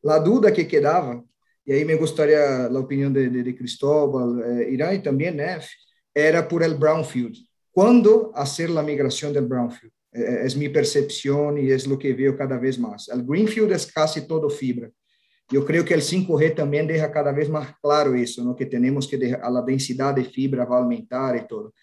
La 0.02 0.20
duda 0.20 0.52
que 0.52 0.68
quedaba, 0.68 1.20
y 1.64 1.72
ahí 1.72 1.84
me 1.84 1.96
gustaría 1.96 2.68
la 2.68 2.78
opinión 2.78 3.12
de, 3.12 3.28
de, 3.28 3.42
de 3.42 3.56
Cristóbal, 3.56 4.60
eh, 4.60 4.70
Irán 4.70 4.94
y 4.94 4.98
también 5.00 5.36
Nef, 5.36 5.66
era 6.14 6.46
por 6.46 6.62
el 6.62 6.76
Brownfield. 6.76 7.36
¿Cuándo 7.72 8.30
hacer 8.36 8.70
la 8.70 8.84
migración 8.84 9.32
del 9.32 9.46
Brownfield? 9.46 9.92
Es 10.14 10.56
mi 10.56 10.68
percepción 10.68 11.58
y 11.58 11.70
es 11.70 11.86
lo 11.86 11.98
que 11.98 12.14
veo 12.14 12.36
cada 12.36 12.56
vez 12.56 12.78
más. 12.78 13.08
El 13.08 13.24
Greenfield 13.24 13.72
es 13.72 13.92
casi 13.92 14.26
todo 14.26 14.48
fibra. 14.48 14.88
Yo 15.50 15.64
creo 15.64 15.84
que 15.84 15.94
el 15.94 16.02
5G 16.02 16.54
también 16.54 16.86
deja 16.86 17.10
cada 17.12 17.32
vez 17.32 17.50
más 17.50 17.74
claro 17.82 18.14
eso, 18.14 18.42
¿no? 18.42 18.56
que 18.56 18.64
tenemos 18.64 19.06
que 19.06 19.18
dejar, 19.18 19.52
la 19.52 19.62
densidad 19.62 20.14
de 20.14 20.24
fibra 20.24 20.64
va 20.64 20.76
a 20.76 20.80
aumentar 20.80 21.36
y 21.36 21.46
todo. 21.46 21.74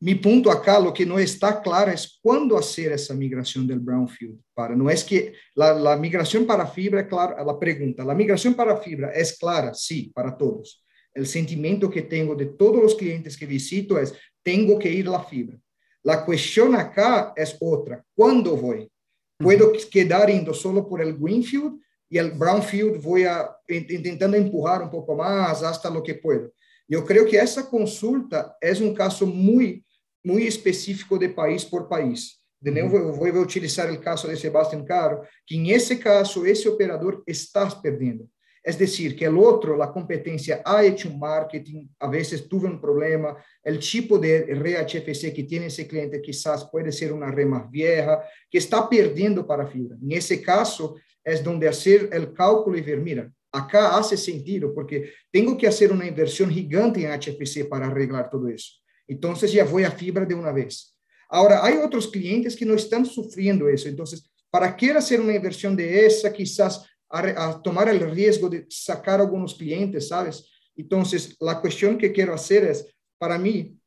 Mi 0.00 0.16
punto 0.16 0.50
acá, 0.50 0.80
lo 0.80 0.92
que 0.92 1.06
no 1.06 1.18
está 1.18 1.60
claro 1.60 1.92
es 1.92 2.18
cuándo 2.20 2.56
hacer 2.58 2.90
esa 2.90 3.14
migración 3.14 3.66
del 3.66 3.78
brownfield. 3.78 4.40
Para, 4.52 4.74
no 4.74 4.90
es 4.90 5.04
que 5.04 5.34
la, 5.54 5.74
la 5.74 5.96
migración 5.96 6.44
para 6.44 6.66
fibra, 6.66 7.06
claro, 7.06 7.44
la 7.44 7.58
pregunta, 7.58 8.04
¿la 8.04 8.14
migración 8.14 8.54
para 8.54 8.76
fibra 8.78 9.12
es 9.12 9.38
clara? 9.38 9.74
Sí, 9.74 10.10
para 10.12 10.36
todos. 10.36 10.84
El 11.14 11.26
sentimiento 11.26 11.88
que 11.90 12.02
tengo 12.02 12.34
de 12.34 12.46
todos 12.46 12.82
los 12.82 12.94
clientes 12.96 13.36
que 13.36 13.46
visito 13.46 13.98
es, 13.98 14.14
tengo 14.42 14.78
que 14.78 14.90
ir 14.90 15.06
a 15.06 15.12
la 15.12 15.22
fibra. 15.22 15.56
La 16.04 16.24
cuestión 16.24 16.74
acá 16.74 17.32
es 17.36 17.56
otra. 17.60 18.04
¿Cuándo 18.14 18.56
voy? 18.56 18.90
¿Puedo 19.38 19.72
quedar 19.90 20.30
indo 20.30 20.52
solo 20.52 20.88
por 20.88 21.00
el 21.00 21.16
Greenfield 21.16 21.80
y 22.08 22.18
el 22.18 22.32
Brownfield 22.32 23.02
voy 23.02 23.24
a 23.24 23.56
intentando 23.68 24.36
empujar 24.36 24.82
un 24.82 24.90
poco 24.90 25.14
más 25.16 25.62
hasta 25.62 25.88
lo 25.90 26.02
que 26.02 26.14
puedo? 26.14 26.52
Yo 26.88 27.04
creo 27.04 27.24
que 27.24 27.38
esa 27.38 27.68
consulta 27.68 28.56
es 28.60 28.80
un 28.80 28.94
caso 28.94 29.26
muy, 29.26 29.84
muy 30.22 30.46
específico 30.46 31.16
de 31.16 31.28
país 31.28 31.64
por 31.64 31.88
país. 31.88 32.38
De 32.60 32.70
nuevo, 32.70 33.12
voy 33.12 33.30
a 33.30 33.40
utilizar 33.40 33.88
el 33.88 33.98
caso 33.98 34.28
de 34.28 34.36
Sebastián 34.36 34.84
Caro, 34.84 35.22
que 35.44 35.56
en 35.56 35.66
ese 35.66 35.98
caso, 35.98 36.44
ese 36.44 36.68
operador 36.68 37.22
está 37.26 37.68
perdiendo. 37.82 38.28
Es 38.62 38.78
decir, 38.78 39.16
que 39.16 39.24
el 39.24 39.36
otro, 39.36 39.76
la 39.76 39.90
competencia, 39.90 40.62
ha 40.64 40.84
hecho 40.84 41.08
un 41.08 41.18
marketing, 41.18 41.88
a 41.98 42.08
veces 42.08 42.48
tuvo 42.48 42.68
un 42.68 42.80
problema, 42.80 43.36
el 43.62 43.80
tipo 43.80 44.18
de 44.18 44.54
red 44.54 44.86
HFC 44.86 45.32
que 45.34 45.44
tiene 45.44 45.66
ese 45.66 45.88
cliente 45.88 46.22
quizás 46.22 46.68
puede 46.70 46.92
ser 46.92 47.12
una 47.12 47.30
red 47.32 47.46
más 47.46 47.68
vieja, 47.68 48.22
que 48.48 48.58
está 48.58 48.88
perdiendo 48.88 49.44
para 49.44 49.66
fibra. 49.66 49.96
En 50.00 50.12
ese 50.12 50.40
caso, 50.40 50.94
es 51.24 51.42
donde 51.42 51.68
hacer 51.68 52.08
el 52.12 52.32
cálculo 52.32 52.78
y 52.78 52.82
ver, 52.82 53.00
mira, 53.00 53.32
acá 53.50 53.98
hace 53.98 54.16
sentido 54.16 54.72
porque 54.74 55.12
tengo 55.30 55.56
que 55.56 55.66
hacer 55.66 55.92
una 55.92 56.06
inversión 56.06 56.50
gigante 56.50 57.04
en 57.04 57.10
HFC 57.12 57.68
para 57.68 57.86
arreglar 57.86 58.30
todo 58.30 58.48
eso. 58.48 58.80
Entonces 59.06 59.52
ya 59.52 59.64
voy 59.64 59.84
a 59.84 59.90
fibra 59.90 60.24
de 60.24 60.34
una 60.34 60.52
vez. 60.52 60.96
Ahora, 61.28 61.64
hay 61.64 61.78
otros 61.78 62.08
clientes 62.08 62.54
que 62.56 62.66
no 62.66 62.74
están 62.74 63.06
sufriendo 63.06 63.68
eso. 63.68 63.88
Entonces, 63.88 64.30
¿para 64.50 64.76
qué 64.76 64.90
hacer 64.90 65.20
una 65.20 65.34
inversión 65.34 65.74
de 65.74 66.06
esa? 66.06 66.32
Quizás 66.32 66.86
a, 67.12 67.48
a, 67.48 67.62
tomar 67.62 67.88
el 67.88 68.10
riesgo 68.10 68.48
de 68.48 68.66
sacar 68.68 69.20
algunos 69.20 69.54
clientes, 69.54 70.08
¿sabes? 70.08 70.48
Entonces, 70.74 71.36
la 71.40 71.60
cuestión 71.60 71.98
que 71.98 72.12
quiero 72.12 72.34
hacer 72.34 72.64
es, 72.64 72.92
para 73.18 73.38
mí, 73.38 73.78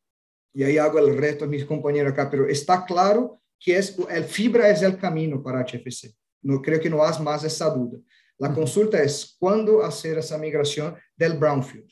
y 0.53 0.63
ahí 0.63 0.77
hago 0.77 0.99
el 0.99 1.17
reto 1.17 1.45
a 1.45 1.47
mis 1.47 1.65
compañeros 1.65 2.13
acá, 2.13 2.29
pero 2.29 2.47
está 2.47 2.85
claro 2.85 3.41
que 3.59 3.77
es, 3.77 3.97
el 4.09 4.23
fibra 4.23 4.69
es 4.69 4.81
el 4.81 4.97
camino 4.97 5.41
para 5.43 5.65
HFC. 5.65 6.15
No 6.43 6.61
creo 6.61 6.79
que 6.79 6.89
no 6.89 7.03
has 7.03 7.19
más 7.19 7.43
esa 7.43 7.69
duda. 7.69 7.99
La 8.37 8.53
consulta 8.53 9.01
es, 9.01 9.35
¿cuándo 9.39 9.83
hacer 9.83 10.17
esa 10.17 10.37
migración 10.37 10.95
del 11.15 11.37
brownfield? 11.37 11.89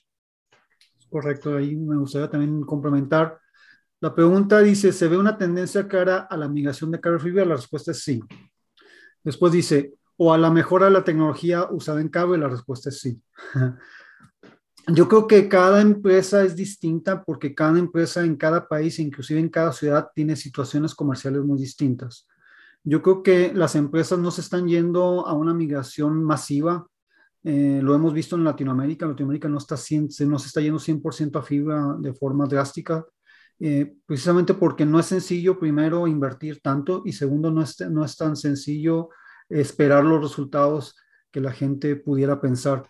Correcto, 1.09 1.57
ahí 1.57 1.75
me 1.75 1.97
gustaría 1.97 2.29
también 2.29 2.61
complementar. 2.61 3.39
La 3.99 4.13
pregunta 4.13 4.59
dice, 4.59 4.91
¿se 4.91 5.07
ve 5.07 5.17
una 5.17 5.37
tendencia 5.37 5.87
cara 5.87 6.27
a 6.29 6.35
la 6.35 6.47
migración 6.47 6.91
de 6.91 6.99
cable 6.99 7.19
fibra? 7.19 7.45
La 7.45 7.55
respuesta 7.55 7.91
es 7.91 8.03
sí. 8.03 8.21
Después 9.23 9.53
dice, 9.53 9.93
o 10.17 10.33
a 10.33 10.37
la 10.37 10.51
mejora 10.51 10.85
de 10.85 10.91
la 10.91 11.03
tecnología 11.03 11.67
usada 11.71 12.01
en 12.01 12.09
cable? 12.09 12.37
La 12.37 12.49
respuesta 12.49 12.89
es 12.89 12.99
sí. 12.99 13.21
Yo 14.87 15.07
creo 15.07 15.27
que 15.27 15.47
cada 15.47 15.79
empresa 15.79 16.43
es 16.43 16.57
distinta 16.57 17.23
porque 17.23 17.55
cada 17.55 17.79
empresa 17.79 18.25
en 18.25 18.35
cada 18.35 18.67
país, 18.67 18.99
inclusive 18.99 19.39
en 19.39 19.47
cada 19.47 19.71
ciudad, 19.71 20.09
tiene 20.13 20.35
situaciones 20.35 20.93
comerciales 20.93 21.41
muy 21.43 21.57
distintas. 21.57 22.27
Yo 22.83 23.01
creo 23.01 23.23
que 23.23 23.53
las 23.53 23.75
empresas 23.75 24.19
no 24.19 24.29
se 24.29 24.41
están 24.41 24.67
yendo 24.67 25.25
a 25.25 25.33
una 25.33 25.53
migración 25.53 26.21
masiva. 26.21 26.85
Eh, 27.45 27.79
lo 27.81 27.95
hemos 27.95 28.13
visto 28.13 28.35
en 28.35 28.43
Latinoamérica. 28.43 29.05
Latinoamérica 29.05 29.47
no, 29.47 29.57
está, 29.57 29.75
no 29.75 30.39
se 30.39 30.47
está 30.47 30.59
yendo 30.59 30.79
100% 30.79 31.39
a 31.39 31.43
fibra 31.43 31.95
de 31.99 32.13
forma 32.13 32.45
drástica, 32.45 33.05
eh, 33.59 33.95
precisamente 34.05 34.53
porque 34.53 34.85
no 34.85 34.99
es 34.99 35.05
sencillo, 35.05 35.57
primero, 35.57 36.07
invertir 36.07 36.59
tanto 36.61 37.03
y 37.05 37.13
segundo, 37.13 37.51
no 37.51 37.61
es, 37.61 37.79
no 37.89 38.03
es 38.03 38.17
tan 38.17 38.35
sencillo 38.35 39.09
esperar 39.49 40.03
los 40.03 40.21
resultados 40.21 40.95
que 41.31 41.41
la 41.41 41.51
gente 41.51 41.95
pudiera 41.95 42.39
pensar. 42.39 42.83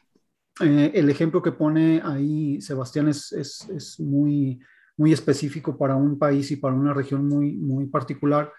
Eh, 0.62 0.92
el 0.94 1.10
ejemplo 1.10 1.42
que 1.42 1.52
pone 1.52 2.02
ahí 2.04 2.62
Sebastián 2.62 3.08
es, 3.08 3.32
es, 3.32 3.68
es, 3.70 4.00
muy, 4.00 4.60
muy 4.98 5.12
específico 5.14 5.78
para 5.78 5.96
un 5.96 6.20
país 6.20 6.52
y 6.52 6.58
para 6.58 6.76
una 6.76 6.94
región 6.94 7.28
muy, 7.28 7.54
muy 7.54 7.88
particular, 7.88 8.52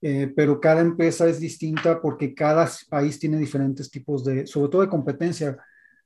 eh, 0.00 0.32
pero 0.34 0.60
cada 0.60 0.80
empresa 0.80 1.28
es 1.28 1.40
distinta 1.40 2.00
porque 2.00 2.34
cada 2.34 2.68
país 2.88 3.18
tiene 3.18 3.38
diferentes 3.38 3.90
tipos 3.90 4.24
de, 4.24 4.46
sobre 4.46 4.70
todo 4.70 4.82
de 4.82 4.88
competencia. 4.88 5.56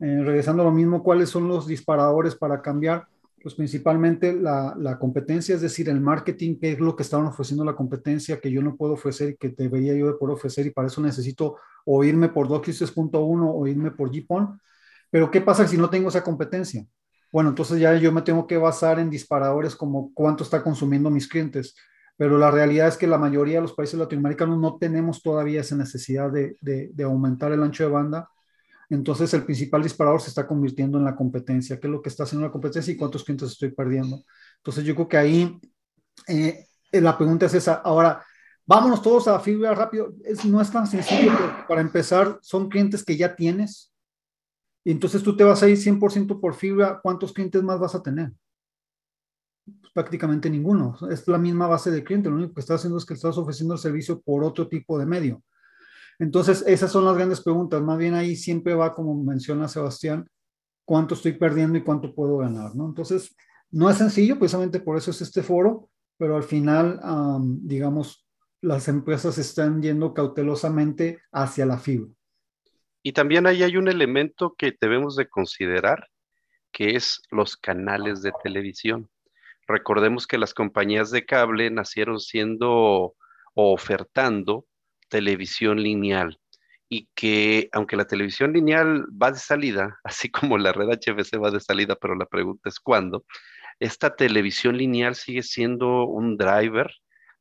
Eh, 0.01 0.23
regresando 0.25 0.63
a 0.63 0.67
lo 0.67 0.73
mismo, 0.73 1.03
¿cuáles 1.03 1.29
son 1.29 1.47
los 1.47 1.67
disparadores 1.67 2.35
para 2.35 2.63
cambiar? 2.63 3.07
Pues 3.45 3.55
principalmente 3.57 4.33
la, 4.33 4.75
la, 4.79 4.99
competencia, 4.99 5.55
es 5.55 5.61
decir, 5.61 5.91
el 5.91 6.01
marketing, 6.01 6.57
qué 6.59 6.73
es 6.73 6.81
lo 6.81 6.97
que 6.97 7.03
estaban 7.03 7.27
ofreciendo 7.27 7.63
la 7.63 7.77
competencia 7.77 8.41
que 8.41 8.51
yo 8.51 8.63
no 8.63 8.75
puedo 8.75 8.95
ofrecer 8.95 9.29
y 9.29 9.37
que 9.37 9.51
debería 9.51 9.95
yo 9.95 10.07
de 10.07 10.15
poder 10.15 10.35
ofrecer 10.35 10.65
y 10.65 10.71
para 10.71 10.89
eso 10.89 11.03
necesito 11.03 11.57
o 11.85 12.03
irme 12.03 12.31
por 12.31 12.49
DocSys.1 12.49 13.53
o 13.55 13.67
irme 13.67 13.91
por 13.91 14.11
GPON. 14.11 14.59
Pero 15.11 15.31
¿qué 15.31 15.43
pasa 15.43 15.69
si 15.69 15.77
no 15.77 15.91
tengo 15.91 16.09
esa 16.09 16.25
competencia? 16.25 16.87
Bueno, 17.31 17.51
entonces 17.51 17.79
ya 17.79 17.95
yo 17.97 18.13
me 18.13 18.23
tengo 18.23 18.47
que 18.47 18.57
basar 18.57 18.99
en 18.99 19.11
disparadores 19.11 19.77
como 19.77 20.11
cuánto 20.15 20.43
está 20.43 20.63
consumiendo 20.63 21.11
mis 21.11 21.29
clientes. 21.29 21.77
Pero 22.17 22.39
la 22.39 22.51
realidad 22.51 22.89
es 22.89 22.97
que 22.97 23.07
la 23.07 23.19
mayoría 23.19 23.57
de 23.57 23.63
los 23.63 23.75
países 23.75 24.01
latinoamericanos 24.01 24.59
no 24.59 24.79
tenemos 24.79 25.21
todavía 25.21 25.61
esa 25.61 25.77
necesidad 25.77 26.33
de, 26.33 26.57
de 26.63 27.05
aumentar 27.05 27.53
el 27.53 27.63
ancho 27.63 27.85
de 27.85 27.91
banda 27.91 28.27
entonces 28.91 29.33
el 29.35 29.45
principal 29.45 29.83
disparador 29.83 30.21
se 30.21 30.29
está 30.29 30.47
convirtiendo 30.47 30.99
en 30.99 31.05
la 31.05 31.17
competencia, 31.17 31.81
qué 31.81 31.87
es 31.87 31.91
lo 31.91 32.03
que 32.03 32.09
está 32.09 32.25
haciendo 32.25 32.47
la 32.47 32.53
competencia 32.53 32.93
y 32.93 32.97
cuántos 32.97 33.25
clientes 33.25 33.51
estoy 33.51 33.71
perdiendo. 33.73 34.23
Entonces 34.59 34.85
yo 34.85 34.95
creo 34.95 35.09
que 35.09 35.17
ahí 35.17 35.61
eh, 36.29 36.67
la 36.93 37.17
pregunta 37.17 37.47
es 37.47 37.55
esa. 37.55 37.75
Ahora, 37.75 38.25
vámonos 38.67 39.03
todos 39.03 39.29
a 39.29 39.41
fibra 39.41 39.75
rápido. 39.75 40.15
Es, 40.25 40.45
no 40.45 40.61
es 40.61 40.71
tan 40.71 40.87
sencillo, 40.87 41.33
para 41.69 41.81
empezar, 41.81 42.39
son 42.43 42.69
clientes 42.69 43.05
que 43.05 43.17
ya 43.17 43.35
tienes. 43.35 43.93
Y 44.85 44.91
entonces 44.91 45.23
tú 45.23 45.37
te 45.37 45.45
vas 45.45 45.63
a 45.63 45.69
ir 45.69 45.79
100% 45.79 46.41
por 46.41 46.55
fibra, 46.55 47.01
¿cuántos 47.03 47.33
clientes 47.33 47.63
más 47.63 47.81
vas 47.81 47.95
a 47.95 48.03
tener? 48.03 48.33
Pues 49.65 49.93
prácticamente 49.95 50.51
ninguno. 50.51 50.97
Es 51.11 51.27
la 51.27 51.39
misma 51.39 51.67
base 51.67 51.91
de 51.91 52.05
cliente. 52.05 52.29
Lo 52.29 52.37
único 52.37 52.55
que 52.55 52.61
estás 52.61 52.81
haciendo 52.81 52.99
es 52.99 53.07
que 53.07 53.15
estás 53.15 53.39
ofreciendo 53.39 53.75
el 53.75 53.81
servicio 53.81 54.21
por 54.21 54.45
otro 54.45 54.69
tipo 54.69 54.99
de 54.99 55.07
medio. 55.07 55.43
Entonces, 56.19 56.65
esas 56.67 56.93
son 56.93 57.05
las 57.05 57.17
grandes 57.17 57.41
preguntas. 57.43 57.83
Más 57.83 57.99
bien 57.99 58.15
ahí 58.15 58.37
siempre 58.37 58.75
va, 58.75 58.95
como 58.95 59.23
menciona 59.23 59.69
Sebastián, 59.69 60.29
cuánto 60.85 61.15
estoy 61.15 61.33
perdiendo 61.33 61.79
y 61.79 61.83
cuánto 61.83 62.15
puedo 62.15 62.39
ganar, 62.39 62.75
¿no? 62.75 62.87
Entonces, 62.87 63.35
no 63.71 63.91
es 63.91 63.99
sencillo, 63.99 64.39
precisamente 64.39 64.81
por 64.81 64.97
eso 64.97 65.11
es 65.11 65.21
este 65.21 65.43
foro, 65.43 65.89
pero 66.17 66.37
al 66.37 66.45
final, 66.45 67.01
digamos, 67.63 68.27
las 68.61 68.89
empresas 68.89 69.37
están 69.39 69.83
yendo 69.83 70.15
cautelosamente 70.15 71.21
hacia 71.33 71.67
la 71.67 71.79
fibra. 71.79 72.13
Y 73.03 73.13
también 73.13 73.47
ahí 73.47 73.63
hay 73.63 73.77
un 73.77 73.89
elemento 73.89 74.55
que 74.57 74.75
debemos 74.81 75.17
de 75.17 75.29
considerar, 75.29 76.09
que 76.73 76.97
es 76.97 77.21
los 77.31 77.57
canales 77.57 78.23
de 78.23 78.33
televisión. 78.43 79.11
Recordemos 79.67 80.27
que 80.27 80.39
las 80.39 80.55
compañías 80.55 81.11
de 81.11 81.27
cable 81.27 81.71
nacieron 81.71 82.21
siendo 82.21 82.71
o 82.71 83.15
ofertando 83.55 84.67
televisión 85.15 85.81
lineal 85.81 86.41
y 86.89 87.09
que 87.15 87.69
aunque 87.71 87.95
la 87.95 88.05
televisión 88.05 88.53
lineal 88.53 89.07
va 89.11 89.31
de 89.31 89.39
salida, 89.39 90.01
así 90.05 90.29
como 90.29 90.59
la 90.59 90.73
red 90.73 90.89
HFC 90.89 91.41
va 91.41 91.53
de 91.53 91.61
salida, 91.61 91.95
pero 91.95 92.17
la 92.17 92.27
pregunta 92.27 92.69
es 92.69 92.81
cuándo, 92.81 93.25
esta 93.79 94.17
televisión 94.17 94.77
lineal 94.77 95.15
sigue 95.15 95.45
siendo 95.45 96.05
un 96.05 96.37
driver 96.37 96.93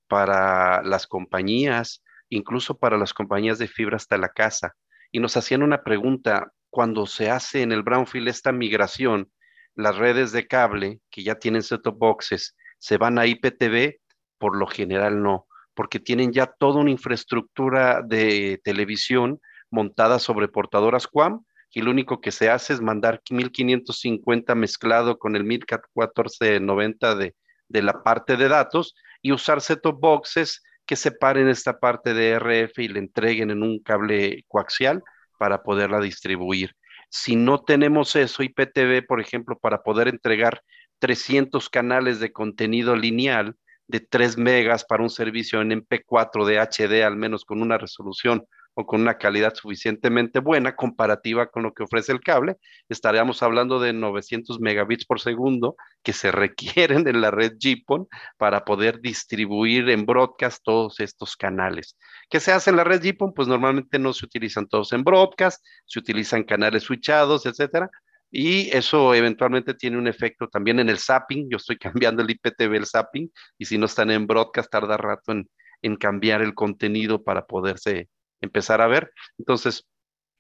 para 0.08 0.84
las 0.84 1.08
compañías, 1.08 2.04
incluso 2.30 2.78
para 2.78 3.00
las 3.00 3.12
compañías 3.12 3.58
de 3.58 3.68
fibra 3.68 3.98
hasta 3.98 4.20
la 4.20 4.30
casa. 4.30 4.76
Y 5.12 5.20
nos 5.20 5.36
hacían 5.36 5.64
una 5.64 5.84
pregunta, 5.84 6.52
cuando 6.70 7.08
se 7.08 7.32
hace 7.32 7.64
en 7.64 7.72
el 7.72 7.82
brownfield 7.82 8.28
esta 8.28 8.52
migración, 8.52 9.32
las 9.76 9.96
redes 9.96 10.32
de 10.32 10.46
cable 10.48 11.00
que 11.10 11.24
ya 11.24 11.36
tienen 11.36 11.64
set-top 11.64 11.98
boxes, 11.98 12.56
¿se 12.78 12.98
van 12.98 13.18
a 13.18 13.26
IPTV? 13.26 14.00
Por 14.38 14.58
lo 14.58 14.68
general 14.68 15.24
no 15.24 15.48
porque 15.74 16.00
tienen 16.00 16.32
ya 16.32 16.48
toda 16.48 16.82
una 16.82 16.92
infraestructura 16.92 18.02
de 18.02 18.60
televisión 18.64 19.40
montada 19.70 20.20
sobre 20.20 20.48
portadoras 20.48 21.08
QAM 21.08 21.44
y 21.72 21.82
lo 21.82 21.92
único 21.92 22.22
que 22.22 22.32
se 22.32 22.50
hace 22.50 22.74
es 22.74 22.82
mandar 22.82 23.22
1550 23.30 24.54
mezclado 24.56 25.18
con 25.18 25.36
el 25.36 25.44
1490 25.44 27.16
de, 27.16 27.36
de 27.68 27.82
la 27.82 28.04
parte 28.04 28.38
de 28.38 28.48
datos 28.48 28.96
y 29.22 29.32
usar 29.32 29.62
set-top 29.62 30.00
boxes 30.00 30.62
que 30.86 30.96
separen 30.96 31.48
esta 31.48 31.80
parte 31.80 32.14
de 32.14 32.38
RF 32.38 32.78
y 32.80 32.88
le 32.90 33.00
entreguen 33.00 33.50
en 33.50 33.64
un 33.64 33.80
cable 33.80 34.44
coaxial 34.48 35.02
para 35.40 35.64
poderla 35.64 36.00
distribuir. 36.00 36.76
Si 37.10 37.36
no 37.36 37.64
tenemos 37.64 38.16
eso, 38.16 38.44
IPTV, 38.44 39.06
por 39.08 39.22
ejemplo, 39.22 39.58
para 39.58 39.82
poder 39.82 40.08
entregar 40.08 40.62
300 41.00 41.70
canales 41.70 42.20
de 42.20 42.32
contenido 42.32 42.96
lineal, 42.96 43.56
de 43.88 44.00
3 44.00 44.38
megas 44.38 44.86
para 44.86 45.04
un 45.04 45.10
servicio 45.10 45.62
en 45.62 45.72
MP4 45.72 46.46
de 46.46 46.60
HD, 46.60 47.04
al 47.04 47.16
menos 47.16 47.46
con 47.46 47.62
una 47.62 47.78
resolución 47.78 48.46
o 48.76 48.86
con 48.86 49.02
una 49.02 49.18
calidad 49.18 49.54
suficientemente 49.54 50.40
buena 50.40 50.76
comparativa 50.76 51.48
con 51.48 51.64
lo 51.64 51.74
que 51.74 51.84
ofrece 51.84 52.12
el 52.12 52.22
cable, 52.22 52.58
estaríamos 52.90 53.44
hablando 53.44 53.80
de 53.80 53.94
900 53.94 54.60
megabits 54.60 55.06
por 55.06 55.20
segundo 55.20 55.76
que 56.02 56.14
se 56.14 56.32
requieren 56.32 57.08
en 57.08 57.22
la 57.22 57.32
red 57.32 57.54
GPON 57.60 58.08
para 58.38 58.66
poder 58.66 59.00
distribuir 59.02 59.90
en 59.90 60.06
broadcast 60.06 60.64
todos 60.64 61.00
estos 61.00 61.36
canales. 61.36 61.98
¿Qué 62.30 62.40
se 62.40 62.52
hace 62.52 62.72
en 62.72 62.78
la 62.78 62.84
red 62.84 63.02
GPON? 63.04 63.34
Pues 63.34 63.48
normalmente 63.48 64.00
no 64.00 64.14
se 64.14 64.26
utilizan 64.26 64.68
todos 64.68 64.92
en 64.94 65.04
broadcast, 65.04 65.64
se 65.86 66.00
utilizan 66.00 66.44
canales 66.44 66.84
switchados, 66.84 67.46
etcétera, 67.46 67.90
y 68.36 68.76
eso 68.76 69.14
eventualmente 69.14 69.76
tiene 69.76 69.96
un 69.96 70.08
efecto 70.08 70.48
también 70.48 70.80
en 70.80 70.90
el 70.90 70.98
zapping. 70.98 71.52
Yo 71.52 71.58
estoy 71.58 71.78
cambiando 72.12 72.24
el 72.24 72.32
IPTV, 72.32 72.76
el 72.76 72.88
zapping, 72.88 73.32
y 73.60 73.66
si 73.66 73.78
no 73.78 73.86
están 73.86 74.10
en 74.10 74.26
broadcast, 74.26 74.72
tarda 74.72 74.98
rato 74.98 75.32
en, 75.32 75.48
en 75.84 75.96
cambiar 75.96 76.42
el 76.42 76.56
contenido 76.56 77.24
para 77.24 77.46
poderse 77.46 78.10
empezar 78.42 78.82
a 78.82 78.88
ver. 78.88 79.12
Entonces, 79.38 79.88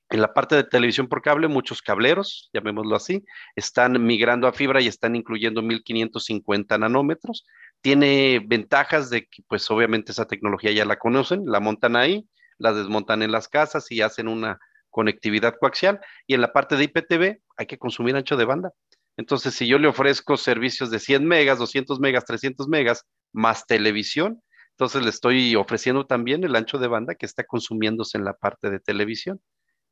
en 0.10 0.22
la 0.22 0.34
parte 0.34 0.56
de 0.56 0.64
televisión 0.64 1.08
por 1.08 1.22
cable, 1.22 1.48
muchos 1.48 1.84
cableros, 1.84 2.50
llamémoslo 2.52 2.96
así, 2.96 3.24
están 3.56 4.04
migrando 4.04 4.48
a 4.48 4.54
fibra 4.54 4.82
y 4.82 4.88
están 4.88 5.16
incluyendo 5.16 5.62
1550 5.62 6.80
nanómetros. 6.80 7.46
Tiene 7.82 8.41
ventajas 8.44 9.12
de 9.12 9.28
que, 9.28 9.44
pues 9.48 9.70
obviamente 9.70 10.14
esa 10.14 10.26
tecnología 10.26 10.72
ya 10.72 10.86
la 10.86 10.98
conocen, 10.98 11.44
la 11.46 11.60
montan 11.60 11.96
ahí, 11.96 12.28
la 12.58 12.74
desmontan 12.74 13.22
en 13.22 13.32
las 13.32 13.48
casas 13.48 13.91
y 13.91 14.02
hacen 14.02 14.28
una 14.28 14.58
conectividad 14.94 15.56
coaxial. 15.60 16.00
Y 16.28 16.36
en 16.36 16.41
la 16.41 16.54
parte 16.54 16.78
de 16.78 16.86
IPTV 16.86 17.41
hay 17.58 17.66
que 17.66 17.78
consumir 17.78 18.16
ancho 18.16 18.38
de 18.38 18.46
banda. 18.46 18.72
Entonces, 19.18 19.54
si 19.54 19.68
yo 19.68 19.78
le 19.78 19.88
ofrezco 19.88 20.38
servicios 20.38 20.89
de 20.89 21.00
100 21.00 21.26
megas, 21.28 21.60
200 21.60 22.00
megas, 22.00 22.26
300 22.26 22.68
megas, 22.68 23.06
más 23.34 23.66
televisión, 23.66 24.41
entonces 24.72 25.04
le 25.04 25.10
estoy 25.10 25.56
ofreciendo 25.56 26.06
también 26.06 26.44
el 26.44 26.56
ancho 26.56 26.78
de 26.78 26.88
banda 26.88 27.16
que 27.16 27.26
está 27.26 27.44
consumiéndose 27.44 28.18
en 28.18 28.24
la 28.24 28.34
parte 28.34 28.70
de 28.70 28.80
televisión. 28.80 29.41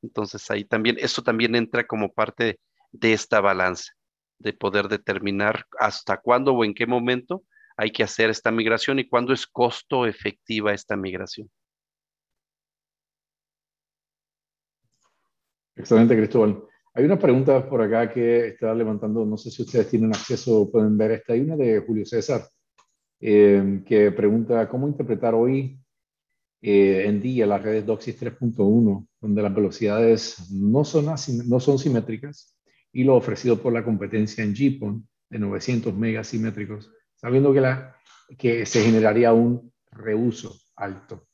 Entonces, 0.01 0.49
ahí 0.49 0.63
también, 0.63 0.97
eso 0.99 1.21
también 1.21 1.55
entra 1.55 1.85
como 1.85 2.13
parte 2.13 2.59
de 2.91 3.13
esta 3.13 3.41
balanza, 3.41 3.93
de 4.39 4.53
poder 4.53 4.87
determinar 4.87 5.65
hasta 5.79 6.17
cuándo 6.17 6.53
o 6.53 6.63
en 6.63 6.73
qué 6.73 6.85
momento 6.87 7.43
hay 7.77 7.91
que 7.91 8.03
hacer 8.03 8.29
esta 8.29 8.51
migración 8.51 8.99
y 8.99 9.07
cuándo 9.07 9.33
es 9.33 9.45
costo 9.47 10.05
efectiva 10.05 10.73
esta 10.73 10.95
migración. 10.95 11.49
Excelente, 15.81 16.15
Cristóbal. 16.15 16.63
Hay 16.93 17.05
una 17.05 17.17
pregunta 17.17 17.67
por 17.67 17.81
acá 17.81 18.13
que 18.13 18.49
está 18.49 18.71
levantando, 18.75 19.25
no 19.25 19.35
sé 19.35 19.49
si 19.49 19.63
ustedes 19.63 19.89
tienen 19.89 20.11
acceso, 20.11 20.61
o 20.61 20.71
pueden 20.71 20.95
ver 20.95 21.09
esta. 21.09 21.33
Hay 21.33 21.39
una 21.41 21.55
de 21.55 21.79
Julio 21.79 22.05
César 22.05 22.47
eh, 23.19 23.81
que 23.83 24.11
pregunta 24.11 24.69
cómo 24.69 24.87
interpretar 24.87 25.33
hoy 25.33 25.79
eh, 26.61 27.05
en 27.07 27.19
día 27.19 27.47
las 27.47 27.63
redes 27.63 27.83
DOCSIS 27.83 28.21
3.1, 28.21 29.07
donde 29.19 29.41
las 29.41 29.55
velocidades 29.55 30.51
no 30.51 30.83
son, 30.83 31.07
no 31.47 31.59
son 31.59 31.79
simétricas 31.79 32.55
y 32.93 33.03
lo 33.03 33.15
ofrecido 33.15 33.59
por 33.59 33.73
la 33.73 33.83
competencia 33.83 34.43
en 34.43 34.53
GPON 34.53 35.07
de 35.31 35.39
900 35.39 35.95
megas 35.95 36.27
simétricos, 36.27 36.91
sabiendo 37.15 37.51
que, 37.53 37.61
la, 37.61 37.95
que 38.37 38.67
se 38.67 38.83
generaría 38.83 39.33
un 39.33 39.73
reuso 39.91 40.55
alto. 40.75 41.25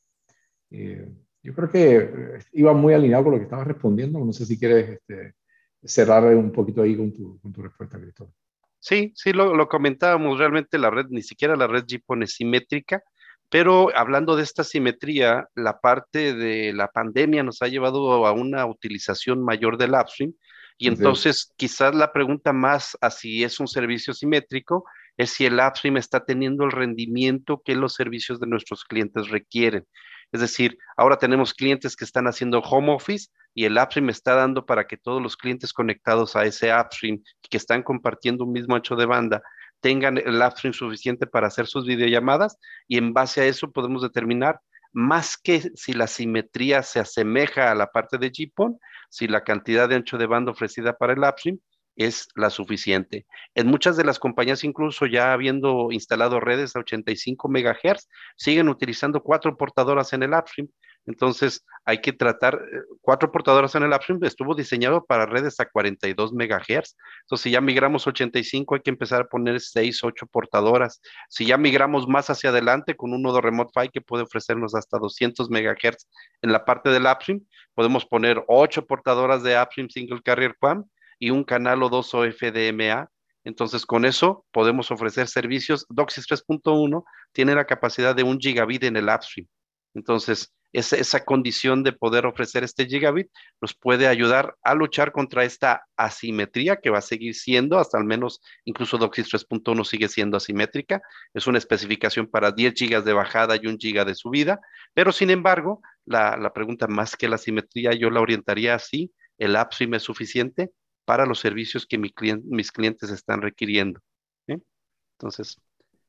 Eh, 0.70 1.06
yo 1.48 1.54
creo 1.54 1.70
que 1.70 1.96
eh, 1.96 2.38
iba 2.52 2.74
muy 2.74 2.92
alineado 2.92 3.24
con 3.24 3.32
lo 3.32 3.38
que 3.38 3.44
estabas 3.44 3.66
respondiendo. 3.66 4.18
No 4.18 4.34
sé 4.34 4.44
si 4.44 4.58
quieres 4.58 4.90
este, 4.90 5.34
cerrar 5.82 6.24
un 6.34 6.52
poquito 6.52 6.82
ahí 6.82 6.94
con 6.94 7.10
tu, 7.10 7.40
con 7.40 7.52
tu 7.54 7.62
respuesta, 7.62 7.98
Cristóbal. 7.98 8.34
Sí, 8.78 9.12
sí, 9.16 9.32
lo, 9.32 9.54
lo, 9.54 9.66
comentábamos. 9.66 10.38
Realmente 10.38 10.76
la 10.76 10.90
red, 10.90 11.06
ni 11.08 11.22
siquiera 11.22 11.56
la 11.56 11.66
red 11.66 11.84
GPON 11.88 12.22
es 12.22 12.34
simétrica, 12.34 13.02
pero 13.48 13.88
hablando 13.96 14.36
de 14.36 14.42
esta 14.42 14.62
simetría, 14.62 15.48
la 15.54 15.80
parte 15.80 16.34
de 16.34 16.74
la 16.74 16.88
pandemia 16.88 17.42
nos 17.42 17.62
ha 17.62 17.68
llevado 17.68 18.26
a 18.26 18.32
una 18.32 18.66
utilización 18.66 19.42
mayor 19.42 19.78
del 19.78 19.92
upstream. 19.92 20.34
Y 20.76 20.88
entonces, 20.88 21.54
quizás 21.56 21.94
la 21.94 22.12
pregunta 22.12 22.52
más 22.52 22.96
a 23.00 23.10
si 23.10 23.42
es 23.42 23.58
un 23.58 23.68
servicio 23.68 24.12
simétrico 24.12 24.84
es 25.16 25.30
si 25.30 25.46
el 25.46 25.58
upstream 25.58 25.96
está 25.96 26.26
teniendo 26.26 26.64
el 26.64 26.72
rendimiento 26.72 27.62
que 27.64 27.74
los 27.74 27.94
servicios 27.94 28.38
de 28.38 28.46
nuestros 28.48 28.84
clientes 28.84 29.30
requieren. 29.30 29.86
Es 30.32 30.40
decir, 30.40 30.78
ahora 30.96 31.16
tenemos 31.16 31.54
clientes 31.54 31.96
que 31.96 32.04
están 32.04 32.26
haciendo 32.26 32.60
home 32.60 32.92
office 32.92 33.28
y 33.54 33.64
el 33.64 33.78
upstream 33.78 34.10
está 34.10 34.34
dando 34.34 34.66
para 34.66 34.86
que 34.86 34.96
todos 34.96 35.22
los 35.22 35.36
clientes 35.36 35.72
conectados 35.72 36.36
a 36.36 36.44
ese 36.44 36.72
upstream 36.74 37.22
que 37.48 37.56
están 37.56 37.82
compartiendo 37.82 38.44
un 38.44 38.52
mismo 38.52 38.74
ancho 38.76 38.94
de 38.94 39.06
banda 39.06 39.42
tengan 39.80 40.18
el 40.18 40.42
upstream 40.42 40.74
suficiente 40.74 41.26
para 41.26 41.46
hacer 41.46 41.66
sus 41.66 41.86
videollamadas 41.86 42.58
y 42.86 42.98
en 42.98 43.12
base 43.12 43.40
a 43.40 43.46
eso 43.46 43.70
podemos 43.70 44.02
determinar 44.02 44.60
más 44.92 45.36
que 45.36 45.60
si 45.74 45.92
la 45.92 46.06
simetría 46.06 46.82
se 46.82 47.00
asemeja 47.00 47.70
a 47.70 47.74
la 47.74 47.88
parte 47.88 48.18
de 48.18 48.30
GPON, 48.30 48.78
si 49.10 49.28
la 49.28 49.44
cantidad 49.44 49.88
de 49.88 49.96
ancho 49.96 50.18
de 50.18 50.26
banda 50.26 50.52
ofrecida 50.52 50.96
para 50.96 51.12
el 51.12 51.20
upstream 51.20 51.58
es 51.98 52.28
la 52.36 52.48
suficiente. 52.48 53.26
En 53.54 53.66
muchas 53.66 53.96
de 53.96 54.04
las 54.04 54.18
compañías, 54.18 54.64
incluso 54.64 55.04
ya 55.06 55.32
habiendo 55.32 55.88
instalado 55.90 56.38
redes 56.40 56.74
a 56.76 56.78
85 56.78 57.48
MHz, 57.48 58.08
siguen 58.36 58.68
utilizando 58.68 59.20
cuatro 59.22 59.56
portadoras 59.56 60.12
en 60.12 60.22
el 60.22 60.32
upstream. 60.32 60.68
Entonces, 61.06 61.64
hay 61.84 62.00
que 62.00 62.12
tratar, 62.12 62.54
eh, 62.54 62.80
cuatro 63.00 63.32
portadoras 63.32 63.74
en 63.74 63.82
el 63.82 63.92
upstream 63.92 64.22
estuvo 64.24 64.54
diseñado 64.54 65.04
para 65.06 65.26
redes 65.26 65.58
a 65.58 65.66
42 65.66 66.32
MHz. 66.32 66.94
Entonces, 67.22 67.42
si 67.42 67.50
ya 67.50 67.60
migramos 67.60 68.06
85, 68.06 68.76
hay 68.76 68.82
que 68.82 68.90
empezar 68.90 69.22
a 69.22 69.28
poner 69.28 69.60
6, 69.60 70.04
8 70.04 70.26
portadoras. 70.26 71.00
Si 71.28 71.46
ya 71.46 71.56
migramos 71.56 72.06
más 72.06 72.30
hacia 72.30 72.50
adelante 72.50 72.94
con 72.94 73.12
un 73.12 73.22
nodo 73.22 73.40
Remote 73.40 73.72
PHY 73.74 73.88
que 73.88 74.00
puede 74.02 74.22
ofrecernos 74.22 74.74
hasta 74.74 74.98
200 74.98 75.50
MHz 75.50 76.06
en 76.42 76.52
la 76.52 76.64
parte 76.64 76.90
del 76.90 77.06
upstream, 77.06 77.40
podemos 77.74 78.04
poner 78.06 78.44
8 78.46 78.86
portadoras 78.86 79.42
de 79.42 79.60
upstream 79.60 79.88
Single 79.88 80.20
Carrier 80.22 80.54
QAM 80.60 80.84
y 81.18 81.30
un 81.30 81.44
canal 81.44 81.82
o 81.82 81.88
dos 81.88 82.14
OFDMA. 82.14 83.10
Entonces, 83.44 83.86
con 83.86 84.04
eso 84.04 84.44
podemos 84.52 84.90
ofrecer 84.90 85.28
servicios. 85.28 85.86
DOCSIS 85.88 86.26
3.1 86.28 87.04
tiene 87.32 87.54
la 87.54 87.64
capacidad 87.64 88.14
de 88.14 88.22
un 88.22 88.38
gigabit 88.38 88.84
en 88.84 88.96
el 88.96 89.08
upstream. 89.08 89.46
Entonces, 89.94 90.52
esa, 90.72 90.96
esa 90.96 91.24
condición 91.24 91.82
de 91.82 91.92
poder 91.92 92.26
ofrecer 92.26 92.62
este 92.62 92.86
gigabit 92.86 93.28
nos 93.60 93.74
puede 93.74 94.06
ayudar 94.06 94.54
a 94.62 94.74
luchar 94.74 95.12
contra 95.12 95.44
esta 95.44 95.86
asimetría 95.96 96.76
que 96.76 96.90
va 96.90 96.98
a 96.98 97.02
seguir 97.02 97.34
siendo, 97.34 97.78
hasta 97.78 97.96
al 97.96 98.04
menos 98.04 98.40
incluso 98.64 98.98
DOCSIS 98.98 99.32
3.1 99.32 99.84
sigue 99.84 100.08
siendo 100.08 100.36
asimétrica. 100.36 101.00
Es 101.32 101.46
una 101.46 101.58
especificación 101.58 102.26
para 102.26 102.52
10 102.52 102.74
gigas 102.74 103.04
de 103.04 103.14
bajada 103.14 103.56
y 103.56 103.66
un 103.66 103.78
giga 103.78 104.04
de 104.04 104.14
subida, 104.14 104.60
pero 104.92 105.10
sin 105.10 105.30
embargo, 105.30 105.80
la, 106.04 106.36
la 106.36 106.52
pregunta 106.52 106.86
más 106.86 107.16
que 107.16 107.28
la 107.28 107.36
asimetría 107.36 107.92
yo 107.92 108.10
la 108.10 108.20
orientaría 108.20 108.74
así, 108.74 109.12
el 109.38 109.56
upstream 109.56 109.94
es 109.94 110.02
suficiente, 110.02 110.70
para 111.08 111.24
los 111.24 111.40
servicios 111.40 111.86
que 111.86 111.96
mis 111.96 112.70
clientes 112.70 113.08
están 113.08 113.40
requiriendo. 113.40 113.98
Entonces, 114.46 115.56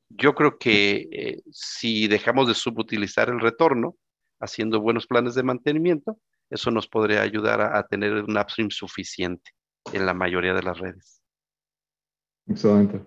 yo 0.10 0.36
creo 0.36 0.60
que 0.60 1.08
eh, 1.10 1.42
si 1.54 2.10
dejamos 2.10 2.50
de 2.50 2.54
subutilizar 2.54 3.30
el 3.30 3.40
retorno, 3.40 3.96
haciendo 4.42 4.82
buenos 4.82 5.08
planes 5.08 5.36
de 5.36 5.44
mantenimiento, 5.44 6.20
eso 6.50 6.70
nos 6.70 6.86
podría 6.90 7.22
ayudar 7.22 7.62
a, 7.62 7.82
tener 7.88 8.12
un 8.12 8.38
upstream 8.38 8.72
suficiente 8.72 9.52
en 9.94 10.06
la 10.06 10.14
mayoría 10.14 10.54
de 10.54 10.64
las 10.64 10.78
redes. 10.78 11.24
Excelente. 12.46 13.02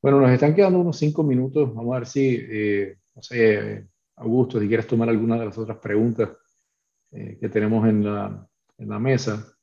Bueno, 0.00 0.22
nos 0.22 0.30
están 0.30 0.54
quedando 0.54 0.78
unos 0.78 0.96
cinco 0.96 1.22
minutos. 1.22 1.74
Vamos 1.74 1.94
a 1.94 1.98
ver 1.98 2.06
si, 2.06 2.46
eh, 2.48 2.96
no 3.14 3.22
sé, 3.22 3.86
Augusto, 4.16 4.58
si 4.58 4.68
quieres 4.68 4.86
tomar 4.86 5.10
alguna 5.10 5.38
de 5.38 5.44
las 5.44 5.58
otras 5.58 5.76
preguntas 5.76 6.30
eh, 7.12 7.36
que 7.38 7.50
tenemos 7.50 7.86
en 7.86 8.04
la, 8.06 8.48
en 8.78 8.88
la 8.88 8.98
mesa. 8.98 9.53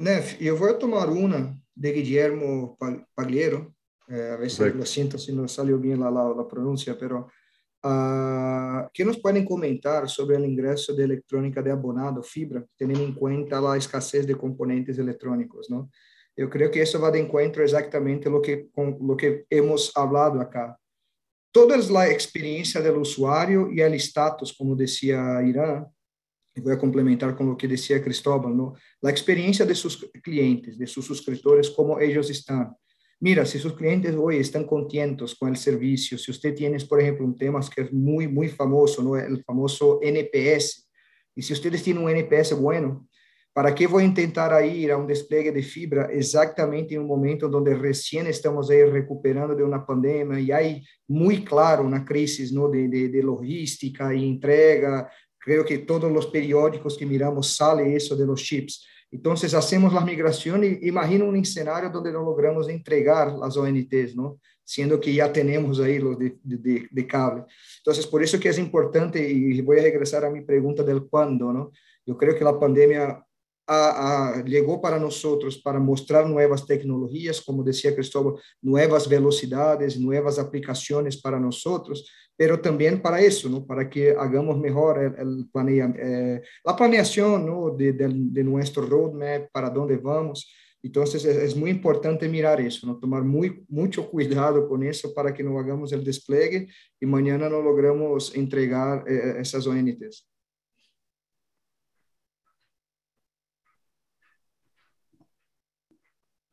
Nef, 0.00 0.40
eu 0.40 0.56
vou 0.56 0.72
tomar 0.78 1.08
uma 1.08 1.54
de 1.76 1.92
Guillermo 1.92 2.76
Pagliero, 3.14 3.74
eh, 4.08 4.30
a 4.30 4.36
ver 4.36 4.50
si 4.50 4.70
lo 4.70 4.86
siento 4.86 5.18
si 5.18 5.32
no 5.32 5.46
salió 5.46 5.78
bien 5.78 6.00
la, 6.00 6.10
la, 6.10 6.34
la 6.34 6.48
pronuncia, 6.48 6.96
pero 6.98 7.28
uh, 7.84 8.88
¿qué 8.92 9.04
nos 9.04 9.18
pueden 9.18 9.44
comentar 9.44 10.08
sobre 10.08 10.36
el 10.36 10.46
ingreso 10.46 10.94
de 10.94 11.04
electrónica 11.04 11.62
de 11.62 11.70
abonado, 11.70 12.22
fibra, 12.22 12.64
teniendo 12.76 13.04
en 13.04 13.14
cuenta 13.14 13.60
la 13.60 13.76
escasez 13.76 14.26
de 14.26 14.36
componentes 14.36 14.98
electrónicos, 14.98 15.68
¿no? 15.68 15.90
Yo 16.36 16.48
creo 16.48 16.70
que 16.70 16.80
eso 16.80 17.00
va 17.00 17.10
de 17.10 17.20
encuentro 17.20 17.62
exactamente 17.62 18.30
lo 18.30 18.40
que, 18.40 18.70
con 18.70 18.96
lo 19.06 19.16
que 19.16 19.44
hemos 19.50 19.94
hablado 19.94 20.40
acá. 20.40 20.78
Toda 21.52 21.76
la 21.76 22.08
experiencia 22.08 22.80
del 22.80 22.96
usuario 22.96 23.68
y 23.70 23.80
el 23.80 23.94
estatus, 23.94 24.56
como 24.56 24.74
decía 24.74 25.42
Irán, 25.42 25.86
y 26.60 26.62
voy 26.62 26.74
a 26.74 26.78
complementar 26.78 27.34
con 27.34 27.48
lo 27.48 27.56
que 27.56 27.66
decía 27.66 28.02
Cristóbal, 28.02 28.56
¿no? 28.56 28.74
la 29.00 29.10
experiencia 29.10 29.64
de 29.64 29.74
sus 29.74 30.10
clientes, 30.22 30.78
de 30.78 30.86
sus 30.86 31.06
suscriptores, 31.06 31.70
cómo 31.70 31.98
ellos 31.98 32.28
están. 32.30 32.74
Mira, 33.18 33.44
si 33.44 33.58
sus 33.58 33.74
clientes 33.74 34.14
hoy 34.18 34.36
están 34.36 34.64
contentos 34.64 35.34
con 35.34 35.50
el 35.50 35.56
servicio, 35.56 36.16
si 36.16 36.30
usted 36.30 36.54
tiene, 36.54 36.78
por 36.86 37.00
ejemplo, 37.00 37.26
un 37.26 37.36
tema 37.36 37.60
que 37.74 37.82
es 37.82 37.92
muy, 37.92 38.28
muy 38.28 38.48
famoso, 38.48 39.02
¿no? 39.02 39.16
el 39.16 39.42
famoso 39.44 40.00
NPS, 40.02 40.88
y 41.34 41.42
si 41.42 41.52
ustedes 41.52 41.82
tienen 41.82 42.02
un 42.02 42.10
NPS 42.10 42.58
bueno, 42.58 43.06
¿para 43.52 43.74
qué 43.74 43.86
voy 43.86 44.02
a 44.02 44.06
intentar 44.06 44.64
ir 44.64 44.92
a 44.92 44.96
un 44.96 45.06
despliegue 45.06 45.52
de 45.52 45.62
fibra 45.62 46.08
exactamente 46.10 46.94
en 46.94 47.02
un 47.02 47.08
momento 47.08 47.48
donde 47.48 47.74
recién 47.74 48.26
estamos 48.26 48.70
ahí 48.70 48.84
recuperando 48.84 49.54
de 49.54 49.64
una 49.64 49.84
pandemia 49.84 50.40
y 50.40 50.52
hay 50.52 50.84
muy 51.08 51.44
claro 51.44 51.84
una 51.84 52.04
crisis 52.04 52.52
¿no? 52.52 52.68
de, 52.68 52.88
de, 52.88 53.08
de 53.08 53.22
logística 53.22 54.14
y 54.14 54.28
entrega, 54.28 55.10
Creo 55.40 55.64
que 55.64 55.78
todos 55.78 56.12
los 56.12 56.26
periódicos 56.26 56.96
que 56.96 57.06
miramos 57.06 57.56
sale 57.56 57.96
eso 57.96 58.14
de 58.14 58.26
los 58.26 58.42
chips. 58.42 58.86
Entonces 59.10 59.54
hacemos 59.54 59.92
la 59.92 60.02
migración 60.02 60.62
y 60.62 60.86
imagina 60.86 61.24
un 61.24 61.36
escenario 61.36 61.90
donde 61.90 62.12
no 62.12 62.22
logramos 62.22 62.68
entregar 62.68 63.32
las 63.32 63.56
ONTs, 63.56 64.14
¿no? 64.14 64.38
Siendo 64.62 65.00
que 65.00 65.12
ya 65.12 65.32
tenemos 65.32 65.80
ahí 65.80 65.98
los 65.98 66.16
de, 66.16 66.38
de, 66.44 66.86
de, 66.88 67.06
cable. 67.06 67.44
Entonces, 67.78 68.06
por 68.06 68.22
eso 68.22 68.38
que 68.38 68.50
es 68.50 68.58
importante, 68.58 69.28
y 69.28 69.60
voy 69.62 69.80
a 69.80 69.82
regresar 69.82 70.24
a 70.24 70.30
mi 70.30 70.42
pregunta 70.42 70.84
del 70.84 71.08
cuándo, 71.08 71.52
¿no? 71.52 71.72
Yo 72.06 72.16
creo 72.16 72.36
que 72.36 72.44
la 72.44 72.58
pandemia 72.58 73.24
a, 73.66 74.34
a, 74.36 74.44
llegó 74.44 74.80
para 74.80 74.98
nosotros 74.98 75.58
para 75.58 75.80
mostrar 75.80 76.28
nuevas 76.28 76.64
tecnologías, 76.66 77.40
como 77.40 77.64
decía 77.64 77.94
Cristóbal, 77.94 78.34
nuevas 78.60 79.08
velocidades, 79.08 79.98
nuevas 79.98 80.38
aplicaciones 80.38 81.20
para 81.20 81.40
nosotros, 81.40 82.08
pero 82.40 82.58
también 82.58 83.02
para 83.02 83.20
eso, 83.20 83.50
¿no? 83.50 83.66
para 83.66 83.90
que 83.90 84.12
hagamos 84.12 84.58
mejor 84.58 84.98
el, 84.98 85.14
el 85.18 85.50
planea, 85.52 85.92
eh, 85.94 86.42
la 86.64 86.74
planeación 86.74 87.44
¿no? 87.44 87.68
de, 87.76 87.92
de, 87.92 88.08
de, 88.10 88.42
nuestro 88.42 88.86
roadmap, 88.86 89.50
para 89.52 89.68
dónde 89.68 89.98
vamos. 89.98 90.50
Entonces 90.82 91.22
es, 91.26 91.36
es, 91.36 91.54
muy 91.54 91.68
importante 91.68 92.26
mirar 92.30 92.58
eso, 92.62 92.86
¿no? 92.86 92.98
tomar 92.98 93.24
muy, 93.24 93.62
mucho 93.68 94.08
cuidado 94.08 94.66
con 94.66 94.82
eso 94.82 95.12
para 95.12 95.34
que 95.34 95.42
no 95.42 95.58
hagamos 95.58 95.92
el 95.92 96.02
despliegue 96.02 96.66
y 96.98 97.04
mañana 97.04 97.50
no 97.50 97.60
logramos 97.60 98.34
entregar 98.34 99.04
eh, 99.06 99.34
esas 99.40 99.66
ONTs. 99.66 100.26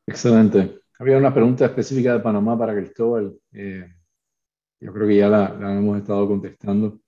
Excelente. 0.06 0.80
Había 0.98 1.16
una 1.16 1.32
pregunta 1.32 1.64
específica 1.64 2.12
de 2.12 2.20
Panamá 2.20 2.58
para 2.58 2.76
Cristóbal. 2.76 3.34
Eh, 3.52 3.88
yo 4.80 4.92
creo 4.92 5.08
que 5.08 5.16
ya 5.16 5.28
la, 5.28 5.54
la 5.54 5.74
hemos 5.74 5.98
estado 5.98 6.26
contestando 6.26 7.00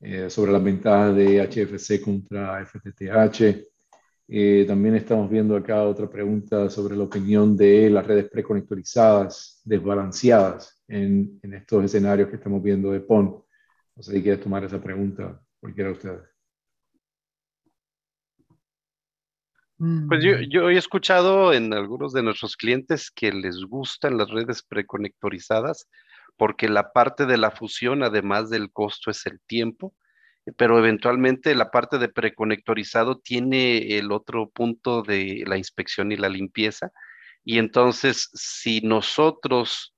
eh, 0.00 0.30
sobre 0.30 0.52
las 0.52 0.64
ventajas 0.64 1.14
de 1.14 1.42
HFC 1.42 2.00
contra 2.00 2.64
FTTH. 2.64 3.66
Eh, 4.28 4.64
también 4.66 4.94
estamos 4.94 5.28
viendo 5.28 5.56
acá 5.56 5.82
otra 5.82 6.08
pregunta 6.08 6.70
sobre 6.70 6.96
la 6.96 7.04
opinión 7.04 7.56
de 7.56 7.90
las 7.90 8.06
redes 8.06 8.30
preconectorizadas 8.30 9.60
desbalanceadas 9.64 10.82
en, 10.88 11.38
en 11.42 11.54
estos 11.54 11.84
escenarios 11.84 12.28
que 12.28 12.36
estamos 12.36 12.62
viendo 12.62 12.92
de 12.92 13.00
PON. 13.00 13.44
No 13.96 14.02
sé 14.02 14.12
si 14.12 14.22
quieres 14.22 14.42
tomar 14.42 14.64
esa 14.64 14.80
pregunta, 14.80 15.38
cualquiera 15.60 15.90
de 15.90 15.96
ustedes. 15.96 16.30
Pues 20.08 20.22
yo, 20.22 20.32
yo, 20.40 20.68
he 20.68 20.76
escuchado 20.76 21.54
en 21.54 21.72
algunos 21.72 22.12
de 22.12 22.22
nuestros 22.22 22.54
clientes 22.54 23.10
que 23.10 23.32
les 23.32 23.64
gustan 23.64 24.18
las 24.18 24.30
redes 24.30 24.62
preconectorizadas 24.62 25.88
porque 26.36 26.68
la 26.68 26.92
parte 26.92 27.26
de 27.26 27.36
la 27.36 27.50
fusión, 27.50 28.02
además 28.02 28.50
del 28.50 28.70
costo, 28.72 29.10
es 29.10 29.26
el 29.26 29.40
tiempo, 29.40 29.94
pero 30.56 30.78
eventualmente 30.78 31.54
la 31.54 31.70
parte 31.70 31.98
de 31.98 32.08
preconectorizado 32.08 33.18
tiene 33.18 33.98
el 33.98 34.12
otro 34.12 34.48
punto 34.50 35.02
de 35.02 35.44
la 35.46 35.56
inspección 35.56 36.12
y 36.12 36.16
la 36.16 36.28
limpieza. 36.28 36.90
Y 37.44 37.58
entonces, 37.58 38.30
si 38.34 38.80
nosotros 38.80 39.94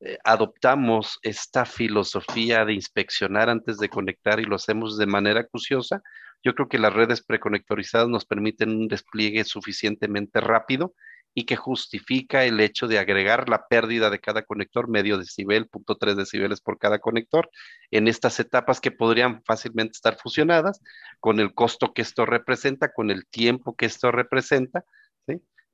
eh, 0.00 0.18
adoptamos 0.24 1.18
esta 1.22 1.64
filosofía 1.64 2.64
de 2.64 2.74
inspeccionar 2.74 3.48
antes 3.48 3.78
de 3.78 3.88
conectar 3.88 4.40
y 4.40 4.44
lo 4.44 4.56
hacemos 4.56 4.98
de 4.98 5.06
manera 5.06 5.40
acuciosa, 5.40 6.02
yo 6.42 6.54
creo 6.54 6.68
que 6.68 6.78
las 6.78 6.92
redes 6.92 7.22
preconectorizadas 7.22 8.08
nos 8.08 8.26
permiten 8.26 8.70
un 8.70 8.88
despliegue 8.88 9.44
suficientemente 9.44 10.40
rápido 10.40 10.94
y 11.34 11.44
que 11.44 11.56
justifica 11.56 12.44
el 12.44 12.60
hecho 12.60 12.86
de 12.86 12.98
agregar 12.98 13.48
la 13.48 13.66
pérdida 13.66 14.08
de 14.08 14.20
cada 14.20 14.42
conector, 14.42 14.88
medio 14.88 15.18
decibel, 15.18 15.66
punto 15.66 15.96
tres 15.96 16.16
decibeles 16.16 16.60
por 16.60 16.78
cada 16.78 17.00
conector, 17.00 17.50
en 17.90 18.08
estas 18.08 18.38
etapas 18.38 18.80
que 18.80 18.92
podrían 18.92 19.42
fácilmente 19.44 19.92
estar 19.92 20.16
fusionadas, 20.16 20.80
con 21.20 21.40
el 21.40 21.52
costo 21.52 21.92
que 21.92 22.02
esto 22.02 22.24
representa, 22.24 22.92
con 22.92 23.10
el 23.10 23.26
tiempo 23.26 23.74
que 23.74 23.86
esto 23.86 24.12
representa, 24.12 24.84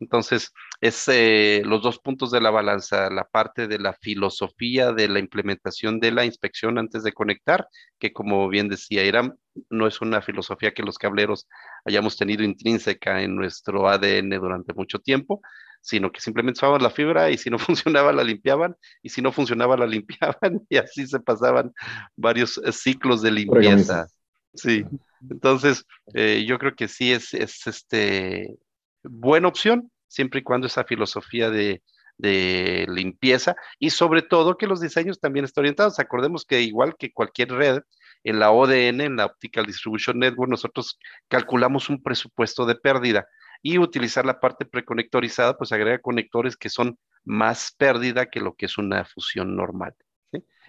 entonces, 0.00 0.52
es 0.80 1.06
eh, 1.08 1.62
los 1.64 1.82
dos 1.82 1.98
puntos 1.98 2.30
de 2.30 2.40
la 2.40 2.50
balanza, 2.50 3.10
la 3.10 3.24
parte 3.24 3.68
de 3.68 3.78
la 3.78 3.92
filosofía 3.92 4.92
de 4.92 5.08
la 5.08 5.18
implementación 5.18 6.00
de 6.00 6.10
la 6.10 6.24
inspección 6.24 6.78
antes 6.78 7.02
de 7.02 7.12
conectar, 7.12 7.68
que 7.98 8.12
como 8.12 8.48
bien 8.48 8.68
decía 8.68 9.04
Iram, 9.04 9.36
no 9.68 9.86
es 9.86 10.00
una 10.00 10.22
filosofía 10.22 10.72
que 10.72 10.82
los 10.82 10.96
cableros 10.96 11.46
hayamos 11.84 12.16
tenido 12.16 12.42
intrínseca 12.44 13.22
en 13.22 13.36
nuestro 13.36 13.88
ADN 13.90 14.30
durante 14.30 14.72
mucho 14.72 15.00
tiempo, 15.00 15.42
sino 15.82 16.10
que 16.10 16.20
simplemente 16.20 16.58
usaban 16.58 16.82
la 16.82 16.90
fibra 16.90 17.30
y 17.30 17.36
si 17.36 17.50
no 17.50 17.58
funcionaba 17.58 18.10
la 18.12 18.24
limpiaban 18.24 18.74
y 19.02 19.10
si 19.10 19.20
no 19.20 19.32
funcionaba 19.32 19.76
la 19.76 19.86
limpiaban 19.86 20.62
y 20.70 20.78
así 20.78 21.06
se 21.06 21.20
pasaban 21.20 21.72
varios 22.16 22.56
eh, 22.64 22.72
ciclos 22.72 23.20
de 23.20 23.32
limpieza. 23.32 24.06
Sí, 24.54 24.84
entonces 25.28 25.84
eh, 26.14 26.44
yo 26.48 26.58
creo 26.58 26.74
que 26.74 26.88
sí 26.88 27.12
es, 27.12 27.34
es 27.34 27.66
este 27.66 28.58
buena 29.02 29.48
opción, 29.48 29.90
siempre 30.08 30.40
y 30.40 30.42
cuando 30.42 30.66
esa 30.66 30.84
filosofía 30.84 31.50
de, 31.50 31.82
de 32.20 32.86
limpieza 32.88 33.56
y 33.78 33.90
sobre 33.90 34.22
todo 34.22 34.56
que 34.56 34.66
los 34.66 34.80
diseños 34.80 35.20
también 35.20 35.44
estén 35.44 35.62
orientados. 35.62 35.98
Acordemos 35.98 36.44
que 36.44 36.60
igual 36.60 36.94
que 36.98 37.12
cualquier 37.12 37.50
red, 37.52 37.80
en 38.22 38.38
la 38.38 38.50
ODN, 38.50 39.00
en 39.00 39.16
la 39.16 39.26
Optical 39.26 39.64
Distribution 39.64 40.18
Network, 40.18 40.50
nosotros 40.50 40.98
calculamos 41.28 41.88
un 41.88 42.02
presupuesto 42.02 42.66
de 42.66 42.74
pérdida 42.74 43.26
y 43.62 43.78
utilizar 43.78 44.26
la 44.26 44.40
parte 44.40 44.66
preconectorizada, 44.66 45.56
pues 45.56 45.72
agrega 45.72 45.98
conectores 45.98 46.56
que 46.56 46.68
son 46.68 46.98
más 47.24 47.74
pérdida 47.78 48.26
que 48.26 48.40
lo 48.40 48.54
que 48.54 48.66
es 48.66 48.76
una 48.76 49.04
fusión 49.04 49.56
normal. 49.56 49.94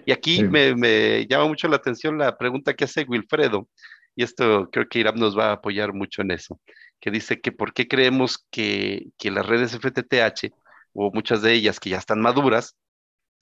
Y 0.06 0.12
aquí 0.12 0.38
sí. 0.38 0.44
me, 0.44 0.76
me, 0.76 1.28
llama 1.28 1.46
mucho 1.46 1.68
la 1.68 1.76
atención 1.76 2.18
la 2.18 2.38
pregunta 2.38 2.74
que 2.74 2.86
hace 2.86 3.04
Wilfredo, 3.04 3.68
y 4.16 4.24
esto 4.24 4.70
creo 4.72 4.88
que 4.90 5.00
Irán 5.00 5.16
nos 5.16 5.38
va 5.38 5.50
a 5.50 5.54
apoyar 5.54 5.94
mucho 5.94 6.22
en 6.22 6.32
eso 6.32 6.60
que 7.02 7.12
dice 7.12 7.42
que 7.42 7.52
por 7.52 7.74
qué 7.74 7.88
creemos 7.88 8.46
que, 8.52 9.08
que 9.18 9.32
las 9.32 9.46
redes 9.46 9.78
FTTH, 9.78 10.54
o 10.94 11.12
muchas 11.12 11.42
de 11.42 11.54
ellas 11.54 11.80
que 11.80 11.90
ya 11.90 11.98
están 11.98 12.22
maduras, 12.22 12.78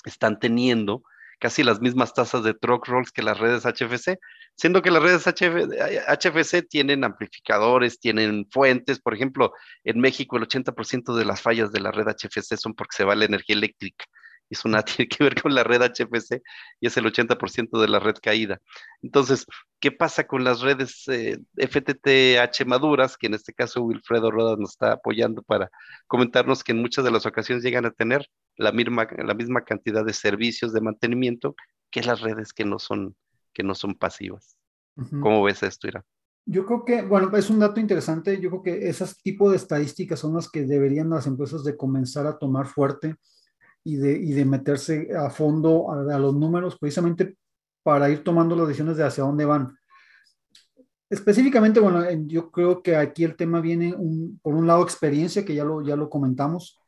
están 0.05 0.39
teniendo 0.39 1.03
casi 1.39 1.64
las 1.64 1.82
mismas 1.82 2.14
tasas 2.14 2.43
de 2.43 2.53
truck 2.53 2.88
rolls 2.88 3.12
que 3.12 3.22
las 3.22 3.38
redes 3.38 3.66
HFC, 3.66 4.18
siendo 4.55 4.82
que 4.82 4.91
las 4.91 5.03
redes 5.03 5.26
HF, 5.26 5.70
HFC 6.07 6.68
tienen 6.68 7.03
amplificadores, 7.03 7.99
tienen 7.99 8.47
fuentes, 8.49 8.99
por 8.99 9.14
ejemplo, 9.14 9.53
en 9.84 9.99
México 9.99 10.38
el 10.38 10.47
80% 10.47 11.16
de 11.16 11.26
las 11.26 11.41
fallas 11.41 11.72
de 11.72 11.82
la 11.82 11.91
red 11.91 12.07
HFC 12.07 12.57
son 12.57 12.74
porque 12.74 12.95
se 12.95 13.03
va 13.03 13.16
la 13.16 13.26
energía 13.26 13.55
eléctrica 13.55 14.05
eso 14.50 14.70
nada 14.70 14.84
tiene 14.97 15.08
que 15.10 15.24
ver 15.24 15.41
con 15.41 15.54
la 15.54 15.64
red 15.64 15.82
HFC 15.82 16.41
y 16.80 16.88
es 16.88 16.97
el 16.97 17.06
80% 17.06 17.80
de 17.80 17.88
la 17.88 18.00
red 18.00 18.16
caída. 18.22 18.60
Entonces, 19.02 19.45
¿qué 19.80 19.91
pasa 19.91 20.26
con 20.28 20.43
las 20.43 20.62
redes 20.62 21.08
eh, 21.08 21.39
FTTH 21.56 22.66
maduras? 22.66 23.18
Que 23.18 23.28
en 23.28 23.36
este 23.36 23.54
caso 23.54 23.82
Wilfredo 23.84 24.32
Rodas 24.32 24.58
nos 24.58 24.72
está 24.72 24.93
apoyando 24.93 25.41
para 25.43 25.70
comentarnos 26.08 26.64
que 26.64 26.72
en 26.72 26.82
muchas 26.82 27.06
de 27.06 27.12
las 27.12 27.26
ocasiones 27.26 27.64
llegan 27.64 27.86
a 27.86 27.91
tener 27.91 28.28
la 28.56 28.72
misma, 28.72 29.08
la 29.18 29.34
misma 29.34 29.64
cantidad 29.64 30.04
de 30.04 30.14
servicios 30.14 30.74
de 30.74 30.82
mantenimiento 30.82 31.56
que 31.91 32.02
las 32.02 32.22
redes 32.22 32.54
que 32.54 32.66
no 32.66 32.80
son, 32.80 33.16
que 33.54 33.64
no 33.64 33.76
son 33.76 33.95
pasivas. 33.95 34.58
Uh 34.95 35.04
-huh. 35.04 35.22
¿Cómo 35.22 35.43
ves 35.43 35.64
esto, 35.64 35.88
Ira? 35.88 36.04
Yo 36.45 36.66
creo 36.66 36.84
que, 36.84 37.02
bueno, 37.04 37.36
es 37.38 37.50
un 37.52 37.60
dato 37.60 37.80
interesante. 37.80 38.41
Yo 38.41 38.50
creo 38.50 38.64
que 38.64 38.89
esos 38.89 39.22
tipos 39.22 39.52
de 39.52 39.58
estadísticas 39.58 40.20
son 40.20 40.34
las 40.34 40.50
que 40.50 40.64
deberían 40.64 41.10
las 41.10 41.28
empresas 41.28 41.64
de 41.64 41.78
comenzar 41.78 42.26
a 42.26 42.39
tomar 42.39 42.66
fuerte 42.66 43.16
y 43.89 43.95
de, 43.95 44.11
y 44.11 44.33
de 44.33 44.45
meterse 44.45 45.09
a 45.15 45.29
fondo 45.29 45.91
a, 45.91 46.15
a, 46.15 46.19
los 46.19 46.35
números 46.35 46.77
precisamente 46.79 47.37
para 47.83 48.09
ir 48.09 48.23
tomando 48.23 48.55
las 48.55 48.67
decisiones 48.67 48.97
de 48.97 49.03
hacia 49.03 49.23
dónde 49.23 49.45
van. 49.45 49.75
Específicamente, 51.09 51.79
bueno, 51.79 52.03
yo 52.27 52.51
creo 52.51 52.83
que 52.83 52.95
aquí 52.95 53.23
el 53.23 53.35
tema 53.35 53.61
viene 53.61 53.95
un, 53.95 54.39
por 54.43 54.53
un 54.53 54.67
lado 54.67 54.83
experiencia, 54.83 55.43
que 55.43 55.55
ya 55.55 55.63
lo, 55.63 55.81
ya 55.81 55.95
lo 55.95 56.07
comentamos, 56.07 56.79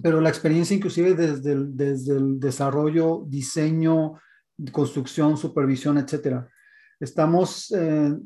pero 0.00 0.20
la 0.20 0.28
experiencia 0.28 0.76
inclusive 0.76 1.14
desde 1.14 1.52
el, 1.52 1.76
desde 1.76 2.16
el 2.16 2.38
desarrollo, 2.38 3.24
diseño, 3.26 4.14
construcción, 4.70 5.36
supervisión, 5.36 5.98
etcétera. 5.98 6.48
Estamos 7.00 7.72
eh, 7.72 8.16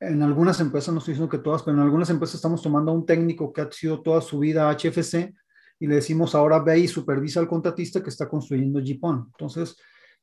en 0.00 0.22
algunas 0.22 0.58
empresas, 0.58 0.92
no 0.92 0.98
estoy 0.98 1.12
diciendo 1.14 1.30
que 1.30 1.42
todas, 1.42 1.62
pero 1.62 1.76
en 1.76 1.84
algunas 1.84 2.10
empresas 2.10 2.36
estamos 2.36 2.60
tomando 2.60 2.90
a 2.90 2.94
un 2.94 3.06
técnico 3.06 3.52
que 3.52 3.60
ha 3.60 3.70
sido 3.70 4.02
toda 4.02 4.20
su 4.20 4.40
vida 4.40 4.68
HFC 4.72 5.34
y 5.80 5.86
le 5.86 5.96
decimos 5.96 6.34
ahora 6.34 6.60
ve 6.60 6.78
y 6.78 6.86
supervisa 6.86 7.40
al 7.40 7.48
contratista 7.48 8.02
que 8.02 8.10
está 8.10 8.28
construyendo 8.28 8.80
JPON. 8.80 9.30
Entonces, 9.32 9.76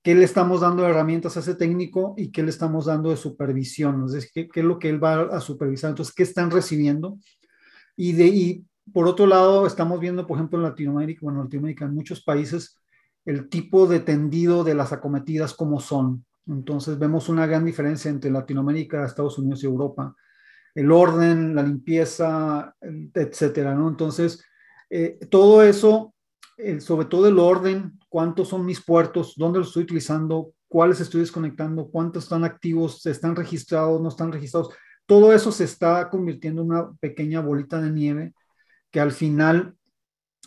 ¿qué 0.03 0.13
le 0.13 0.23
estamos 0.23 0.61
dando 0.61 0.83
de 0.83 0.89
herramientas 0.91 1.35
a 1.35 1.39
ese 1.39 1.55
técnico 1.55 2.13
y 2.15 2.31
qué 2.31 2.43
le 2.43 2.51
estamos 2.51 2.85
dando 2.85 3.09
de 3.09 3.17
supervisión? 3.17 4.05
Es 4.05 4.11
decir, 4.11 4.29
¿qué, 4.33 4.47
qué 4.47 4.59
es 4.59 4.65
lo 4.65 4.77
que 4.77 4.89
él 4.89 5.03
va 5.03 5.23
a 5.23 5.41
supervisar? 5.41 5.89
Entonces, 5.89 6.13
¿qué 6.13 6.23
están 6.23 6.51
recibiendo? 6.51 7.17
Y, 7.95 8.13
de, 8.13 8.27
y 8.27 8.65
por 8.93 9.07
otro 9.07 9.25
lado, 9.25 9.65
estamos 9.65 9.99
viendo, 9.99 10.27
por 10.27 10.37
ejemplo, 10.37 10.59
en 10.59 10.63
Latinoamérica, 10.63 11.21
bueno, 11.23 11.39
en 11.39 11.45
Latinoamérica, 11.45 11.85
en 11.85 11.95
muchos 11.95 12.23
países, 12.23 12.77
el 13.25 13.49
tipo 13.49 13.87
de 13.87 13.99
tendido 13.99 14.63
de 14.63 14.75
las 14.75 14.93
acometidas 14.93 15.55
como 15.55 15.79
son. 15.79 16.23
Entonces, 16.45 16.99
vemos 16.99 17.29
una 17.29 17.47
gran 17.47 17.65
diferencia 17.65 18.11
entre 18.11 18.29
Latinoamérica, 18.29 19.03
Estados 19.03 19.39
Unidos 19.39 19.63
y 19.63 19.65
Europa. 19.65 20.15
El 20.75 20.91
orden, 20.91 21.55
la 21.55 21.63
limpieza, 21.63 22.75
etcétera, 22.79 23.73
¿no? 23.73 23.89
Entonces, 23.89 24.43
eh, 24.89 25.19
todo 25.29 25.63
eso, 25.63 26.13
sobre 26.79 27.05
todo 27.05 27.27
el 27.27 27.37
orden, 27.37 27.99
cuántos 28.09 28.47
son 28.47 28.65
mis 28.65 28.83
puertos, 28.83 29.33
dónde 29.37 29.59
los 29.59 29.67
estoy 29.67 29.83
utilizando, 29.83 30.53
cuáles 30.67 30.99
estoy 30.99 31.21
desconectando, 31.21 31.89
cuántos 31.89 32.23
están 32.23 32.43
activos, 32.43 33.05
están 33.05 33.35
registrados, 33.35 34.01
no 34.01 34.09
están 34.09 34.31
registrados. 34.31 34.69
Todo 35.05 35.33
eso 35.33 35.51
se 35.51 35.63
está 35.65 36.09
convirtiendo 36.09 36.61
en 36.61 36.71
una 36.71 36.91
pequeña 36.99 37.41
bolita 37.41 37.79
de 37.79 37.91
nieve 37.91 38.33
que 38.91 38.99
al 38.99 39.11
final 39.11 39.75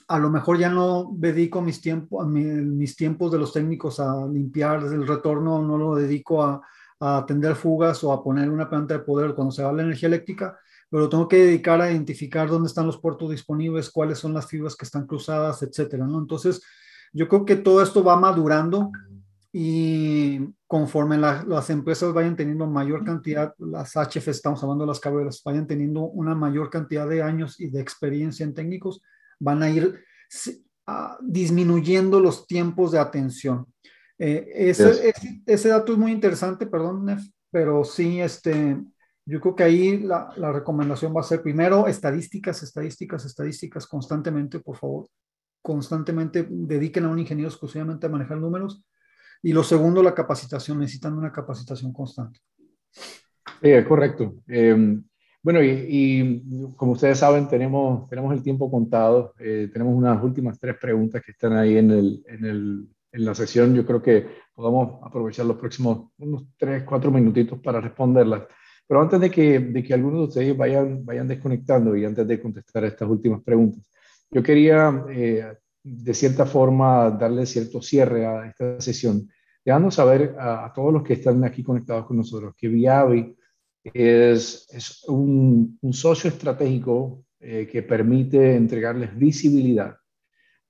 a 0.08 0.18
lo 0.18 0.28
mejor 0.28 0.58
ya 0.58 0.68
no 0.68 1.10
dedico 1.14 1.62
mis, 1.62 1.80
tiempos 1.80 2.26
mis 2.26 2.96
tiempos 2.96 3.30
de 3.30 3.38
los 3.38 3.52
técnicos 3.52 4.00
a 4.00 4.26
limpiar 4.26 4.82
el 4.82 5.06
retorno, 5.06 5.62
no 5.62 5.78
lo 5.78 5.94
dedico 5.94 6.42
a, 6.42 6.60
a 6.98 7.18
atender 7.18 7.54
fugas 7.54 8.02
o 8.02 8.12
a 8.12 8.22
poner 8.22 8.50
una 8.50 8.68
planta 8.68 8.94
de 8.94 9.04
poder 9.04 9.34
cuando 9.34 9.52
se 9.52 9.62
va 9.62 9.72
la 9.72 9.82
energía 9.82 10.08
eléctrica, 10.08 10.58
pero 10.90 11.08
tengo 11.08 11.28
que 11.28 11.36
dedicar 11.36 11.80
a 11.80 11.90
identificar 11.90 12.48
dónde 12.48 12.66
están 12.66 12.86
los 12.86 12.98
puertos 12.98 13.30
disponibles, 13.30 13.90
cuáles 13.90 14.18
son 14.18 14.34
las 14.34 14.46
fibras 14.46 14.74
que 14.76 14.84
están 14.84 15.06
cruzadas, 15.06 15.62
etcétera, 15.62 16.06
¿no? 16.06 16.18
Entonces, 16.18 16.60
yo 17.12 17.28
creo 17.28 17.44
que 17.44 17.56
todo 17.56 17.82
esto 17.82 18.02
va 18.02 18.16
madurando 18.16 18.90
y 19.52 20.40
conforme 20.66 21.16
las 21.16 21.70
empresas 21.70 22.12
vayan 22.12 22.36
teniendo 22.36 22.66
mayor 22.66 23.04
cantidad, 23.04 23.54
las 23.58 23.96
HF, 23.96 24.28
estamos 24.28 24.62
hablando 24.62 24.84
de 24.84 24.88
las 24.88 25.00
carreras, 25.00 25.42
vayan 25.44 25.66
teniendo 25.66 26.02
una 26.02 26.34
mayor 26.34 26.70
cantidad 26.70 27.08
de 27.08 27.22
años 27.22 27.58
y 27.58 27.70
de 27.70 27.80
experiencia 27.80 28.44
en 28.44 28.54
técnicos, 28.54 29.00
van 29.38 29.62
a 29.62 29.70
ir 29.70 30.04
disminuyendo 31.20 32.20
los 32.20 32.46
tiempos 32.46 32.92
de 32.92 32.98
atención. 32.98 33.66
Eh, 34.18 34.46
ese, 34.54 35.08
ese, 35.08 35.42
ese, 35.46 35.68
dato 35.68 35.92
es 35.92 35.98
muy 35.98 36.12
interesante, 36.12 36.66
perdón, 36.66 37.06
Nef, 37.06 37.22
pero 37.50 37.84
sí, 37.84 38.20
este, 38.20 38.76
yo 39.26 39.40
creo 39.40 39.54
que 39.54 39.62
ahí 39.62 39.98
la, 39.98 40.32
la, 40.36 40.52
recomendación 40.52 41.14
va 41.14 41.20
a 41.20 41.24
ser 41.24 41.42
primero 41.42 41.86
estadísticas, 41.86 42.62
estadísticas, 42.62 43.24
estadísticas 43.24 43.86
constantemente, 43.86 44.60
por 44.60 44.76
favor. 44.76 45.08
Constantemente 45.62 46.46
dediquen 46.48 47.04
a 47.04 47.10
un 47.10 47.18
ingeniero 47.18 47.48
exclusivamente 47.48 48.06
a 48.06 48.10
manejar 48.10 48.38
números. 48.38 48.84
Y 49.42 49.52
lo 49.52 49.62
segundo, 49.62 50.02
la 50.02 50.14
capacitación. 50.14 50.78
Necesitan 50.78 51.16
una 51.16 51.32
capacitación 51.32 51.92
constante. 51.92 52.40
Sí, 52.90 53.68
es 53.70 53.86
correcto. 53.86 54.36
Eh, 54.48 55.00
bueno, 55.42 55.62
y, 55.62 55.68
y, 55.88 56.74
como 56.76 56.92
ustedes 56.92 57.18
saben, 57.18 57.48
tenemos, 57.48 58.08
tenemos 58.08 58.32
el 58.34 58.42
tiempo 58.42 58.70
contado. 58.70 59.34
Eh, 59.38 59.70
tenemos 59.72 59.94
unas 59.94 60.22
últimas 60.22 60.58
tres 60.58 60.76
preguntas 60.78 61.22
que 61.24 61.32
están 61.32 61.54
ahí 61.54 61.78
en, 61.78 61.90
el, 61.90 62.24
en, 62.26 62.44
el, 62.44 62.88
en 63.12 63.24
la 63.24 63.34
sesión. 63.34 63.74
Yo 63.74 63.86
creo 63.86 64.02
que 64.02 64.26
podamos 64.54 65.00
aprovechar 65.02 65.46
los 65.46 65.56
próximos 65.56 66.10
unos 66.18 66.44
tres, 66.58 66.82
cuatro 66.84 67.10
minutitos 67.10 67.58
para 67.60 67.80
responderlas. 67.80 68.42
Pero 68.90 69.02
antes 69.02 69.20
de 69.20 69.30
que, 69.30 69.60
de 69.60 69.84
que 69.84 69.94
algunos 69.94 70.18
de 70.18 70.24
ustedes 70.24 70.56
vayan, 70.56 71.04
vayan 71.04 71.28
desconectando 71.28 71.94
y 71.94 72.04
antes 72.04 72.26
de 72.26 72.40
contestar 72.40 72.84
estas 72.84 73.08
últimas 73.08 73.40
preguntas, 73.40 73.88
yo 74.32 74.42
quería, 74.42 75.04
eh, 75.08 75.44
de 75.80 76.12
cierta 76.12 76.44
forma, 76.44 77.08
darle 77.12 77.46
cierto 77.46 77.80
cierre 77.80 78.26
a 78.26 78.46
esta 78.46 78.80
sesión, 78.80 79.28
dejando 79.64 79.92
saber 79.92 80.34
a, 80.36 80.64
a, 80.64 80.72
todos 80.72 80.92
los 80.92 81.04
que 81.04 81.12
están 81.12 81.44
aquí 81.44 81.62
conectados 81.62 82.04
con 82.04 82.16
nosotros 82.16 82.52
que 82.58 82.66
Viavi 82.66 83.36
es, 83.84 84.66
es 84.72 85.04
un, 85.06 85.78
un, 85.82 85.92
socio 85.92 86.28
estratégico 86.28 87.24
eh, 87.38 87.68
que 87.70 87.84
permite 87.84 88.56
entregarles 88.56 89.16
visibilidad 89.16 89.94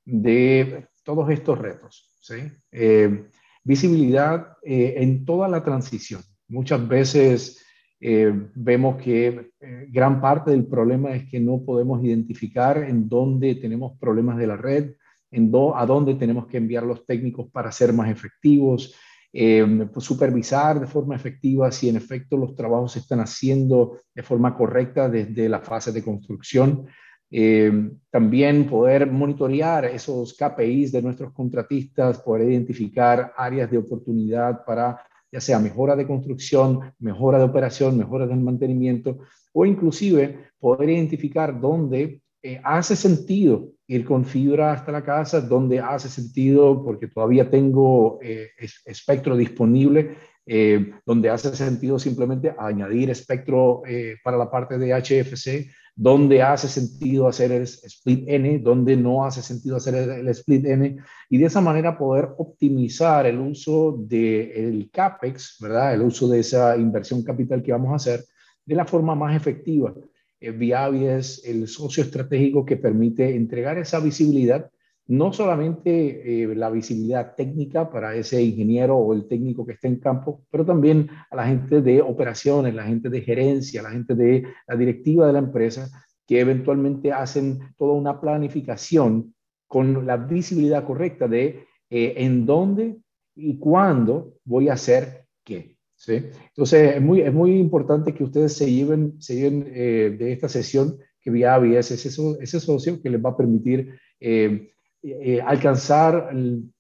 de 0.04 0.88
todos 1.04 1.30
estos 1.30 1.58
retos. 1.58 2.18
¿sí? 2.20 2.34
Eh, 2.70 3.30
visibilidad 3.64 4.58
eh, 4.62 4.96
en 4.98 5.24
toda 5.24 5.48
la 5.48 5.64
transición. 5.64 6.20
Muchas 6.48 6.86
veces 6.86 7.64
eh, 8.00 8.32
vemos 8.54 8.96
que 8.96 9.52
eh, 9.60 9.86
gran 9.90 10.20
parte 10.20 10.50
del 10.50 10.66
problema 10.66 11.10
es 11.10 11.28
que 11.28 11.38
no 11.38 11.62
podemos 11.62 12.02
identificar 12.02 12.78
en 12.78 13.08
dónde 13.08 13.54
tenemos 13.56 13.98
problemas 13.98 14.38
de 14.38 14.46
la 14.46 14.56
red, 14.56 14.92
en 15.30 15.52
a 15.74 15.86
dónde 15.86 16.14
tenemos 16.14 16.46
que 16.46 16.56
enviar 16.56 16.82
los 16.82 17.06
técnicos 17.06 17.50
para 17.50 17.70
ser 17.70 17.92
más 17.92 18.10
efectivos, 18.10 18.94
eh, 19.32 19.86
supervisar 19.98 20.80
de 20.80 20.86
forma 20.86 21.14
efectiva 21.14 21.70
si 21.70 21.88
en 21.88 21.96
efecto 21.96 22.36
los 22.36 22.56
trabajos 22.56 22.92
se 22.92 22.98
están 22.98 23.20
haciendo 23.20 24.00
de 24.12 24.22
forma 24.24 24.56
correcta 24.56 25.08
desde 25.08 25.48
la 25.48 25.60
fase 25.60 25.92
de 25.92 26.02
construcción. 26.02 26.86
Eh, 27.30 27.92
también 28.10 28.68
poder 28.68 29.08
monitorear 29.08 29.84
esos 29.84 30.34
KPIs 30.34 30.90
de 30.90 31.02
nuestros 31.02 31.32
contratistas, 31.32 32.18
poder 32.18 32.50
identificar 32.50 33.32
áreas 33.36 33.70
de 33.70 33.78
oportunidad 33.78 34.64
para 34.64 35.00
ya 35.32 35.40
sea 35.40 35.58
mejora 35.58 35.96
de 35.96 36.06
construcción, 36.06 36.92
mejora 36.98 37.38
de 37.38 37.44
operación, 37.44 37.96
mejora 37.96 38.26
del 38.26 38.40
mantenimiento, 38.40 39.18
o 39.52 39.66
inclusive 39.66 40.50
poder 40.58 40.90
identificar 40.90 41.60
dónde 41.60 42.20
eh, 42.42 42.60
hace 42.64 42.96
sentido 42.96 43.68
ir 43.86 44.04
con 44.04 44.24
fibra 44.24 44.72
hasta 44.72 44.92
la 44.92 45.02
casa, 45.02 45.40
dónde 45.40 45.80
hace 45.80 46.08
sentido, 46.08 46.84
porque 46.84 47.08
todavía 47.08 47.50
tengo 47.50 48.20
eh, 48.22 48.50
espectro 48.86 49.36
disponible, 49.36 50.16
eh, 50.46 50.92
donde 51.04 51.28
hace 51.28 51.54
sentido 51.54 51.98
simplemente 51.98 52.54
añadir 52.58 53.10
espectro 53.10 53.82
eh, 53.86 54.16
para 54.24 54.36
la 54.36 54.50
parte 54.50 54.78
de 54.78 54.92
HFC, 54.92 55.70
donde 56.00 56.40
hace 56.40 56.66
sentido 56.66 57.28
hacer 57.28 57.52
el 57.52 57.64
split 57.64 58.24
N, 58.26 58.58
donde 58.60 58.96
no 58.96 59.26
hace 59.26 59.42
sentido 59.42 59.76
hacer 59.76 59.94
el, 59.96 60.10
el 60.10 60.28
split 60.28 60.64
N, 60.64 60.96
y 61.28 61.36
de 61.36 61.44
esa 61.44 61.60
manera 61.60 61.98
poder 61.98 62.30
optimizar 62.38 63.26
el 63.26 63.38
uso 63.38 63.98
del 63.98 64.08
de 64.08 64.88
CAPEX, 64.90 65.58
¿verdad? 65.60 65.92
El 65.92 66.00
uso 66.00 66.26
de 66.26 66.38
esa 66.38 66.74
inversión 66.78 67.22
capital 67.22 67.62
que 67.62 67.72
vamos 67.72 67.92
a 67.92 67.96
hacer 67.96 68.24
de 68.64 68.74
la 68.74 68.86
forma 68.86 69.14
más 69.14 69.36
efectiva. 69.36 69.94
Eh, 70.40 70.52
Viavi 70.52 71.04
es 71.04 71.44
el 71.44 71.68
socio 71.68 72.02
estratégico 72.02 72.64
que 72.64 72.78
permite 72.78 73.36
entregar 73.36 73.76
esa 73.76 74.00
visibilidad, 74.00 74.70
no 75.10 75.32
solamente 75.32 76.42
eh, 76.44 76.54
la 76.54 76.70
visibilidad 76.70 77.34
técnica 77.34 77.90
para 77.90 78.14
ese 78.14 78.40
ingeniero 78.40 78.96
o 78.96 79.12
el 79.12 79.26
técnico 79.26 79.66
que 79.66 79.72
está 79.72 79.88
en 79.88 79.96
campo, 79.96 80.44
pero 80.52 80.64
también 80.64 81.08
a 81.30 81.34
la 81.34 81.48
gente 81.48 81.82
de 81.82 82.00
operaciones, 82.00 82.74
la 82.74 82.84
gente 82.84 83.08
de 83.08 83.20
gerencia, 83.20 83.82
la 83.82 83.90
gente 83.90 84.14
de 84.14 84.44
la 84.68 84.76
directiva 84.76 85.26
de 85.26 85.32
la 85.32 85.40
empresa, 85.40 85.90
que 86.28 86.38
eventualmente 86.38 87.12
hacen 87.12 87.58
toda 87.76 87.94
una 87.94 88.20
planificación 88.20 89.34
con 89.66 90.06
la 90.06 90.16
visibilidad 90.16 90.84
correcta 90.84 91.26
de 91.26 91.64
eh, 91.90 92.14
en 92.18 92.46
dónde 92.46 92.96
y 93.34 93.58
cuándo 93.58 94.34
voy 94.44 94.68
a 94.68 94.74
hacer 94.74 95.26
qué. 95.42 95.76
¿sí? 95.96 96.22
Entonces, 96.50 96.94
es 96.94 97.02
muy, 97.02 97.22
es 97.22 97.32
muy 97.32 97.58
importante 97.58 98.14
que 98.14 98.22
ustedes 98.22 98.52
se 98.56 98.70
lleven, 98.70 99.20
se 99.20 99.34
lleven 99.34 99.72
eh, 99.74 100.14
de 100.16 100.32
esta 100.32 100.48
sesión 100.48 100.98
que 101.20 101.32
Viavi 101.32 101.74
es 101.74 101.90
ese, 101.90 102.08
ese 102.40 102.60
socio 102.60 103.02
que 103.02 103.10
les 103.10 103.20
va 103.20 103.30
a 103.30 103.36
permitir 103.36 103.98
eh, 104.20 104.70
eh, 105.02 105.40
alcanzar 105.40 106.30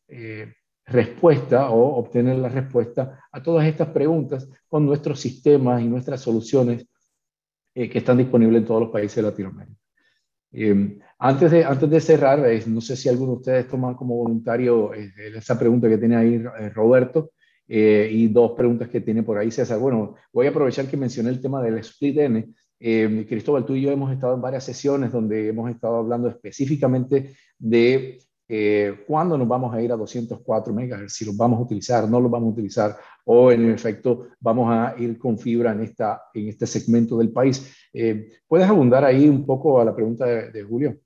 eh, 0.08 0.52
respuesta 0.86 1.70
o 1.70 1.96
obtener 1.96 2.36
la 2.36 2.48
respuesta 2.48 3.20
a 3.30 3.42
todas 3.42 3.66
estas 3.66 3.88
preguntas 3.88 4.48
con 4.68 4.84
nuestros 4.86 5.20
sistemas 5.20 5.82
y 5.82 5.86
nuestras 5.86 6.20
soluciones 6.20 6.86
eh, 7.74 7.88
que 7.88 7.98
están 7.98 8.18
disponibles 8.18 8.62
en 8.62 8.66
todos 8.66 8.82
los 8.82 8.90
países 8.90 9.16
de 9.16 9.22
Latinoamérica. 9.22 9.78
antes, 11.18 11.50
de, 11.50 11.64
antes 11.64 11.90
de 11.90 12.00
cerrar, 12.00 12.40
no 12.66 12.80
sé 12.80 12.96
si 12.96 13.08
alguno 13.08 13.32
de 13.32 13.38
ustedes 13.38 13.68
toma 13.68 13.96
como 13.96 14.16
voluntario 14.16 14.92
esa 14.94 15.58
pregunta 15.58 15.88
que 15.88 15.98
tiene 15.98 16.16
ahí 16.16 16.42
Roberto. 16.74 17.30
Eh, 17.72 18.08
y 18.10 18.26
dos 18.26 18.50
preguntas 18.56 18.88
que 18.88 19.00
tiene 19.00 19.22
por 19.22 19.38
ahí 19.38 19.52
César. 19.52 19.78
Bueno, 19.78 20.16
voy 20.32 20.48
a 20.48 20.50
aprovechar 20.50 20.88
que 20.88 20.96
mencioné 20.96 21.30
el 21.30 21.40
tema 21.40 21.62
del 21.62 21.78
split 21.78 22.18
N. 22.18 22.52
Eh, 22.80 23.26
Cristóbal, 23.28 23.66
tú 23.66 23.74
y 23.74 23.82
yo 23.82 23.90
hemos 23.90 24.10
estado 24.10 24.34
en 24.34 24.40
varias 24.40 24.64
sesiones 24.64 25.12
donde 25.12 25.48
hemos 25.48 25.70
estado 25.70 25.96
hablando 25.96 26.28
específicamente 26.28 27.36
de 27.58 28.18
eh, 28.52 29.04
cuándo 29.06 29.38
nos 29.38 29.46
vamos 29.46 29.72
a 29.72 29.80
ir 29.80 29.92
a 29.92 29.96
204 29.96 30.72
MHz, 30.72 31.12
si 31.12 31.24
los 31.24 31.36
vamos 31.36 31.60
a 31.60 31.62
utilizar, 31.62 32.08
no 32.08 32.20
los 32.20 32.28
vamos 32.28 32.48
a 32.48 32.52
utilizar, 32.54 32.96
o 33.24 33.52
en 33.52 33.70
efecto 33.70 34.26
vamos 34.40 34.68
a 34.72 34.96
ir 34.98 35.18
con 35.18 35.38
fibra 35.38 35.70
en, 35.70 35.82
esta, 35.82 36.22
en 36.34 36.48
este 36.48 36.66
segmento 36.66 37.16
del 37.18 37.30
país. 37.30 37.72
Eh, 37.92 38.28
¿Puedes 38.48 38.68
abundar 38.68 39.04
ahí 39.04 39.28
un 39.28 39.46
poco 39.46 39.80
a 39.80 39.84
la 39.84 39.94
pregunta 39.94 40.26
de, 40.26 40.64
Julio? 40.64 40.98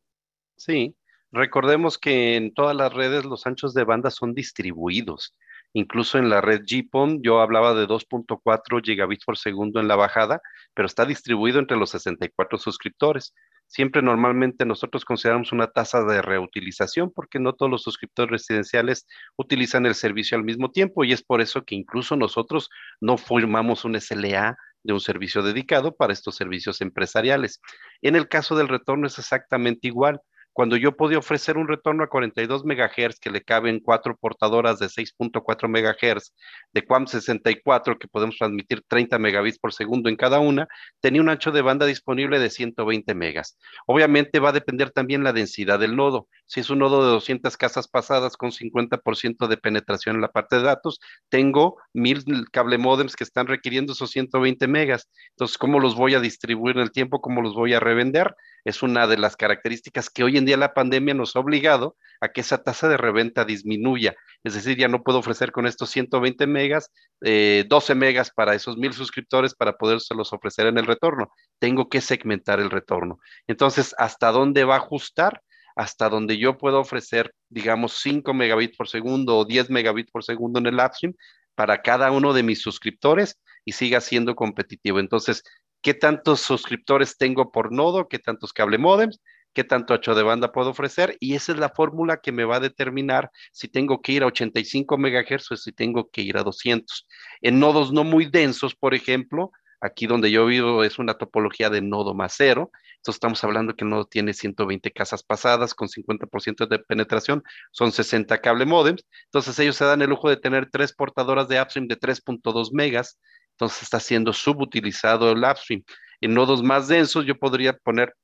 Sí, 0.57 0.97
recordemos 1.33 1.99
que 1.99 2.37
en 2.37 2.55
todas 2.55 2.75
las 2.75 2.95
redes 2.95 3.27
los 3.27 3.47
anchos 3.47 3.75
de 3.75 3.85
banda 3.85 4.11
son 4.11 4.33
distribuidos. 4.33 5.37
Incluso 5.75 6.19
en 6.19 6.31
la 6.31 6.41
red 6.41 6.63
GPON 6.67 7.21
yo 7.23 7.41
hablaba 7.41 7.75
de 7.75 7.87
2.4 7.87 8.83
gigabits 8.83 9.25
por 9.25 9.37
segundo 9.37 9.81
en 9.81 9.89
la 9.89 9.97
bajada, 9.97 10.41
pero 10.73 10.87
está 10.87 11.05
distribuido 11.05 11.59
entre 11.59 11.77
los 11.77 11.91
64 11.91 12.57
suscriptores 12.59 13.35
siempre 13.67 14.03
normalmente 14.03 14.65
nosotros 14.65 15.05
consideramos 15.05 15.53
una 15.53 15.69
tasa 15.69 16.05
de 16.05 16.23
reutilización 16.23 17.11
porque 17.13 17.39
no 17.39 17.55
todos 17.55 17.71
los 17.71 17.83
suscriptores 17.83 18.31
residenciales 18.31 19.07
utilizan 19.37 19.87
el 19.87 19.95
servicio 19.95 20.37
al 20.37 20.45
mismo 20.45 20.71
tiempo 20.71 21.05
y 21.05 21.13
es 21.13 21.23
por 21.23 21.41
eso 21.41 21.65
que 21.65 21.75
incluso 21.75 22.17
nosotros 22.17 22.71
no 23.01 23.17
formamos 23.17 23.85
un 23.85 24.01
SLA 24.01 24.57
de 24.83 24.93
un 24.93 25.01
servicio 25.01 25.43
dedicado 25.43 25.97
para 25.97 26.13
estos 26.13 26.37
servicios 26.37 26.81
empresariales. 26.83 27.61
En 28.03 28.17
el 28.17 28.29
caso 28.29 28.55
del 28.55 28.69
retorno 28.69 29.07
es 29.07 29.19
exactamente 29.19 29.89
igual. 29.89 30.21
Cuando 30.55 30.77
yo 30.77 30.97
podía 30.97 31.19
ofrecer 31.19 31.59
un 31.59 31.67
retorno 31.67 32.05
a 32.05 32.09
42 32.09 32.65
MHz 32.65 33.19
que 33.19 33.31
le 33.31 33.43
caben 33.43 33.81
cuatro 33.81 34.17
portadoras 34.17 34.79
de 34.79 34.87
6.4 34.87 35.69
MHz 35.69 36.33
de 36.73 36.85
QAM 36.85 37.09
64 37.09 37.99
que 37.99 38.07
podemos 38.07 38.39
transmitir 38.39 38.85
30 38.87 39.19
megabits 39.19 39.59
por 39.59 39.73
segundo 39.73 40.09
en 40.09 40.15
cada 40.15 40.39
una, 40.39 40.69
tenía 41.01 41.23
un 41.23 41.29
ancho 41.29 41.51
de 41.51 41.61
banda 41.61 41.87
disponible 41.87 42.39
de 42.39 42.51
120 42.51 43.15
megas. 43.17 43.59
Obviamente 43.87 44.39
va 44.39 44.51
a 44.51 44.53
depender 44.53 44.93
también 44.93 45.25
la 45.25 45.33
densidad 45.33 45.81
del 45.81 45.97
nodo. 45.97 46.29
Si 46.47 46.61
es 46.61 46.71
un 46.71 46.81
nodo 46.81 47.05
de 47.05 47.11
200 47.13 47.57
casas 47.57 47.89
pasadas 47.89 48.37
con 48.37 48.53
50% 48.53 49.49
de 49.49 49.57
penetración 49.57 50.17
en 50.17 50.23
la 50.23 50.33
parte 50.33 50.57
de 50.57 50.63
datos, 50.63 51.01
tengo 51.29 51.79
mil 51.93 52.23
cable 52.53 52.79
modems 52.79 53.17
que 53.17 53.25
están 53.25 53.47
requiriendo 53.47 53.93
esos 53.93 54.11
120 54.11 54.69
megas. 54.69 55.09
Entonces, 55.31 55.59
¿cómo 55.59 55.81
los 55.81 55.95
voy 55.95 56.15
a 56.15 56.21
distribuir 56.21 56.77
en 56.77 56.83
el 56.83 56.93
tiempo? 56.93 57.21
¿Cómo 57.21 57.41
los 57.41 57.55
voy 57.55 57.75
a 57.75 57.81
revender? 57.81 58.35
Es 58.65 58.83
una 58.83 59.07
de 59.07 59.19
las 59.19 59.37
características 59.37 60.11
que 60.11 60.25
hoy 60.25 60.37
en 60.37 60.45
día 60.45 60.57
la 60.57 60.75
pandemia 60.75 61.15
nos 61.15 61.37
ha 61.37 61.41
obligado 61.41 61.97
a 62.21 62.29
que 62.29 62.41
esa 62.41 62.63
tasa 62.63 62.89
de 62.89 62.97
reventa 62.97 63.45
disminuya. 63.45 64.15
Es 64.43 64.55
decir, 64.55 64.77
ya 64.77 64.89
no 64.89 65.03
puedo 65.03 65.19
ofrecer 65.19 65.53
con 65.53 65.67
estos 65.67 65.91
120 65.91 66.47
megas, 66.47 66.91
12 67.21 67.23
eh, 67.25 67.95
megas 67.95 68.31
para 68.31 68.55
esos 68.55 68.77
mil 68.77 68.93
suscriptores 68.93 69.55
para 69.55 69.77
podérselos 69.77 70.33
ofrecer 70.33 70.67
en 70.67 70.79
el 70.79 70.87
retorno. 70.87 71.31
Tengo 71.59 71.89
que 71.89 72.01
segmentar 72.01 72.61
el 72.61 72.71
retorno. 72.71 73.19
Entonces, 73.47 73.95
¿hasta 73.99 74.31
dónde 74.31 74.65
va 74.65 74.75
a 74.75 74.79
ajustar? 74.79 75.43
Hasta 75.75 76.09
donde 76.09 76.39
yo 76.39 76.57
puedo 76.57 76.81
ofrecer, 76.81 77.35
digamos, 77.49 78.01
5 78.01 78.33
megabits 78.35 78.77
por 78.77 78.89
segundo 78.89 79.39
o 79.39 79.45
10 79.45 79.71
megabits 79.71 80.11
por 80.11 80.25
segundo 80.25 80.59
en 80.59 80.67
el 80.67 80.77
upstream 80.77 81.15
para 81.55 81.83
cada 81.83 82.11
uno 82.11 82.33
de 82.33 82.43
mis 82.43 82.61
suscriptores 82.61 83.39
y 83.65 83.73
siga 83.73 84.01
siendo 84.01 84.35
competitivo. 84.35 84.99
Entonces, 85.01 85.43
¿qué 85.83 85.95
tantos 85.95 86.41
suscriptores 86.41 87.17
tengo 87.17 87.53
por 87.53 87.73
nodo? 87.73 88.09
¿Qué 88.09 88.19
tantos 88.19 88.53
cable 88.53 88.79
modems? 88.79 89.21
qué 89.55 89.65
tanto 89.65 89.95
ancho 89.95 90.15
de 90.15 90.23
banda 90.23 90.53
puedo 90.53 90.71
ofrecer 90.71 91.17
y 91.21 91.35
esa 91.35 91.53
es 91.53 91.59
la 91.59 91.71
fórmula 91.71 92.19
que 92.21 92.33
me 92.33 92.45
va 92.45 92.57
a 92.57 92.61
determinar 92.61 93.31
si 93.53 93.69
tengo 93.69 94.03
que 94.03 94.13
ir 94.13 94.23
a 94.25 94.27
85 94.27 94.99
MHz 94.99 95.53
o 95.53 95.57
si 95.57 95.73
tengo 95.73 96.11
que 96.11 96.23
ir 96.23 96.37
a 96.37 96.43
200. 96.43 97.07
En 97.41 97.61
nodos 97.61 97.93
no 97.93 98.05
muy 98.05 98.27
densos, 98.27 98.75
por 98.75 98.95
ejemplo, 98.95 99.53
aquí 99.81 100.07
donde 100.07 100.31
yo 100.31 100.45
vivo 100.47 100.85
es 100.85 100.99
una 100.99 101.15
topología 101.15 101.71
de 101.71 101.81
nodo 101.81 102.15
más 102.15 102.35
cero, 102.37 102.71
entonces 103.05 103.17
estamos 103.17 103.45
hablando 103.45 103.77
que 103.77 103.85
nodo 103.85 104.07
tiene 104.07 104.33
120 104.33 104.91
casas 104.91 105.23
pasadas 105.23 105.75
con 105.75 105.89
50% 105.89 106.67
de 106.67 106.79
penetración, 106.79 107.43
son 107.71 107.93
60 107.93 108.41
cable 108.41 108.65
modems, 108.65 109.05
entonces 109.27 109.59
ellos 109.59 109.77
se 109.77 109.85
dan 109.85 110.01
el 110.01 110.09
lujo 110.09 110.31
de 110.31 110.39
tener 110.39 110.71
tres 110.71 110.95
portadoras 110.95 111.47
de 111.49 111.61
upstream 111.61 111.87
de 111.87 111.99
3.2 111.99 112.71
megas, 112.73 113.21
entonces 113.51 113.83
está 113.83 114.01
siendo 114.01 114.33
subutilizado 114.33 115.31
el 115.33 115.45
upstream. 115.45 115.85
En 116.23 116.33
nodos 116.33 116.63
más 116.63 116.89
densos 116.89 117.27
yo 117.27 117.39
podría 117.39 117.75
poner 117.75 118.15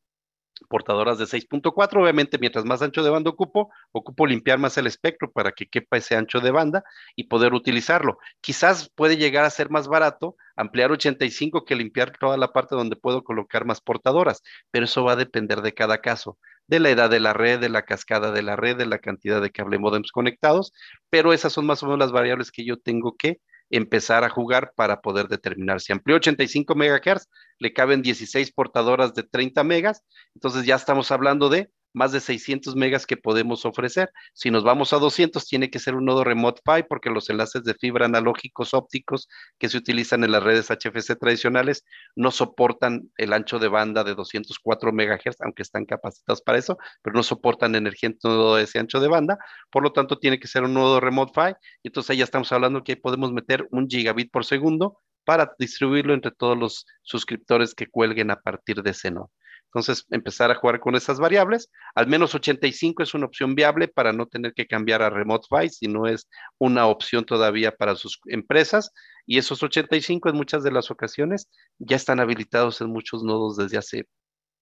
portadoras 0.68 1.18
de 1.18 1.26
6.4. 1.26 2.02
Obviamente, 2.02 2.38
mientras 2.38 2.64
más 2.64 2.82
ancho 2.82 3.02
de 3.02 3.10
banda 3.10 3.30
ocupo, 3.30 3.70
ocupo 3.92 4.26
limpiar 4.26 4.58
más 4.58 4.76
el 4.78 4.86
espectro 4.86 5.30
para 5.30 5.52
que 5.52 5.66
quepa 5.66 5.96
ese 5.96 6.16
ancho 6.16 6.40
de 6.40 6.50
banda 6.50 6.84
y 7.16 7.24
poder 7.24 7.54
utilizarlo. 7.54 8.18
Quizás 8.40 8.90
puede 8.94 9.16
llegar 9.16 9.44
a 9.44 9.50
ser 9.50 9.70
más 9.70 9.88
barato 9.88 10.36
ampliar 10.56 10.92
85 10.92 11.64
que 11.64 11.74
limpiar 11.74 12.12
toda 12.18 12.36
la 12.36 12.52
parte 12.52 12.74
donde 12.74 12.96
puedo 12.96 13.24
colocar 13.24 13.64
más 13.64 13.80
portadoras, 13.80 14.42
pero 14.70 14.84
eso 14.84 15.04
va 15.04 15.12
a 15.12 15.16
depender 15.16 15.62
de 15.62 15.74
cada 15.74 16.00
caso, 16.00 16.38
de 16.66 16.80
la 16.80 16.90
edad 16.90 17.10
de 17.10 17.20
la 17.20 17.32
red, 17.32 17.60
de 17.60 17.68
la 17.68 17.82
cascada 17.82 18.30
de 18.30 18.42
la 18.42 18.56
red, 18.56 18.76
de 18.76 18.86
la 18.86 18.98
cantidad 18.98 19.40
de 19.40 19.50
cable 19.50 19.78
modems 19.78 20.12
conectados, 20.12 20.72
pero 21.08 21.32
esas 21.32 21.52
son 21.52 21.66
más 21.66 21.82
o 21.82 21.86
menos 21.86 21.98
las 21.98 22.12
variables 22.12 22.50
que 22.50 22.64
yo 22.64 22.78
tengo 22.78 23.16
que 23.16 23.40
empezar 23.70 24.24
a 24.24 24.30
jugar 24.30 24.72
para 24.74 25.00
poder 25.00 25.28
determinar. 25.28 25.80
Si 25.80 25.92
amplió 25.92 26.16
85 26.16 26.74
MHz, 26.74 27.28
le 27.58 27.72
caben 27.72 28.02
16 28.02 28.52
portadoras 28.52 29.14
de 29.14 29.22
30 29.22 29.64
megas, 29.64 30.04
entonces 30.34 30.66
ya 30.66 30.74
estamos 30.74 31.10
hablando 31.10 31.48
de 31.48 31.70
más 31.92 32.12
de 32.12 32.20
600 32.20 32.76
megas 32.76 33.06
que 33.06 33.16
podemos 33.16 33.64
ofrecer. 33.64 34.10
Si 34.32 34.50
nos 34.50 34.64
vamos 34.64 34.92
a 34.92 34.98
200, 34.98 35.46
tiene 35.46 35.70
que 35.70 35.78
ser 35.78 35.94
un 35.94 36.04
nodo 36.04 36.24
Remote 36.24 36.60
PHY 36.64 36.84
porque 36.88 37.10
los 37.10 37.30
enlaces 37.30 37.64
de 37.64 37.74
fibra 37.74 38.06
analógicos 38.06 38.74
ópticos 38.74 39.28
que 39.58 39.68
se 39.68 39.76
utilizan 39.78 40.24
en 40.24 40.32
las 40.32 40.42
redes 40.42 40.70
HFC 40.70 41.18
tradicionales 41.18 41.84
no 42.14 42.30
soportan 42.30 43.10
el 43.16 43.32
ancho 43.32 43.58
de 43.58 43.68
banda 43.68 44.04
de 44.04 44.14
204 44.14 44.92
megahertz, 44.92 45.40
aunque 45.40 45.62
están 45.62 45.84
capacitados 45.84 46.42
para 46.42 46.58
eso, 46.58 46.78
pero 47.02 47.14
no 47.14 47.22
soportan 47.22 47.74
energía 47.74 48.08
en 48.08 48.18
todo 48.18 48.58
ese 48.58 48.78
ancho 48.78 49.00
de 49.00 49.08
banda. 49.08 49.38
Por 49.70 49.82
lo 49.82 49.92
tanto, 49.92 50.18
tiene 50.18 50.38
que 50.38 50.48
ser 50.48 50.64
un 50.64 50.74
nodo 50.74 51.00
Remote 51.00 51.32
PHY. 51.34 51.54
Entonces 51.82 52.10
ahí 52.10 52.18
ya 52.18 52.24
estamos 52.24 52.50
hablando 52.52 52.84
que 52.84 52.96
podemos 52.96 53.32
meter 53.32 53.66
un 53.70 53.88
gigabit 53.88 54.30
por 54.30 54.44
segundo 54.44 54.98
para 55.24 55.52
distribuirlo 55.58 56.14
entre 56.14 56.32
todos 56.32 56.58
los 56.58 56.86
suscriptores 57.02 57.74
que 57.74 57.86
cuelguen 57.86 58.30
a 58.30 58.40
partir 58.40 58.82
de 58.82 58.90
ese 58.90 59.10
nodo. 59.10 59.30
Entonces, 59.72 60.04
empezar 60.10 60.50
a 60.50 60.56
jugar 60.56 60.80
con 60.80 60.96
esas 60.96 61.20
variables. 61.20 61.70
Al 61.94 62.08
menos 62.08 62.34
85 62.34 63.04
es 63.04 63.14
una 63.14 63.26
opción 63.26 63.54
viable 63.54 63.86
para 63.86 64.12
no 64.12 64.26
tener 64.26 64.52
que 64.52 64.66
cambiar 64.66 65.00
a 65.00 65.10
Remote 65.10 65.46
PHY, 65.48 65.68
si 65.70 65.86
no 65.86 66.08
es 66.08 66.28
una 66.58 66.86
opción 66.86 67.24
todavía 67.24 67.76
para 67.76 67.94
sus 67.94 68.20
empresas. 68.26 68.92
Y 69.26 69.38
esos 69.38 69.62
85 69.62 70.28
en 70.28 70.36
muchas 70.36 70.64
de 70.64 70.72
las 70.72 70.90
ocasiones 70.90 71.48
ya 71.78 71.94
están 71.94 72.18
habilitados 72.18 72.80
en 72.80 72.88
muchos 72.88 73.22
nodos 73.22 73.56
desde 73.56 73.78
hace 73.78 74.08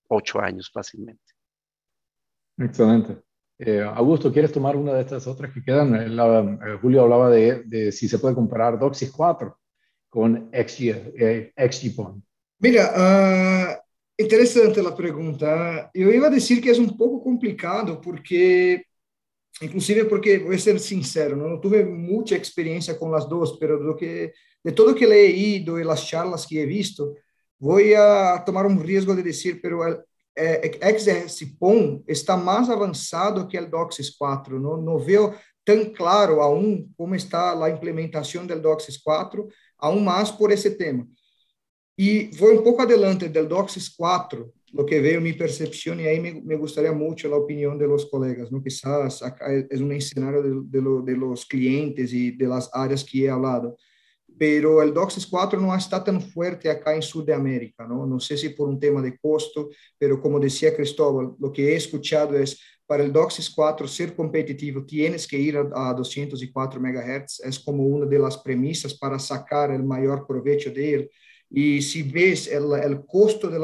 ocho 0.09 0.40
años 0.40 0.70
fácilmente. 0.72 1.22
Excelente. 2.59 3.22
Eh, 3.59 3.82
Augusto, 3.82 4.30
¿quieres 4.30 4.52
tomar 4.52 4.76
una 4.76 4.92
de 4.92 5.00
estas 5.00 5.26
otras 5.26 5.52
que 5.52 5.62
quedan? 5.62 5.94
Eh, 5.94 6.06
eh, 6.06 6.78
Julio 6.82 7.02
hablaba 7.02 7.30
de, 7.30 7.90
si 7.92 8.09
se 8.09 8.18
puede 8.18 8.34
comparar 8.34 8.78
DOCSIS 8.78 9.11
4 9.11 9.59
con 10.11 10.50
XG, 10.52 11.54
XGPON. 11.56 12.22
Mira, 12.61 12.92
uh, 12.94 13.88
Interessante 14.21 14.81
a 14.81 14.93
pergunta. 14.93 15.91
Eu 15.95 16.11
ia 16.11 16.29
dizer 16.29 16.61
que 16.61 16.69
é 16.71 16.73
um 16.73 16.89
pouco 16.89 17.21
complicado, 17.21 18.01
porque, 18.01 18.85
inclusive, 19.62 20.07
porque, 20.07 20.39
vou 20.39 20.59
ser 20.59 20.79
sincero, 20.81 21.37
não 21.37 21.61
tive 21.61 21.85
muita 21.85 22.35
experiência 22.35 22.95
com 22.95 23.14
as 23.14 23.29
duas, 23.29 23.53
mas 23.53 23.79
do 23.79 23.95
que, 23.95 24.33
de 24.64 24.73
todo 24.73 24.95
que 24.95 25.05
ido 25.05 25.79
e 25.79 25.89
as 25.89 26.01
charlas 26.01 26.45
que 26.45 26.59
he 26.59 26.66
visto, 26.66 27.14
vou 27.61 27.79
a 27.97 28.41
tomar 28.41 28.66
um 28.66 28.77
risco 28.79 29.14
de 29.14 29.23
dizer, 29.23 29.61
pero 29.61 29.85
el 29.85 30.05
XRCPON 30.99 32.05
está 32.07 32.37
mais 32.37 32.71
avançado 32.71 33.47
que 33.49 33.59
o 33.59 33.71
DOCSIS 33.71 34.11
4. 34.11 34.61
Não, 34.61 34.81
não 34.81 34.99
vejo 34.99 35.35
tão 35.64 35.93
claro 35.93 36.41
aún 36.41 36.89
como 36.97 37.14
está 37.14 37.53
a 37.53 37.71
implementação 37.71 38.47
do 38.47 38.61
DOCSIS 38.61 38.97
4, 38.99 39.49
aún 39.79 40.01
mais 40.01 40.31
por 40.31 40.51
esse 40.53 40.77
tema. 40.77 41.07
Y 42.01 42.28
voy 42.36 42.57
un 42.59 42.62
poco 42.62 42.82
adelante 42.82 43.28
del 43.28 43.49
DOCSIS 43.49 43.92
4, 43.96 44.53
lo 44.72 44.86
que 44.86 45.01
veo 45.01 45.20
mi 45.20 45.32
percepción, 45.32 45.99
y 45.99 46.05
ahí 46.05 46.20
me, 46.20 46.40
me 46.42 46.55
gustaría 46.55 46.92
mucho 46.92 47.28
la 47.28 47.34
opinión 47.34 47.76
de 47.76 47.88
los 47.88 48.07
colegas, 48.07 48.53
¿no? 48.53 48.62
Quizás 48.62 49.20
acá 49.20 49.46
es 49.68 49.80
un 49.80 49.88
de, 49.88 49.99
de, 49.99 50.80
lo, 50.80 51.03
de 51.03 51.16
los 51.16 51.44
clientes 51.44 52.12
y 52.12 52.30
de 52.30 52.46
las 52.46 52.70
áreas 52.72 53.03
que 53.03 53.24
he 53.24 53.28
hablado, 53.28 53.76
pero 54.38 54.80
el 54.80 54.94
DOCSIS 54.94 55.26
4 55.26 55.61
no 55.61 55.74
está 55.74 56.05
tan 56.05 56.20
fuerte 56.20 56.70
acá 56.70 56.94
en 56.94 57.03
Sudamérica, 57.03 57.84
¿no? 57.84 58.07
No 58.07 58.20
sé 58.20 58.36
si 58.36 58.51
por 58.51 58.68
un 58.68 58.78
tema 58.78 59.03
de 59.03 59.18
costo, 59.18 59.68
pero 59.99 60.20
como 60.20 60.38
decía 60.38 60.76
Cristóbal, 60.76 61.34
lo 61.36 61.51
que 61.51 61.72
he 61.72 61.74
escuchado 61.74 62.38
es, 62.38 62.61
para 62.86 63.03
el 63.03 63.12
DOCSIS 63.12 63.51
4 63.51 63.88
ser 63.88 64.14
competitivo, 64.14 64.84
tienes 64.86 65.26
que 65.26 65.36
ir 65.36 65.57
a, 65.57 65.90
a 65.90 65.94
204 65.94 66.80
MHz, 66.80 67.40
es 67.40 67.59
como 67.59 67.82
una 67.82 68.07
de 68.07 68.20
las 68.20 68.38
premisas 68.38 68.94
para 68.94 69.18
sacar 69.18 69.72
el 69.72 69.82
mayor 69.82 70.24
provecho 70.28 70.70
de 70.70 70.94
él, 70.94 71.11
y 71.51 71.80
si 71.80 72.03
ves 72.03 72.49
el, 72.49 72.64
el 72.82 73.07
costo 73.07 73.49
de 73.49 73.59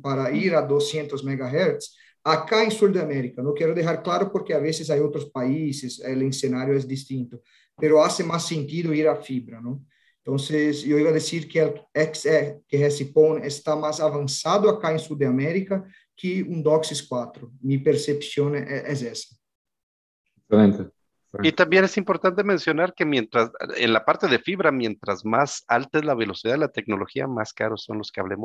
para 0.00 0.30
ir 0.32 0.54
a 0.54 0.62
200 0.62 1.24
MHz, 1.24 1.96
acá 2.24 2.62
en 2.62 2.70
Sudamérica, 2.70 3.42
no 3.42 3.52
quiero 3.52 3.74
dejar 3.74 4.02
claro 4.02 4.30
porque 4.30 4.54
a 4.54 4.58
veces 4.58 4.88
hay 4.90 5.00
otros 5.00 5.26
países, 5.30 6.00
el 6.00 6.22
escenario 6.22 6.74
es 6.74 6.86
distinto, 6.86 7.42
pero 7.76 8.02
hace 8.02 8.24
más 8.24 8.46
sentido 8.46 8.94
ir 8.94 9.08
a 9.08 9.16
fibra, 9.16 9.60
¿no? 9.60 9.84
Entonces, 10.24 10.82
yo 10.84 10.98
iba 10.98 11.10
a 11.10 11.14
decir 11.14 11.48
que 11.48 11.60
el 11.60 12.12
XE, 12.14 12.62
que 12.68 12.78
Recipon 12.78 13.42
está 13.44 13.74
más 13.74 13.98
avanzado 13.98 14.70
acá 14.70 14.92
en 14.92 15.00
Sudamérica 15.00 15.84
que 16.14 16.44
un 16.44 16.62
DOCSIS 16.62 17.02
4. 17.02 17.50
Mi 17.60 17.78
percepción 17.78 18.54
es, 18.54 18.84
es 18.86 19.02
esa. 19.02 19.36
Excelente. 20.36 20.92
Y 21.40 21.52
también 21.52 21.84
es 21.84 21.96
importante 21.96 22.44
mencionar 22.44 22.94
que 22.94 23.06
mientras, 23.06 23.50
en 23.76 23.92
la 23.92 24.04
parte 24.04 24.28
de 24.28 24.38
fibra, 24.38 24.70
mientras 24.70 25.24
más 25.24 25.64
alta 25.66 25.98
es 25.98 26.04
la 26.04 26.14
velocidad 26.14 26.54
de 26.54 26.58
la 26.58 26.68
tecnología, 26.68 27.26
más 27.26 27.54
caros 27.54 27.84
son 27.84 27.98
los 27.98 28.12
cable 28.12 28.36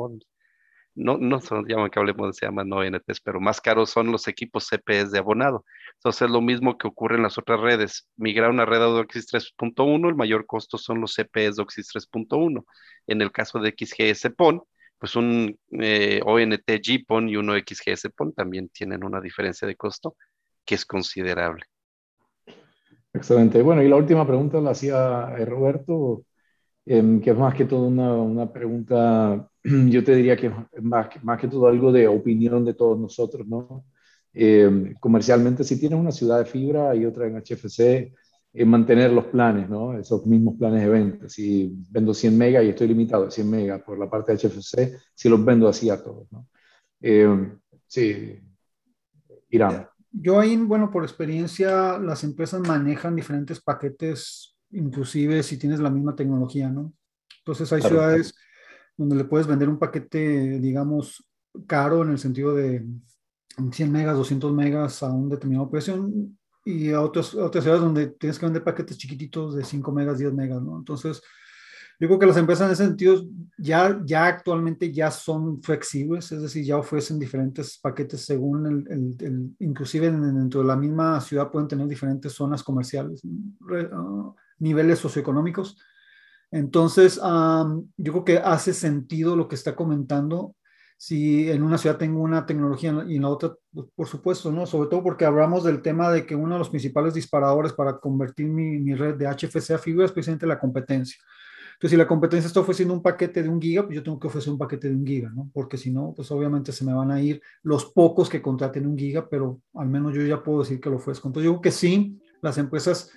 No, 0.94 1.18
no 1.18 1.40
se 1.40 1.54
llaman 1.66 1.90
cable 1.90 2.14
se 2.32 2.46
llaman 2.46 2.68
no 2.68 2.82
NTs, 2.82 3.20
pero 3.20 3.40
más 3.40 3.60
caros 3.60 3.90
son 3.90 4.10
los 4.10 4.26
equipos 4.26 4.68
CPS 4.68 5.10
de 5.10 5.18
abonado. 5.18 5.64
Entonces 5.96 6.22
es 6.22 6.30
lo 6.30 6.40
mismo 6.40 6.78
que 6.78 6.88
ocurre 6.88 7.16
en 7.16 7.24
las 7.24 7.36
otras 7.36 7.60
redes. 7.60 8.08
Migrar 8.16 8.50
una 8.50 8.64
red 8.64 8.80
a 8.80 8.86
DOCSIS 8.86 9.26
3.1, 9.26 10.08
el 10.08 10.14
mayor 10.14 10.46
costo 10.46 10.78
son 10.78 11.00
los 11.02 11.14
CPS 11.14 11.56
DOCSIS 11.56 11.92
3.1. 11.92 12.64
En 13.06 13.20
el 13.20 13.32
caso 13.32 13.58
de 13.58 13.74
XGS 13.76 14.30
PON, 14.34 14.62
pues 14.98 15.14
un 15.14 15.58
eh, 15.72 16.20
ONT 16.24 16.70
GPON 16.82 17.28
y 17.28 17.36
uno 17.36 17.54
XGS 17.54 18.10
PON 18.16 18.32
también 18.32 18.70
tienen 18.70 19.04
una 19.04 19.20
diferencia 19.20 19.68
de 19.68 19.76
costo 19.76 20.16
que 20.64 20.74
es 20.74 20.86
considerable. 20.86 21.64
Excelente. 23.18 23.62
Bueno, 23.62 23.82
y 23.82 23.88
la 23.88 23.96
última 23.96 24.24
pregunta 24.26 24.60
la 24.60 24.70
hacía 24.70 25.34
eh, 25.36 25.44
Roberto, 25.44 26.24
em, 26.86 27.20
que 27.20 27.30
es 27.30 27.36
más 27.38 27.54
que 27.54 27.64
todo 27.64 27.86
una, 27.88 28.14
una, 28.14 28.52
pregunta, 28.52 29.48
yo 29.64 30.04
te 30.04 30.14
diría 30.14 30.36
que 30.36 30.50
más, 30.82 31.08
más 31.24 31.40
que 31.40 31.48
todo 31.48 31.66
algo 31.68 31.92
de 31.92 32.06
opinión 32.08 32.64
de 32.64 32.74
todos 32.74 32.98
nosotros, 32.98 33.46
¿no? 33.48 33.86
Em, 34.32 34.94
comercialmente, 35.00 35.64
si 35.64 35.80
tienes 35.80 35.98
una 35.98 36.12
ciudad 36.12 36.38
de 36.38 36.44
fibra 36.46 36.94
y 36.94 37.04
otra 37.06 37.26
en 37.26 37.36
HFC, 37.36 38.14
eh, 38.52 38.64
mantener 38.64 39.12
los 39.12 39.26
planes, 39.26 39.68
¿no? 39.68 39.98
Esos 39.98 40.24
mismos 40.26 40.56
planes 40.58 40.82
de 40.82 40.88
venta. 40.88 41.28
Si 41.28 41.72
vendo 41.90 42.14
100 42.14 42.38
megas 42.38 42.64
y 42.64 42.68
estoy 42.70 42.88
limitado 42.88 43.26
a 43.26 43.30
100 43.30 43.50
megas 43.50 43.82
por 43.82 43.98
la 43.98 44.08
parte 44.10 44.32
de 44.32 44.38
HFC, 44.38 44.98
si 45.14 45.28
los 45.28 45.44
vendo 45.44 45.68
así 45.68 45.90
a 45.90 46.02
todos, 46.02 46.30
¿no? 46.32 46.46
Em, 47.00 47.58
sí, 47.86 48.38
Irán 49.50 49.88
yo 50.10 50.40
ahí, 50.40 50.56
bueno, 50.56 50.90
por 50.90 51.04
experiencia, 51.04 51.98
las 51.98 52.24
empresas 52.24 52.60
manejan 52.60 53.16
diferentes 53.16 53.60
paquetes, 53.60 54.56
inclusive 54.70 55.42
si 55.42 55.58
tienes 55.58 55.80
la 55.80 55.90
misma 55.90 56.14
tecnología, 56.16 56.70
¿no? 56.70 56.92
Entonces 57.40 57.72
hay 57.72 57.82
ciudades 57.82 58.34
donde 58.96 59.16
le 59.16 59.24
puedes 59.24 59.46
vender 59.46 59.68
un 59.68 59.78
paquete, 59.78 60.58
digamos, 60.58 61.24
caro 61.66 62.02
en 62.02 62.10
el 62.10 62.18
sentido 62.18 62.54
de 62.54 62.86
100 63.72 63.92
megas, 63.92 64.16
200 64.16 64.52
megas 64.52 65.02
a 65.02 65.10
un 65.10 65.28
determinado 65.28 65.70
precio 65.70 66.10
y 66.64 66.90
a 66.92 67.00
otras, 67.00 67.34
otras 67.34 67.64
ciudades 67.64 67.82
donde 67.82 68.08
tienes 68.08 68.38
que 68.38 68.46
vender 68.46 68.64
paquetes 68.64 68.98
chiquititos 68.98 69.54
de 69.54 69.64
5 69.64 69.92
megas, 69.92 70.18
10 70.18 70.32
megas, 70.34 70.62
¿no? 70.62 70.78
Entonces, 70.78 71.22
yo 72.00 72.06
creo 72.06 72.18
que 72.18 72.26
las 72.26 72.36
empresas 72.36 72.66
en 72.66 72.72
ese 72.72 72.84
sentido 72.84 73.24
ya, 73.56 74.00
ya 74.04 74.26
actualmente 74.26 74.92
ya 74.92 75.10
son 75.10 75.60
flexibles, 75.60 76.30
es 76.30 76.42
decir, 76.42 76.64
ya 76.64 76.76
ofrecen 76.76 77.18
diferentes 77.18 77.78
paquetes 77.78 78.24
según 78.24 78.66
el, 78.66 79.16
el, 79.20 79.56
inclusive 79.58 80.10
dentro 80.10 80.60
de 80.60 80.66
la 80.66 80.76
misma 80.76 81.20
ciudad 81.20 81.50
pueden 81.50 81.66
tener 81.66 81.88
diferentes 81.88 82.32
zonas 82.32 82.62
comerciales, 82.62 83.20
ah, 83.92 84.32
niveles 84.60 85.00
socioeconómicos. 85.00 85.76
Entonces, 86.50 87.16
yo 87.16 88.12
creo 88.12 88.24
que 88.24 88.38
hace 88.38 88.72
sentido 88.72 89.36
lo 89.36 89.48
que 89.48 89.56
está 89.56 89.74
comentando. 89.74 90.54
Si 90.96 91.50
en 91.50 91.62
una 91.62 91.78
ciudad 91.78 91.98
tengo 91.98 92.22
una 92.22 92.46
tecnología 92.46 93.04
y 93.06 93.16
en 93.16 93.22
la 93.22 93.28
otra, 93.28 93.54
pues, 93.72 93.86
por 93.94 94.06
supuesto, 94.06 94.50
¿no? 94.50 94.66
Sobre 94.66 94.88
todo 94.88 95.02
porque 95.02 95.24
hablamos 95.24 95.62
del 95.62 95.82
tema 95.82 96.10
de 96.10 96.26
que 96.26 96.34
uno 96.34 96.54
de 96.54 96.58
los 96.58 96.70
principales 96.70 97.14
disparadores 97.14 97.72
para 97.72 97.98
convertir 97.98 98.46
mi, 98.48 98.78
mi 98.78 98.94
red 98.94 99.16
de 99.16 99.26
HFC 99.26 99.74
a 99.74 99.78
fibra 99.78 100.06
es 100.06 100.12
precisamente 100.12 100.46
la 100.46 100.58
competencia. 100.58 101.18
Entonces, 101.78 101.92
si 101.92 101.96
la 101.96 102.08
competencia 102.08 102.48
está 102.48 102.58
ofreciendo 102.58 102.92
un 102.92 103.02
paquete 103.02 103.40
de 103.40 103.48
un 103.48 103.62
giga, 103.62 103.84
pues 103.84 103.94
yo 103.94 104.02
tengo 104.02 104.18
que 104.18 104.26
ofrecer 104.26 104.52
un 104.52 104.58
paquete 104.58 104.88
de 104.88 104.96
un 104.96 105.06
giga, 105.06 105.30
¿no? 105.32 105.48
Porque 105.54 105.76
si 105.76 105.92
no, 105.92 106.12
pues 106.12 106.28
obviamente 106.32 106.72
se 106.72 106.84
me 106.84 106.92
van 106.92 107.12
a 107.12 107.22
ir 107.22 107.40
los 107.62 107.84
pocos 107.84 108.28
que 108.28 108.42
contraten 108.42 108.84
un 108.84 108.98
giga, 108.98 109.28
pero 109.28 109.60
al 109.74 109.88
menos 109.88 110.12
yo 110.12 110.22
ya 110.22 110.42
puedo 110.42 110.58
decir 110.58 110.80
que 110.80 110.90
lo 110.90 110.96
ofrezco. 110.96 111.28
Entonces, 111.28 111.44
yo 111.44 111.52
creo 111.52 111.62
que 111.62 111.70
sí, 111.70 112.20
las 112.42 112.58
empresas 112.58 113.12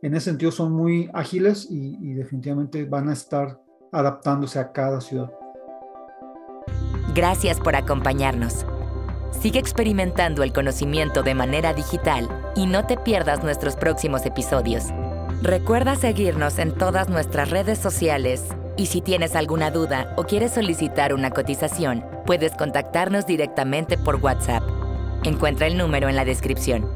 en 0.00 0.14
ese 0.14 0.30
sentido 0.30 0.50
son 0.50 0.72
muy 0.72 1.10
ágiles 1.12 1.66
y, 1.70 1.98
y 2.00 2.14
definitivamente 2.14 2.86
van 2.86 3.10
a 3.10 3.12
estar 3.12 3.60
adaptándose 3.92 4.58
a 4.60 4.72
cada 4.72 5.02
ciudad. 5.02 5.30
Gracias 7.14 7.60
por 7.60 7.76
acompañarnos. 7.76 8.64
Sigue 9.42 9.58
experimentando 9.58 10.42
el 10.42 10.54
conocimiento 10.54 11.22
de 11.22 11.34
manera 11.34 11.74
digital 11.74 12.30
y 12.56 12.64
no 12.64 12.86
te 12.86 12.96
pierdas 12.96 13.44
nuestros 13.44 13.76
próximos 13.76 14.24
episodios. 14.24 14.84
Recuerda 15.42 15.96
seguirnos 15.96 16.58
en 16.58 16.72
todas 16.72 17.08
nuestras 17.08 17.50
redes 17.50 17.78
sociales 17.78 18.42
y 18.76 18.86
si 18.86 19.00
tienes 19.00 19.36
alguna 19.36 19.70
duda 19.70 20.14
o 20.16 20.24
quieres 20.24 20.52
solicitar 20.52 21.12
una 21.12 21.30
cotización, 21.30 22.04
puedes 22.24 22.52
contactarnos 22.52 23.26
directamente 23.26 23.98
por 23.98 24.16
WhatsApp. 24.16 24.62
Encuentra 25.24 25.66
el 25.66 25.76
número 25.76 26.08
en 26.08 26.16
la 26.16 26.24
descripción. 26.24 26.90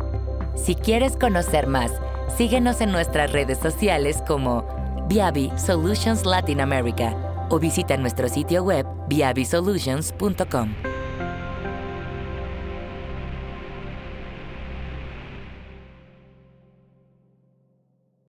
Si 0.56 0.74
quieres 0.74 1.16
conocer 1.16 1.66
más, 1.66 1.92
síguenos 2.36 2.80
en 2.80 2.92
nuestras 2.92 3.30
redes 3.30 3.58
sociales 3.58 4.22
como 4.26 4.66
Viavi 5.08 5.52
Solutions 5.56 6.24
Latin 6.24 6.60
America 6.60 7.14
o 7.50 7.58
visita 7.58 7.96
nuestro 7.98 8.28
sitio 8.28 8.62
web 8.64 8.86
viavisolutions.com. 9.08 10.89